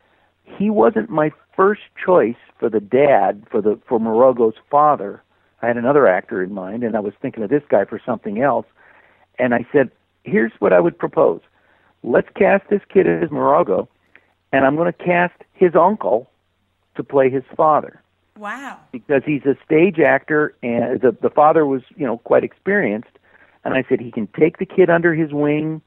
he 0.44 0.68
wasn't 0.68 1.08
my 1.08 1.30
first 1.54 1.82
choice 2.04 2.36
for 2.58 2.68
the 2.68 2.80
dad 2.80 3.46
for 3.50 3.62
the 3.62 3.78
for 3.86 4.00
Morogo's 4.00 4.56
father 4.68 5.22
I 5.62 5.68
had 5.68 5.76
another 5.76 6.08
actor 6.08 6.42
in 6.42 6.52
mind, 6.52 6.82
and 6.82 6.96
I 6.96 7.00
was 7.00 7.14
thinking 7.22 7.44
of 7.44 7.50
this 7.50 7.62
guy 7.68 7.84
for 7.84 8.00
something 8.04 8.42
else. 8.42 8.66
And 9.38 9.54
I 9.54 9.64
said, 9.72 9.90
here's 10.24 10.52
what 10.58 10.72
I 10.72 10.80
would 10.80 10.98
propose. 10.98 11.40
Let's 12.02 12.28
cast 12.34 12.68
this 12.68 12.82
kid 12.92 13.06
as 13.06 13.30
Morogo, 13.30 13.86
and 14.52 14.66
I'm 14.66 14.74
going 14.74 14.92
to 14.92 15.04
cast 15.04 15.34
his 15.52 15.76
uncle 15.76 16.28
to 16.96 17.04
play 17.04 17.30
his 17.30 17.44
father. 17.56 18.02
Wow. 18.36 18.80
Because 18.90 19.22
he's 19.24 19.44
a 19.44 19.56
stage 19.64 20.00
actor, 20.00 20.54
and 20.64 21.00
the, 21.00 21.16
the 21.22 21.30
father 21.30 21.64
was, 21.64 21.82
you 21.96 22.04
know, 22.04 22.18
quite 22.18 22.42
experienced. 22.42 23.18
And 23.64 23.74
I 23.74 23.84
said, 23.88 24.00
he 24.00 24.10
can 24.10 24.28
take 24.38 24.58
the 24.58 24.66
kid 24.66 24.90
under 24.90 25.14
his 25.14 25.32
wing, 25.32 25.82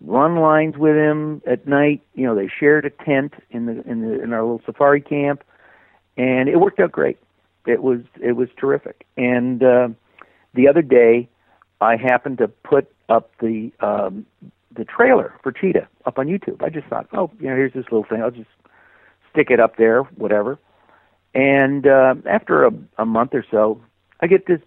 run 0.00 0.36
lines 0.36 0.76
with 0.76 0.94
him 0.94 1.42
at 1.46 1.66
night. 1.66 2.02
You 2.14 2.26
know, 2.26 2.34
they 2.34 2.48
shared 2.48 2.84
a 2.84 2.90
tent 2.90 3.34
in 3.50 3.66
the 3.66 3.82
in 3.88 4.02
the 4.02 4.22
in 4.22 4.32
our 4.32 4.42
little 4.42 4.62
safari 4.64 5.00
camp, 5.00 5.42
and 6.16 6.48
it 6.48 6.60
worked 6.60 6.78
out 6.80 6.92
great. 6.92 7.18
It 7.66 7.82
was 7.82 8.00
it 8.20 8.32
was 8.32 8.48
terrific. 8.56 9.06
And 9.16 9.62
uh, 9.62 9.88
the 10.54 10.68
other 10.68 10.82
day, 10.82 11.28
I 11.80 11.96
happened 11.96 12.38
to 12.38 12.48
put 12.48 12.90
up 13.08 13.32
the 13.40 13.72
um, 13.80 14.26
the 14.74 14.84
trailer 14.84 15.34
for 15.42 15.50
Cheetah 15.50 15.88
up 16.06 16.18
on 16.18 16.26
YouTube. 16.26 16.62
I 16.62 16.68
just 16.68 16.86
thought, 16.86 17.08
oh, 17.12 17.30
you 17.40 17.48
know, 17.48 17.56
here's 17.56 17.72
this 17.72 17.84
little 17.84 18.04
thing. 18.04 18.22
I'll 18.22 18.30
just 18.30 18.50
stick 19.32 19.50
it 19.50 19.58
up 19.58 19.76
there, 19.76 20.02
whatever. 20.16 20.58
And 21.34 21.86
uh, 21.88 22.14
after 22.26 22.64
a, 22.64 22.70
a 22.98 23.04
month 23.04 23.34
or 23.34 23.44
so, 23.50 23.80
I 24.20 24.28
get 24.28 24.46
this 24.46 24.60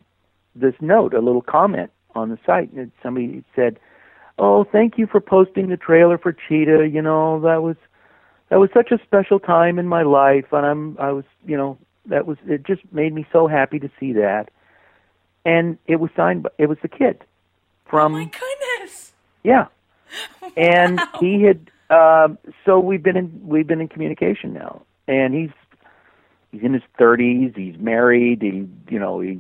this 0.56 0.74
note, 0.82 1.14
a 1.14 1.20
little 1.20 1.42
comment 1.42 1.92
on 2.18 2.30
the 2.30 2.40
site, 2.46 2.72
and 2.74 2.92
somebody 3.02 3.44
said, 3.56 3.80
"Oh, 4.38 4.64
thank 4.64 4.98
you 4.98 5.08
for 5.08 5.22
posting 5.22 5.70
the 5.70 5.78
trailer 5.78 6.18
for 6.18 6.34
Cheetah. 6.34 6.90
You 6.90 7.02
know, 7.02 7.40
that 7.42 7.62
was 7.64 7.76
that 8.50 8.60
was 8.60 8.70
such 8.74 8.92
a 8.92 9.00
special 9.04 9.40
time 9.40 9.80
in 9.80 9.88
my 9.88 10.04
life, 10.04 10.46
and 10.52 10.66
I'm 10.66 10.98
I 11.00 11.12
was 11.12 11.26
you 11.46 11.58
know 11.58 11.78
that 12.08 12.26
was 12.26 12.38
it 12.48 12.64
just 12.64 12.82
made 12.92 13.14
me 13.14 13.26
so 13.32 13.48
happy 13.48 13.80
to 13.80 13.90
see 14.00 14.14
that 14.14 14.50
and 15.48 15.78
it 15.88 15.96
was 15.96 16.12
signed 16.16 16.44
by, 16.44 16.50
it 16.58 16.68
was 16.68 16.78
the 16.82 16.88
kid 16.88 17.24
from 17.86 18.14
oh 18.14 18.20
my 18.20 18.26
goodness 18.26 19.14
yeah 19.44 19.68
and 20.58 20.98
wow. 20.98 21.10
he 21.20 21.44
had 21.44 21.72
um 21.90 22.38
so 22.66 22.80
we've 22.80 23.04
been 23.04 23.18
in 23.18 23.42
we've 23.44 23.68
been 23.68 23.82
in 23.82 23.88
communication 23.88 24.54
now 24.54 24.82
and 25.08 25.34
he's 25.34 25.52
he's 26.52 26.64
in 26.64 26.74
his 26.74 26.84
thirties 26.98 27.52
he's 27.56 27.78
married 27.78 28.42
he 28.42 28.68
you 28.90 29.00
know 29.00 29.20
he 29.20 29.40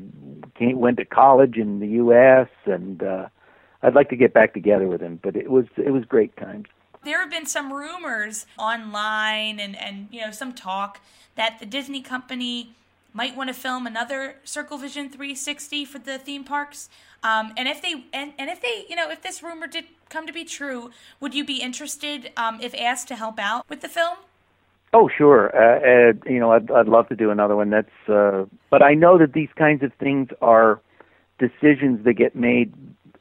came, 0.55 0.79
went 0.79 0.97
to 0.97 1.05
college 1.05 1.57
in 1.57 1.79
the 1.79 1.87
us 1.87 2.49
and 2.65 3.03
uh 3.03 3.27
i'd 3.83 3.95
like 3.95 4.09
to 4.09 4.15
get 4.15 4.33
back 4.33 4.53
together 4.53 4.87
with 4.87 5.01
him 5.01 5.19
but 5.21 5.35
it 5.35 5.49
was 5.49 5.65
it 5.77 5.91
was 5.91 6.03
great 6.05 6.35
times 6.37 6.67
there 7.03 7.21
have 7.21 7.31
been 7.31 7.45
some 7.45 7.71
rumors 7.71 8.45
online 8.57 9.59
and, 9.59 9.75
and 9.77 10.07
you 10.11 10.21
know 10.21 10.31
some 10.31 10.53
talk 10.53 10.99
that 11.35 11.57
the 11.59 11.65
Disney 11.65 12.01
company 12.01 12.71
might 13.13 13.35
want 13.35 13.47
to 13.47 13.53
film 13.53 13.87
another 13.87 14.35
Circle 14.43 14.77
Vision 14.77 15.09
360 15.09 15.85
for 15.85 15.99
the 15.99 16.17
theme 16.17 16.43
parks. 16.43 16.89
Um, 17.23 17.53
and 17.57 17.67
if 17.67 17.81
they 17.81 18.05
and, 18.13 18.33
and 18.37 18.49
if 18.49 18.61
they 18.61 18.85
you 18.89 18.95
know 18.95 19.09
if 19.09 19.21
this 19.21 19.41
rumor 19.41 19.67
did 19.67 19.85
come 20.09 20.27
to 20.27 20.33
be 20.33 20.43
true, 20.43 20.91
would 21.19 21.33
you 21.33 21.45
be 21.45 21.61
interested 21.61 22.31
um, 22.37 22.59
if 22.61 22.75
asked 22.75 23.07
to 23.07 23.15
help 23.15 23.39
out 23.39 23.67
with 23.69 23.81
the 23.81 23.89
film? 23.89 24.17
Oh, 24.93 25.09
sure. 25.15 25.51
Uh, 25.55 26.09
uh, 26.09 26.13
you 26.25 26.39
know, 26.39 26.51
I'd, 26.51 26.71
I'd 26.71 26.87
love 26.87 27.09
to 27.09 27.15
do 27.15 27.29
another 27.29 27.55
one. 27.55 27.69
That's, 27.69 28.09
uh, 28.09 28.45
but 28.69 28.81
I 28.81 28.93
know 28.93 29.17
that 29.17 29.33
these 29.33 29.49
kinds 29.57 29.83
of 29.83 29.91
things 29.99 30.29
are 30.41 30.81
decisions 31.39 32.03
that 32.05 32.13
get 32.13 32.35
made 32.35 32.73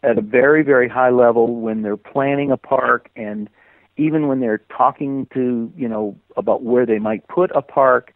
at 0.02 0.16
a 0.16 0.22
very, 0.22 0.62
very 0.62 0.88
high 0.88 1.10
level 1.10 1.60
when 1.60 1.82
they're 1.82 1.96
planning 1.96 2.50
a 2.50 2.56
park 2.56 3.10
and 3.16 3.50
even 3.96 4.28
when 4.28 4.40
they're 4.40 4.62
talking 4.76 5.26
to 5.32 5.72
you 5.76 5.88
know 5.88 6.16
about 6.36 6.62
where 6.62 6.86
they 6.86 6.98
might 6.98 7.26
put 7.28 7.50
a 7.54 7.62
park 7.62 8.14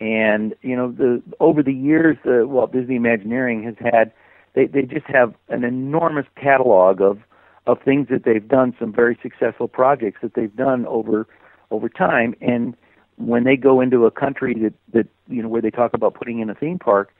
and 0.00 0.54
you 0.62 0.76
know 0.76 0.90
the 0.90 1.22
over 1.40 1.62
the 1.62 1.72
years 1.72 2.16
the 2.24 2.46
Walt 2.46 2.72
Disney 2.72 2.96
Imagineering 2.96 3.62
has 3.64 3.74
had 3.78 4.12
they 4.54 4.66
they 4.66 4.82
just 4.82 5.06
have 5.06 5.34
an 5.48 5.64
enormous 5.64 6.26
catalog 6.40 7.00
of 7.00 7.18
of 7.66 7.78
things 7.82 8.08
that 8.08 8.24
they've 8.24 8.48
done 8.48 8.74
some 8.78 8.92
very 8.92 9.18
successful 9.22 9.68
projects 9.68 10.20
that 10.22 10.34
they've 10.34 10.54
done 10.56 10.86
over 10.86 11.26
over 11.70 11.88
time 11.88 12.34
and 12.40 12.76
when 13.18 13.44
they 13.44 13.56
go 13.56 13.80
into 13.80 14.06
a 14.06 14.10
country 14.10 14.54
that 14.54 14.74
that 14.92 15.06
you 15.28 15.42
know 15.42 15.48
where 15.48 15.62
they 15.62 15.70
talk 15.70 15.94
about 15.94 16.14
putting 16.14 16.40
in 16.40 16.50
a 16.50 16.54
theme 16.54 16.78
park 16.78 17.12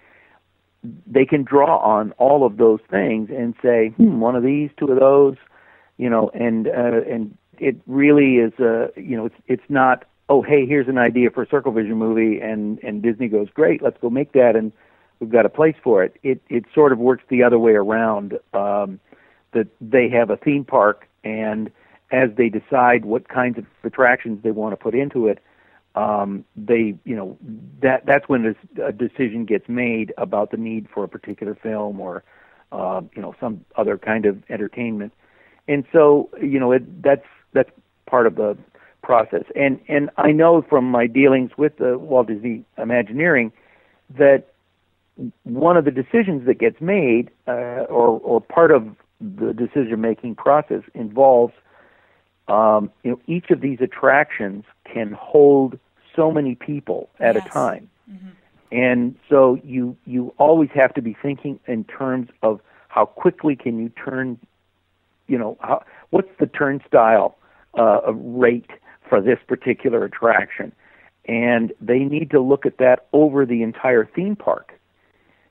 they 1.07 1.24
can 1.24 1.42
draw 1.42 1.78
on 1.78 2.12
all 2.12 2.46
of 2.46 2.57
those 2.57 2.78
things 2.88 3.30
and 3.30 3.55
say 3.62 3.88
hmm, 3.96 4.20
one 4.20 4.36
of 4.36 4.42
these 4.42 4.70
two 4.78 4.86
of 4.86 4.99
those 4.99 5.36
you 5.96 6.09
know 6.09 6.30
and 6.34 6.68
uh, 6.68 7.03
and 7.11 7.36
it 7.59 7.76
really 7.86 8.36
is 8.36 8.53
a 8.61 8.88
you 8.96 9.16
know 9.16 9.26
it's 9.26 9.34
it's 9.46 9.68
not 9.68 10.05
oh 10.28 10.42
hey 10.42 10.64
here's 10.66 10.88
an 10.88 10.99
idea 10.99 11.30
for 11.30 11.42
a 11.42 11.49
circle 11.49 11.72
vision 11.72 11.96
movie 11.96 12.40
and 12.40 12.78
and 12.82 13.03
disney 13.03 13.28
goes 13.28 13.49
great 13.53 13.82
let's 13.82 13.99
go 14.01 14.09
make 14.09 14.32
that 14.32 14.55
and 14.55 14.72
we've 15.20 15.30
got 15.30 15.46
a 15.46 15.49
place 15.51 15.76
for 15.82 16.03
it. 16.03 16.16
It 16.22 16.40
it 16.49 16.64
sort 16.74 16.92
of 16.92 16.99
works 16.99 17.24
the 17.28 17.42
other 17.42 17.59
way 17.59 17.72
around 17.72 18.38
um 18.55 19.01
that 19.53 19.68
they 19.80 20.09
have 20.11 20.30
a 20.30 20.36
theme 20.36 20.64
park 20.64 21.09
and 21.24 21.70
as 22.11 22.30
they 22.36 22.49
decide 22.49 23.05
what 23.05 23.28
kinds 23.28 23.59
of 23.59 23.64
attractions 23.84 24.42
they 24.42 24.51
want 24.51 24.72
to 24.72 24.76
put 24.76 24.94
into 24.94 25.26
it 25.26 25.38
um 25.99 26.44
they 26.57 26.94
you 27.05 27.16
know 27.16 27.36
that 27.80 28.05
that's 28.07 28.28
when 28.28 28.55
a 28.82 28.92
decision 28.92 29.44
gets 29.44 29.68
made 29.68 30.12
about 30.16 30.51
the 30.51 30.57
need 30.57 30.86
for 30.92 31.05
a 31.05 31.09
particular 31.09 31.55
film 31.55 32.01
or 32.01 32.22
uh, 32.72 33.01
you 33.14 33.22
know 33.22 33.34
some 33.40 33.64
other 33.76 33.96
kind 33.96 34.26
of 34.26 34.34
entertainment 34.51 35.12
and 35.66 35.84
so 35.92 36.28
you 36.40 36.59
know 36.61 36.72
it 36.72 37.03
that's 37.03 37.28
that's 37.53 37.70
part 38.07 38.26
of 38.26 38.34
the 38.36 38.57
process. 39.03 39.44
And 39.55 39.80
and 39.88 40.11
I 40.16 40.32
know 40.32 40.62
from 40.62 40.84
my 40.90 41.07
dealings 41.07 41.53
with 41.57 41.76
the 41.78 41.99
Walt 41.99 42.28
Disney 42.28 42.64
Imagineering 42.76 43.53
that 44.16 44.44
one 45.44 45.76
of 45.76 45.84
the 45.84 45.90
decisions 45.90 46.46
that 46.46 46.59
gets 46.59 46.80
made, 46.80 47.30
uh, 47.46 47.86
or 47.88 48.20
or 48.20 48.40
part 48.40 48.70
of 48.70 48.86
the 49.20 49.53
decision 49.53 50.01
making 50.01 50.36
process 50.36 50.82
involves, 50.94 51.55
um, 52.46 52.90
you 53.03 53.11
know, 53.11 53.20
each 53.26 53.51
of 53.51 53.61
these 53.61 53.78
attractions 53.80 54.64
can 54.84 55.12
hold 55.12 55.78
so 56.19 56.33
many 56.33 56.55
people 56.55 57.09
at 57.21 57.37
yes. 57.37 57.47
a 57.47 57.49
time. 57.49 57.91
Mm-hmm. 58.11 58.29
And 58.71 59.16
so 59.31 59.59
you 59.64 59.97
you 60.05 60.35
always 60.39 60.69
have 60.75 60.93
to 60.95 61.03
be 61.03 61.16
thinking 61.23 61.59
in 61.66 61.85
terms 61.85 62.29
of 62.43 62.61
how 62.89 63.07
quickly 63.07 63.57
can 63.57 63.79
you 63.79 63.91
turn, 63.91 64.39
you 65.27 65.39
know, 65.39 65.57
how, 65.61 65.83
what's 66.11 66.29
the 66.39 66.47
turnstile 66.47 67.39
uh, 67.79 68.12
rate 68.12 68.71
for 69.09 69.21
this 69.21 69.39
particular 69.47 70.05
attraction. 70.05 70.73
And 71.27 71.73
they 71.81 72.01
need 72.01 72.31
to 72.31 72.41
look 72.41 72.66
at 72.66 72.79
that 72.79 73.07
over 73.12 73.45
the 73.45 73.62
entire 73.62 74.05
theme 74.05 74.37
park. 74.37 74.73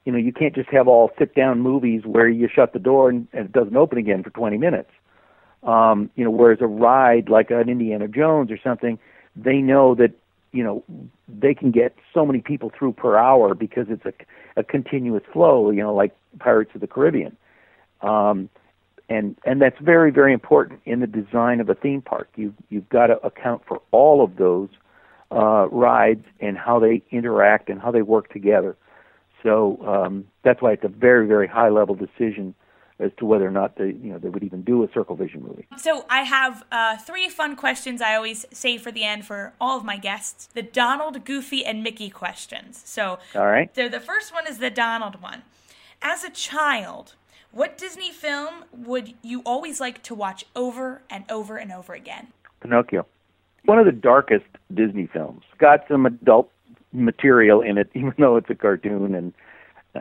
You 0.06 0.12
know, 0.12 0.18
you 0.18 0.32
can't 0.32 0.56
just 0.56 0.70
have 0.70 0.88
all 0.88 1.12
sit 1.20 1.36
down 1.36 1.62
movies 1.62 2.04
where 2.06 2.30
you 2.30 2.48
shut 2.54 2.74
the 2.74 2.80
door 2.80 3.10
and, 3.10 3.28
and 3.34 3.46
it 3.46 3.52
doesn't 3.52 3.76
open 3.76 3.98
again 3.98 4.24
for 4.24 4.30
20 4.30 4.58
minutes. 4.58 4.90
Um, 5.64 6.10
you 6.16 6.24
know, 6.24 6.32
whereas 6.32 6.60
a 6.62 6.68
ride 6.68 7.30
like 7.30 7.52
an 7.52 7.70
Indiana 7.70 8.08
Jones 8.08 8.52
or 8.52 8.60
something, 8.64 8.98
they 9.36 9.58
know 9.58 9.96
that, 9.96 10.12
you 10.52 10.64
know, 10.64 10.84
they 11.28 11.54
can 11.54 11.72
get 11.72 11.96
so 12.14 12.26
many 12.26 12.40
people 12.40 12.72
through 12.78 12.94
per 12.94 13.18
hour 13.18 13.54
because 13.54 13.88
it's 13.90 14.06
a, 14.06 14.14
a 14.60 14.64
continuous 14.64 15.24
flow, 15.32 15.70
you 15.72 15.82
know, 15.82 15.94
like 15.94 16.16
Pirates 16.40 16.72
of 16.76 16.82
the 16.82 16.88
Caribbean. 16.88 17.36
Um, 18.02 18.50
and 19.10 19.38
and 19.46 19.62
that's 19.62 19.80
very 19.80 20.12
very 20.12 20.34
important 20.34 20.82
in 20.86 21.00
the 21.00 21.08
design 21.08 21.62
of 21.62 21.70
a 21.70 21.76
theme 21.76 22.02
park. 22.02 22.30
You 22.36 22.54
you've 22.70 22.90
got 22.90 23.08
to 23.08 23.26
account 23.26 23.62
for 23.66 23.82
all 23.92 24.24
of 24.24 24.36
those 24.36 24.70
uh, 25.32 25.68
rides 25.70 26.26
and 26.40 26.58
how 26.58 26.80
they 26.80 27.02
interact 27.12 27.70
and 27.70 27.82
how 27.82 27.92
they 27.92 28.02
work 28.02 28.32
together. 28.32 28.76
So 29.44 29.80
um, 29.86 30.26
that's 30.44 30.62
why 30.62 30.74
it's 30.74 30.84
a 30.84 30.90
very, 30.90 31.28
very 31.28 31.48
high 31.48 31.70
level 31.70 31.96
decision 31.96 32.54
as 33.00 33.12
to 33.18 33.26
whether 33.26 33.48
or 33.48 33.52
not 33.52 33.76
they, 33.78 33.88
you 33.88 34.12
know, 34.12 34.18
they 34.18 34.30
would 34.30 34.44
even 34.44 34.64
do 34.64 34.84
a 34.84 34.92
Circle 34.92 35.16
Vision 35.16 35.44
movie. 35.44 35.68
So 35.78 36.06
I 36.10 36.24
have 36.24 36.64
uh, 36.72 36.98
three 36.98 37.30
fun 37.30 37.56
questions 37.56 38.02
I 38.02 38.16
always 38.16 38.46
save 38.52 38.82
for 38.82 38.92
the 38.92 39.04
end 39.04 39.26
for 39.26 39.54
all 39.62 39.78
of 39.78 39.86
my 39.86 39.98
guests: 39.98 40.50
the 40.54 40.64
Donald, 40.64 41.24
Goofy, 41.26 41.66
and 41.66 41.84
Mickey 41.84 42.10
questions. 42.10 42.82
So, 42.86 43.20
all 43.36 43.46
right. 43.46 43.74
So 43.76 43.88
the 43.88 44.00
first 44.00 44.34
one 44.34 44.48
is 44.48 44.58
the 44.58 44.72
Donald 44.72 45.22
one. 45.22 45.44
As 46.02 46.24
a 46.24 46.30
child, 46.30 47.16
what 47.52 47.78
Disney 47.78 48.12
film 48.12 48.66
would 48.72 49.14
you 49.22 49.42
always 49.46 49.80
like 49.80 50.04
to 50.04 50.16
watch 50.16 50.46
over 50.56 51.02
and 51.10 51.24
over 51.30 51.58
and 51.58 51.72
over 51.72 51.94
again? 51.94 52.28
Pinocchio. 52.62 53.06
One 53.66 53.80
of 53.80 53.86
the 53.86 53.92
darkest 53.92 54.46
Disney 54.74 55.08
films. 55.08 55.44
Got 55.58 55.86
some 55.88 56.06
adult 56.06 56.52
material 56.94 57.62
in 57.62 57.78
it, 57.78 57.90
even 57.96 58.14
though 58.18 58.38
it's 58.38 58.50
a 58.50 58.56
cartoon, 58.56 59.16
and 59.16 59.34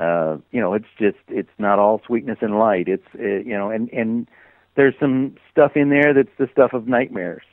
uh, 0.01 0.38
you 0.51 0.61
know, 0.61 0.74
it's 0.74 0.86
just 0.99 1.18
it's 1.28 1.51
not 1.59 1.78
all 1.78 2.01
sweetness 2.07 2.38
and 2.40 2.59
light. 2.59 2.88
It's 2.88 3.07
uh, 3.18 3.22
you 3.22 3.57
know, 3.57 3.70
and 3.70 3.88
and 3.90 4.26
there's 4.74 4.94
some 5.01 5.36
stuff 5.51 5.72
in 5.76 5.88
there 5.88 6.12
that's 6.14 6.36
the 6.38 6.49
stuff 6.53 6.72
of 6.72 6.86
nightmares. 6.86 7.44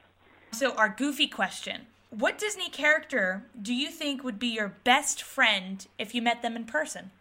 So 0.52 0.74
our 0.76 0.90
goofy 0.90 1.28
question: 1.28 1.88
What 2.10 2.38
Disney 2.38 2.70
character 2.70 3.46
do 3.62 3.74
you 3.74 3.90
think 3.90 4.24
would 4.24 4.40
be 4.40 4.48
your 4.48 4.76
best 4.84 5.22
friend 5.22 5.86
if 5.98 6.14
you 6.14 6.22
met 6.22 6.42
them 6.42 6.56
in 6.56 6.66
person? 6.66 7.12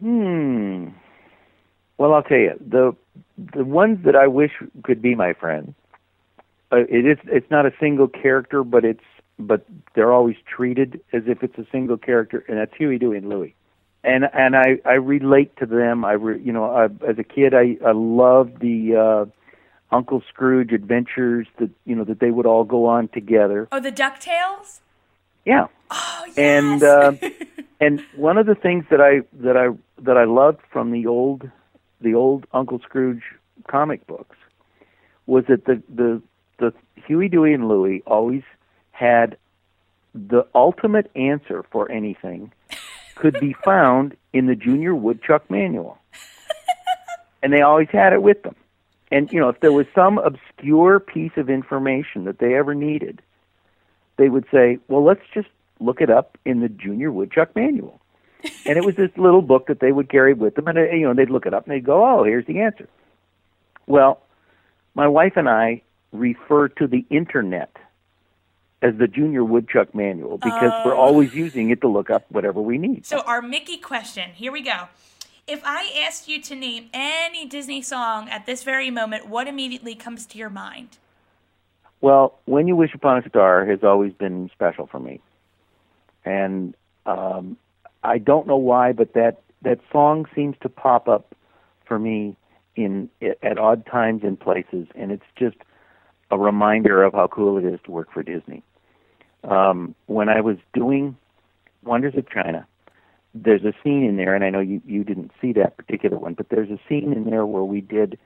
Hmm. 0.00 0.88
Well, 1.98 2.14
I'll 2.14 2.22
tell 2.22 2.38
you 2.38 2.54
the 2.60 2.94
the 3.54 3.64
ones 3.64 4.04
that 4.04 4.14
I 4.14 4.28
wish 4.28 4.52
could 4.84 5.02
be 5.02 5.14
my 5.14 5.32
friend. 5.32 5.74
Uh, 6.70 6.84
it 6.88 7.06
is 7.06 7.18
it's 7.24 7.50
not 7.50 7.66
a 7.66 7.72
single 7.80 8.08
character, 8.08 8.62
but 8.62 8.84
it's 8.84 9.04
but 9.38 9.64
they're 9.94 10.12
always 10.12 10.36
treated 10.46 11.00
as 11.12 11.22
if 11.26 11.42
it's 11.42 11.58
a 11.58 11.66
single 11.70 11.96
character, 11.96 12.44
and 12.48 12.58
that's 12.58 12.74
Huey, 12.76 12.98
Dewey, 12.98 13.18
and 13.18 13.28
Louie. 13.28 13.54
And 14.04 14.24
and 14.32 14.56
I 14.56 14.78
I 14.84 14.94
relate 14.94 15.56
to 15.58 15.66
them. 15.66 16.04
I 16.04 16.12
re, 16.12 16.40
you 16.40 16.52
know 16.52 16.64
I, 16.64 16.84
as 17.06 17.18
a 17.18 17.24
kid 17.24 17.54
I 17.54 17.76
I 17.84 17.92
loved 17.92 18.60
the 18.60 18.96
uh, 18.96 19.94
Uncle 19.94 20.22
Scrooge 20.28 20.72
adventures 20.72 21.46
that 21.58 21.70
you 21.84 21.96
know 21.96 22.04
that 22.04 22.20
they 22.20 22.30
would 22.30 22.46
all 22.46 22.64
go 22.64 22.86
on 22.86 23.08
together. 23.08 23.68
Oh, 23.72 23.80
the 23.80 23.92
Ducktales. 23.92 24.80
Yeah. 25.44 25.66
Oh 25.90 26.24
yes. 26.26 26.38
And 26.38 26.82
uh, 26.82 27.12
and 27.80 28.04
one 28.14 28.38
of 28.38 28.46
the 28.46 28.54
things 28.54 28.84
that 28.90 29.00
I 29.00 29.22
that 29.42 29.56
I 29.56 29.68
that 30.02 30.16
I 30.16 30.24
loved 30.24 30.60
from 30.70 30.92
the 30.92 31.06
old 31.06 31.50
the 32.00 32.14
old 32.14 32.46
Uncle 32.52 32.78
Scrooge 32.80 33.22
comic 33.66 34.06
books 34.06 34.36
was 35.26 35.44
that 35.48 35.64
the 35.64 35.82
the 35.94 36.22
the 36.58 36.72
Huey, 37.06 37.28
Dewey, 37.28 37.54
and 37.54 37.68
Louie 37.68 38.02
always 38.06 38.42
had 38.90 39.36
the 40.14 40.46
ultimate 40.54 41.10
answer 41.14 41.64
for 41.70 41.90
anything 41.90 42.52
could 43.18 43.38
be 43.40 43.54
found 43.64 44.16
in 44.32 44.46
the 44.46 44.54
Junior 44.54 44.94
Woodchuck 44.94 45.50
manual, 45.50 45.98
and 47.42 47.52
they 47.52 47.60
always 47.60 47.88
had 47.90 48.12
it 48.12 48.22
with 48.22 48.42
them. 48.42 48.56
And 49.10 49.32
you 49.32 49.40
know, 49.40 49.48
if 49.48 49.60
there 49.60 49.72
was 49.72 49.86
some 49.94 50.18
obscure 50.18 51.00
piece 51.00 51.32
of 51.36 51.48
information 51.48 52.24
that 52.24 52.38
they 52.38 52.54
ever 52.54 52.74
needed, 52.74 53.22
they 54.16 54.28
would 54.28 54.46
say, 54.52 54.78
"Well, 54.88 55.04
let's 55.04 55.24
just 55.32 55.48
look 55.80 56.00
it 56.00 56.10
up 56.10 56.36
in 56.44 56.60
the 56.60 56.68
Junior 56.68 57.10
Woodchuck 57.10 57.54
manual." 57.54 58.00
and 58.66 58.76
it 58.76 58.84
was 58.84 58.94
this 58.94 59.10
little 59.16 59.42
book 59.42 59.66
that 59.66 59.80
they 59.80 59.92
would 59.92 60.08
carry 60.08 60.32
with 60.32 60.54
them, 60.54 60.68
and 60.68 60.78
uh, 60.78 60.82
you 60.82 61.06
know 61.06 61.14
they'd 61.14 61.30
look 61.30 61.46
it 61.46 61.54
up 61.54 61.66
and 61.66 61.74
they'd 61.74 61.84
go, 61.84 62.04
"Oh, 62.06 62.24
here's 62.24 62.46
the 62.46 62.60
answer." 62.60 62.88
Well, 63.86 64.20
my 64.94 65.08
wife 65.08 65.34
and 65.36 65.48
I 65.48 65.82
refer 66.12 66.68
to 66.68 66.86
the 66.86 67.04
internet 67.10 67.76
as 68.82 68.96
the 68.96 69.08
Junior 69.08 69.44
Woodchuck 69.44 69.94
Manual 69.94 70.38
because 70.38 70.72
we're 70.84 70.94
Oh. 70.94 71.00
always 71.00 71.34
using 71.34 71.70
it 71.70 71.80
to 71.80 71.88
look 71.88 72.10
up 72.10 72.24
whatever 72.30 72.60
we 72.60 72.78
need. 72.78 73.06
So 73.06 73.20
our 73.22 73.42
Mickey 73.42 73.76
question. 73.76 74.30
Here 74.30 74.52
we 74.52 74.60
go. 74.62 74.88
If 75.46 75.62
I 75.64 75.90
asked 76.06 76.28
you 76.28 76.40
to 76.42 76.54
name 76.54 76.90
any 76.92 77.46
Disney 77.46 77.82
song 77.82 78.28
at 78.28 78.46
this 78.46 78.62
very 78.62 78.90
moment, 78.90 79.26
what 79.28 79.48
immediately 79.48 79.94
comes 79.94 80.26
to 80.26 80.38
your 80.38 80.50
mind? 80.50 80.98
Well, 82.00 82.38
When 82.44 82.68
You 82.68 82.76
Wish 82.76 82.94
Upon 82.94 83.18
a 83.18 83.28
Star 83.28 83.64
has 83.64 83.82
always 83.82 84.12
been 84.12 84.50
special 84.52 84.86
for 84.86 85.00
me. 85.00 85.20
And 86.24 86.74
um, 87.06 87.56
I 88.04 88.18
don't 88.18 88.46
know 88.46 88.58
why, 88.58 88.92
but 88.92 89.14
that, 89.14 89.40
that 89.62 89.80
song 89.90 90.26
seems 90.34 90.56
to 90.60 90.68
pop 90.68 91.08
up 91.08 91.34
for 91.86 91.98
me 91.98 92.36
in 92.76 93.08
at 93.42 93.58
odd 93.58 93.84
times 93.86 94.22
and 94.22 94.38
places, 94.38 94.86
and 94.94 95.10
it's 95.10 95.24
just 95.36 95.56
a 96.30 96.38
reminder 96.38 97.02
of 97.02 97.14
how 97.14 97.26
cool 97.26 97.58
it 97.58 97.64
is 97.64 97.80
to 97.84 97.90
work 97.90 98.12
for 98.12 98.22
Disney. 98.22 98.62
Um, 99.44 99.94
when 100.06 100.28
I 100.28 100.40
was 100.40 100.56
doing 100.74 101.16
Wonders 101.82 102.14
of 102.16 102.28
China, 102.28 102.66
there's 103.34 103.64
a 103.64 103.72
scene 103.82 104.04
in 104.04 104.16
there, 104.16 104.34
and 104.34 104.44
I 104.44 104.50
know 104.50 104.60
you, 104.60 104.82
you 104.86 105.04
didn't 105.04 105.30
see 105.40 105.52
that 105.52 105.76
particular 105.76 106.18
one, 106.18 106.34
but 106.34 106.48
there's 106.48 106.70
a 106.70 106.78
scene 106.88 107.12
in 107.12 107.24
there 107.24 107.46
where 107.46 107.64
we 107.64 107.80
did, 107.80 108.18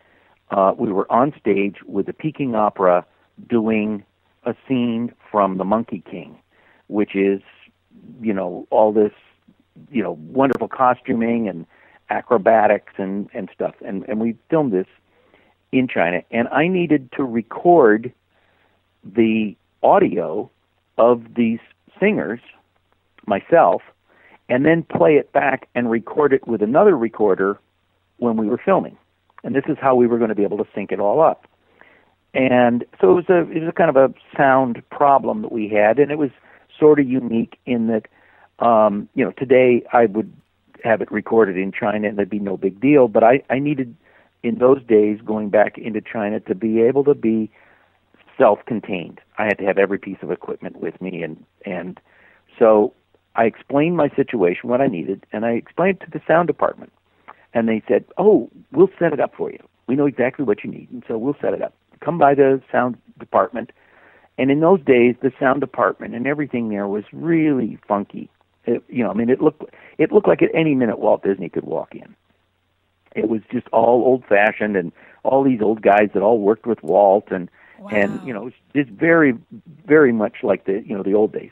uh, 0.51 0.73
we 0.77 0.93
were 0.93 1.11
on 1.13 1.35
stage 1.39 1.77
with 1.87 2.07
the 2.07 2.13
Peking 2.13 2.55
Opera 2.55 3.05
doing 3.49 4.05
a 4.45 4.55
scene 4.67 5.13
from 5.31 5.59
The 5.59 5.65
Monkey 5.65 6.03
King, 6.11 6.39
which 6.89 7.15
is, 7.15 7.41
you 8.21 8.33
know, 8.33 8.67
all 8.71 8.93
this, 8.93 9.13
you 9.91 10.03
know, 10.03 10.13
wonderful 10.13 10.69
costuming 10.69 11.49
and 11.49 11.67
acrobatics 12.11 12.93
and, 12.97 13.29
and 13.35 13.49
stuff. 13.55 13.75
And, 13.85 14.05
and 14.09 14.21
we 14.21 14.37
filmed 14.51 14.73
this 14.73 14.87
in 15.73 15.89
China, 15.89 16.23
and 16.31 16.49
I 16.49 16.69
needed 16.69 17.11
to 17.13 17.25
record 17.25 18.13
the 19.05 19.57
audio 19.83 20.51
of 20.99 21.35
these 21.35 21.61
singers 21.99 22.41
myself 23.27 23.83
and 24.49 24.65
then 24.67 24.83
play 24.83 25.15
it 25.15 25.33
back 25.33 25.69
and 25.75 25.91
record 25.91 26.33
it 26.33 26.47
with 26.47 26.63
another 26.63 26.97
recorder 26.97 27.59
when 28.19 28.37
we 28.37 28.49
were 28.49 28.61
filming. 28.63 28.97
And 29.45 29.55
this 29.55 29.65
is 29.69 29.77
how 29.81 29.95
we 29.95 30.07
were 30.07 30.19
going 30.19 30.29
to 30.29 30.35
be 30.35 30.45
able 30.45 30.59
to 30.59 30.67
sync 30.75 30.93
it 30.93 31.01
all 31.01 31.21
up. 31.21 31.47
And 32.35 32.85
so 33.01 33.11
it 33.11 33.15
was 33.15 33.25
a 33.29 33.41
it 33.51 33.61
was 33.61 33.69
a 33.69 33.73
kind 33.73 33.91
of 33.91 33.97
a 33.97 34.15
sound 34.37 34.83
problem 34.91 35.43
that 35.43 35.53
we 35.53 35.69
had, 35.69 35.99
and 35.99 36.11
it 36.11 36.17
was 36.17 36.31
sort 36.79 36.99
of 36.99 37.07
unique 37.07 37.59
in 37.67 37.89
that 37.89 38.07
um, 38.65 39.09
you 39.15 39.25
know 39.25 39.33
today 39.33 39.83
I 39.93 40.07
would 40.07 40.33
have 40.83 41.03
it 41.03 41.13
recorded 41.13 41.57
in 41.57 41.73
China 41.73 42.09
and 42.09 42.17
there'd 42.17 42.31
be 42.31 42.39
no 42.39 42.57
big 42.57 42.81
deal, 42.81 43.07
but 43.09 43.23
I 43.23 43.43
I 43.51 43.59
needed 43.59 43.95
in 44.43 44.57
those 44.57 44.83
days 44.83 45.21
going 45.25 45.51
back 45.51 45.77
into 45.77 46.01
China 46.01 46.41
to 46.41 46.55
be 46.55 46.81
able 46.81 47.05
to 47.05 47.15
be 47.15 47.51
self-contained. 48.39 49.21
I 49.43 49.47
had 49.47 49.59
to 49.59 49.65
have 49.65 49.77
every 49.77 49.99
piece 49.99 50.19
of 50.23 50.31
equipment 50.31 50.77
with 50.77 51.01
me, 51.01 51.25
and 51.25 51.45
and 51.67 51.99
so 52.61 52.95
I 53.35 53.45
explained 53.45 53.97
my 53.97 54.09
situation, 54.11 54.71
what 54.71 54.81
I 54.81 54.87
needed, 54.87 55.27
and 55.33 55.45
I 55.45 55.53
explained 55.53 56.01
to 56.03 56.11
the 56.11 56.21
sound 56.29 56.47
department, 56.47 56.93
and 57.53 57.69
they 57.69 57.83
said, 57.89 58.05
"Oh, 58.19 58.49
we'll 58.71 58.91
set 59.01 59.13
it 59.13 59.19
up 59.19 59.35
for 59.35 59.51
you. 59.51 59.59
We 59.89 59.97
know 59.97 60.07
exactly 60.07 60.45
what 60.45 60.63
you 60.63 60.71
need, 60.71 60.89
and 60.93 61.03
so 61.09 61.19
we'll 61.19 61.37
set 61.41 61.55
it 61.55 61.63
up. 61.63 61.75
Come 61.99 62.19
by 62.19 62.35
the 62.37 62.63
sound 62.71 62.97
department." 63.19 63.73
And 64.39 64.49
in 64.53 64.61
those 64.61 64.81
days, 64.81 65.17
the 65.21 65.33
sound 65.41 65.61
department 65.61 66.15
and 66.15 66.25
everything 66.27 66.69
there 66.69 66.87
was 66.87 67.05
really 67.13 67.79
funky. 67.89 68.31
It, 68.65 68.85
you 68.89 69.03
know, 69.03 69.11
I 69.11 69.15
mean, 69.15 69.29
it 69.29 69.41
looked 69.41 69.65
it 69.99 70.13
looked 70.13 70.29
like 70.29 70.43
at 70.43 70.55
any 70.55 70.77
minute 70.77 71.01
Walt 71.01 71.25
Disney 71.25 71.49
could 71.49 71.65
walk 71.65 71.97
in. 71.97 72.15
It 73.17 73.29
was 73.29 73.41
just 73.51 73.67
all 73.73 74.05
old 74.05 74.25
fashioned 74.25 74.77
and 74.77 74.93
all 75.25 75.43
these 75.43 75.61
old 75.61 75.83
guys 75.83 76.11
that 76.15 76.23
all 76.23 76.39
worked 76.39 76.65
with 76.65 76.81
Walt 76.85 77.33
and 77.33 77.51
and 77.91 78.21
you 78.23 78.33
know, 78.33 78.51
it's 78.75 78.91
very 78.91 79.35
very 79.87 80.13
much 80.13 80.37
like 80.43 80.65
the 80.65 80.83
you 80.87 80.97
know 80.97 81.03
the 81.03 81.15
old 81.15 81.33
days. 81.33 81.51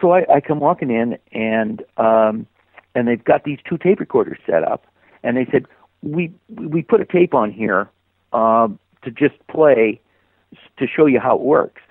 So 0.00 0.12
I, 0.12 0.26
I 0.34 0.40
come 0.40 0.60
walking 0.60 0.90
in 0.90 1.18
and 1.32 1.82
um 1.96 2.46
and 2.94 3.08
they've 3.08 3.22
got 3.22 3.44
these 3.44 3.58
two 3.68 3.78
tape 3.78 4.00
recorders 4.00 4.38
set 4.46 4.62
up 4.62 4.86
and 5.22 5.36
they 5.36 5.46
said 5.50 5.66
we 6.02 6.32
we 6.48 6.82
put 6.82 7.00
a 7.00 7.04
tape 7.04 7.34
on 7.34 7.50
here 7.52 7.88
um 8.32 8.78
to 9.02 9.10
just 9.10 9.34
play 9.48 10.00
to 10.78 10.86
show 10.86 11.06
you 11.06 11.20
how 11.20 11.34
it 11.36 11.42
works. 11.42 11.82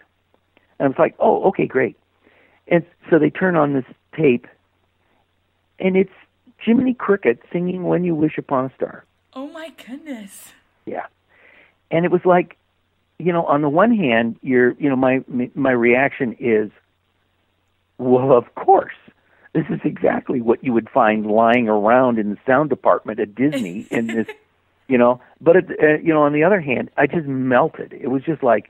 And 0.79 0.85
I 0.85 0.89
was 0.89 0.97
like, 0.99 1.15
"Oh, 1.19 1.43
okay, 1.49 1.67
great." 1.67 1.97
And 2.67 2.85
so 3.09 3.19
they 3.19 3.29
turn 3.29 3.55
on 3.55 3.73
this 3.73 3.85
tape 4.15 4.47
and 5.79 5.95
it's 5.95 6.11
Jiminy 6.59 6.93
Cricket 6.93 7.39
singing 7.51 7.83
"When 7.83 8.03
You 8.03 8.15
Wish 8.15 8.37
Upon 8.37 8.65
a 8.65 8.75
Star." 8.75 9.05
Oh 9.33 9.47
my 9.47 9.69
goodness. 9.85 10.53
Yeah, 10.85 11.05
and 11.91 12.05
it 12.05 12.11
was 12.11 12.25
like, 12.25 12.57
you 13.17 13.31
know, 13.31 13.45
on 13.45 13.61
the 13.61 13.69
one 13.69 13.95
hand, 13.95 14.37
you're, 14.41 14.71
you 14.73 14.89
know, 14.89 14.95
my 14.95 15.23
my 15.53 15.71
reaction 15.71 16.35
is, 16.39 16.69
well, 17.97 18.33
of 18.33 18.53
course, 18.55 18.95
this 19.53 19.65
is 19.69 19.79
exactly 19.83 20.41
what 20.41 20.63
you 20.63 20.73
would 20.73 20.89
find 20.89 21.25
lying 21.25 21.69
around 21.69 22.19
in 22.19 22.31
the 22.31 22.37
sound 22.45 22.69
department 22.69 23.19
at 23.19 23.33
Disney 23.33 23.87
in 23.91 24.07
this, 24.07 24.27
you 24.87 24.97
know. 24.97 25.21
But 25.39 25.55
it, 25.55 25.65
uh, 25.81 25.97
you 26.03 26.13
know, 26.13 26.23
on 26.23 26.33
the 26.33 26.43
other 26.43 26.59
hand, 26.59 26.89
I 26.97 27.07
just 27.07 27.25
melted. 27.25 27.93
It 27.93 28.07
was 28.07 28.23
just 28.23 28.43
like, 28.43 28.69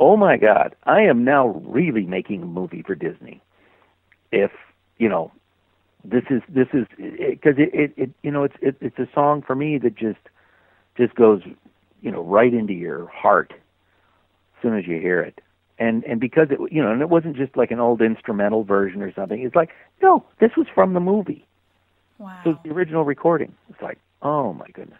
oh 0.00 0.16
my 0.16 0.36
God, 0.36 0.74
I 0.84 1.02
am 1.02 1.24
now 1.24 1.48
really 1.64 2.04
making 2.04 2.42
a 2.42 2.46
movie 2.46 2.82
for 2.82 2.96
Disney. 2.96 3.40
If 4.32 4.50
you 4.98 5.08
know, 5.08 5.30
this 6.04 6.24
is 6.30 6.42
this 6.48 6.68
is 6.72 6.86
because 6.98 7.54
it, 7.58 7.72
it, 7.72 7.92
it 7.96 8.10
you 8.22 8.32
know 8.32 8.42
it's 8.42 8.56
it, 8.60 8.76
it's 8.80 8.98
a 8.98 9.08
song 9.14 9.42
for 9.42 9.54
me 9.54 9.78
that 9.78 9.94
just 9.94 10.18
just 10.96 11.14
goes 11.14 11.42
you 12.02 12.10
know 12.10 12.22
right 12.22 12.52
into 12.52 12.74
your 12.74 13.06
heart 13.06 13.52
as 13.54 14.62
soon 14.62 14.76
as 14.76 14.86
you 14.86 15.00
hear 15.00 15.20
it 15.20 15.40
and 15.78 16.04
and 16.04 16.20
because 16.20 16.48
it 16.50 16.58
you 16.70 16.82
know 16.82 16.92
and 16.92 17.00
it 17.00 17.08
wasn't 17.08 17.36
just 17.36 17.56
like 17.56 17.70
an 17.70 17.80
old 17.80 18.02
instrumental 18.02 18.64
version 18.64 19.02
or 19.02 19.12
something 19.14 19.40
it's 19.40 19.56
like 19.56 19.70
no 20.02 20.24
this 20.40 20.50
was 20.56 20.66
from 20.74 20.92
the 20.92 21.00
movie 21.00 21.46
Wow. 22.22 22.38
So 22.44 22.50
it's 22.50 22.60
the 22.62 22.70
original 22.70 23.04
recording. 23.04 23.52
It's 23.68 23.82
like, 23.82 23.98
oh 24.22 24.52
my 24.52 24.68
goodness. 24.68 24.98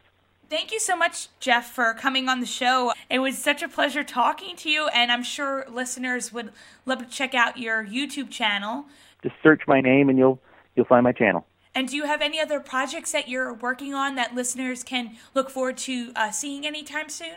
Thank 0.50 0.72
you 0.72 0.80
so 0.80 0.96
much, 0.96 1.28
Jeff, 1.38 1.72
for 1.72 1.94
coming 1.94 2.28
on 2.28 2.40
the 2.40 2.46
show. 2.46 2.92
It 3.08 3.20
was 3.20 3.38
such 3.38 3.62
a 3.62 3.68
pleasure 3.68 4.02
talking 4.02 4.56
to 4.56 4.68
you, 4.68 4.88
and 4.88 5.10
I'm 5.10 5.22
sure 5.22 5.64
listeners 5.70 6.32
would 6.32 6.52
love 6.84 6.98
to 6.98 7.06
check 7.06 7.32
out 7.32 7.56
your 7.58 7.86
YouTube 7.86 8.28
channel. 8.28 8.86
Just 9.22 9.36
search 9.40 9.62
my 9.68 9.80
name 9.80 10.08
and 10.08 10.18
you'll 10.18 10.40
you'll 10.74 10.86
find 10.86 11.04
my 11.04 11.12
channel. 11.12 11.46
And 11.74 11.88
do 11.88 11.96
you 11.96 12.04
have 12.04 12.20
any 12.20 12.38
other 12.38 12.60
projects 12.60 13.12
that 13.12 13.28
you're 13.28 13.52
working 13.52 13.94
on 13.94 14.14
that 14.16 14.34
listeners 14.34 14.84
can 14.84 15.16
look 15.34 15.48
forward 15.48 15.78
to 15.78 16.12
uh, 16.14 16.30
seeing 16.30 16.66
anytime 16.66 17.08
soon? 17.08 17.36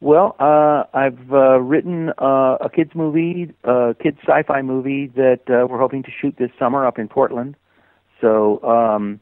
Well, 0.00 0.36
uh, 0.38 0.84
I've 0.92 1.32
uh, 1.32 1.60
written 1.60 2.10
uh, 2.18 2.58
a 2.60 2.68
kids 2.68 2.90
movie, 2.94 3.54
a 3.64 3.94
kids 4.02 4.18
sci-fi 4.26 4.60
movie 4.60 5.06
that 5.16 5.40
uh, 5.48 5.66
we're 5.66 5.78
hoping 5.78 6.02
to 6.02 6.10
shoot 6.10 6.36
this 6.38 6.50
summer 6.58 6.86
up 6.86 6.98
in 6.98 7.08
Portland. 7.08 7.56
So 8.20 8.62
um, 8.62 9.20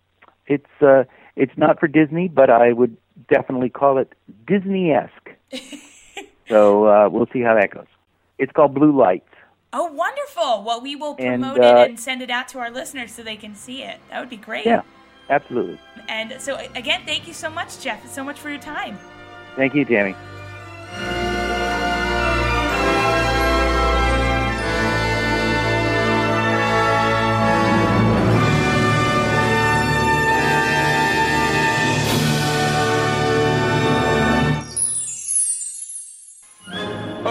it's 0.49 0.67
uh, 0.81 1.05
it's 1.37 1.53
not 1.57 1.79
for 1.79 1.87
Disney, 1.87 2.27
but 2.27 2.51
I 2.51 2.73
would 2.73 2.97
definitely 3.29 3.71
call 3.71 3.99
it 3.99 4.13
Disney-esque. 4.47 5.31
so 6.49 6.87
uh, 6.87 7.09
we'll 7.09 7.29
see 7.33 7.43
how 7.43 7.55
that 7.55 7.71
goes. 7.71 7.87
It's 8.39 8.53
called 8.53 8.75
Blue 8.75 8.97
Lights. 8.97 9.32
Oh, 9.73 9.87
wonderful! 9.87 10.63
Well, 10.65 10.81
we 10.81 10.97
will 10.97 11.17
And, 11.19 11.43
promote 11.43 11.65
uh, 11.65 11.79
it 11.79 11.91
and 11.91 11.99
send 11.99 12.21
it 12.21 12.31
out 12.31 12.49
to 12.49 12.59
our 12.59 12.71
listeners 12.71 13.13
so 13.13 13.23
they 13.23 13.37
can 13.37 13.55
see 13.55 13.83
it. 13.83 13.99
That 14.11 14.21
would 14.21 14.29
be 14.29 14.37
great. 14.37 14.67
Yeah, 14.67 14.83
absolutely. 15.31 15.79
And 16.09 16.35
so, 16.41 16.57
again, 16.75 17.03
thank 17.07 17.27
you 17.27 17.33
so 17.33 17.49
much, 17.49 17.81
Jeff, 17.81 18.07
so 18.11 18.23
much 18.23 18.39
for 18.39 18.51
your 18.51 18.61
time. 18.61 18.99
Thank 19.57 19.75
you, 19.75 19.85
Tammy. 19.85 20.15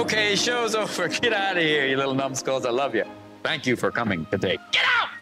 Okay, 0.02 0.36
show's 0.36 0.74
over. 0.74 1.08
Get 1.08 1.32
out 1.32 1.58
of 1.58 1.64
here, 1.64 1.86
you 1.86 1.96
little 1.96 2.16
numbskulls. 2.16 2.66
I 2.66 2.72
love 2.72 2.96
you. 2.96 3.06
Thank 3.44 3.68
you 3.68 3.76
for 3.76 3.92
coming 3.92 4.26
today. 4.32 4.58
Get 4.72 4.84
out! 4.84 5.21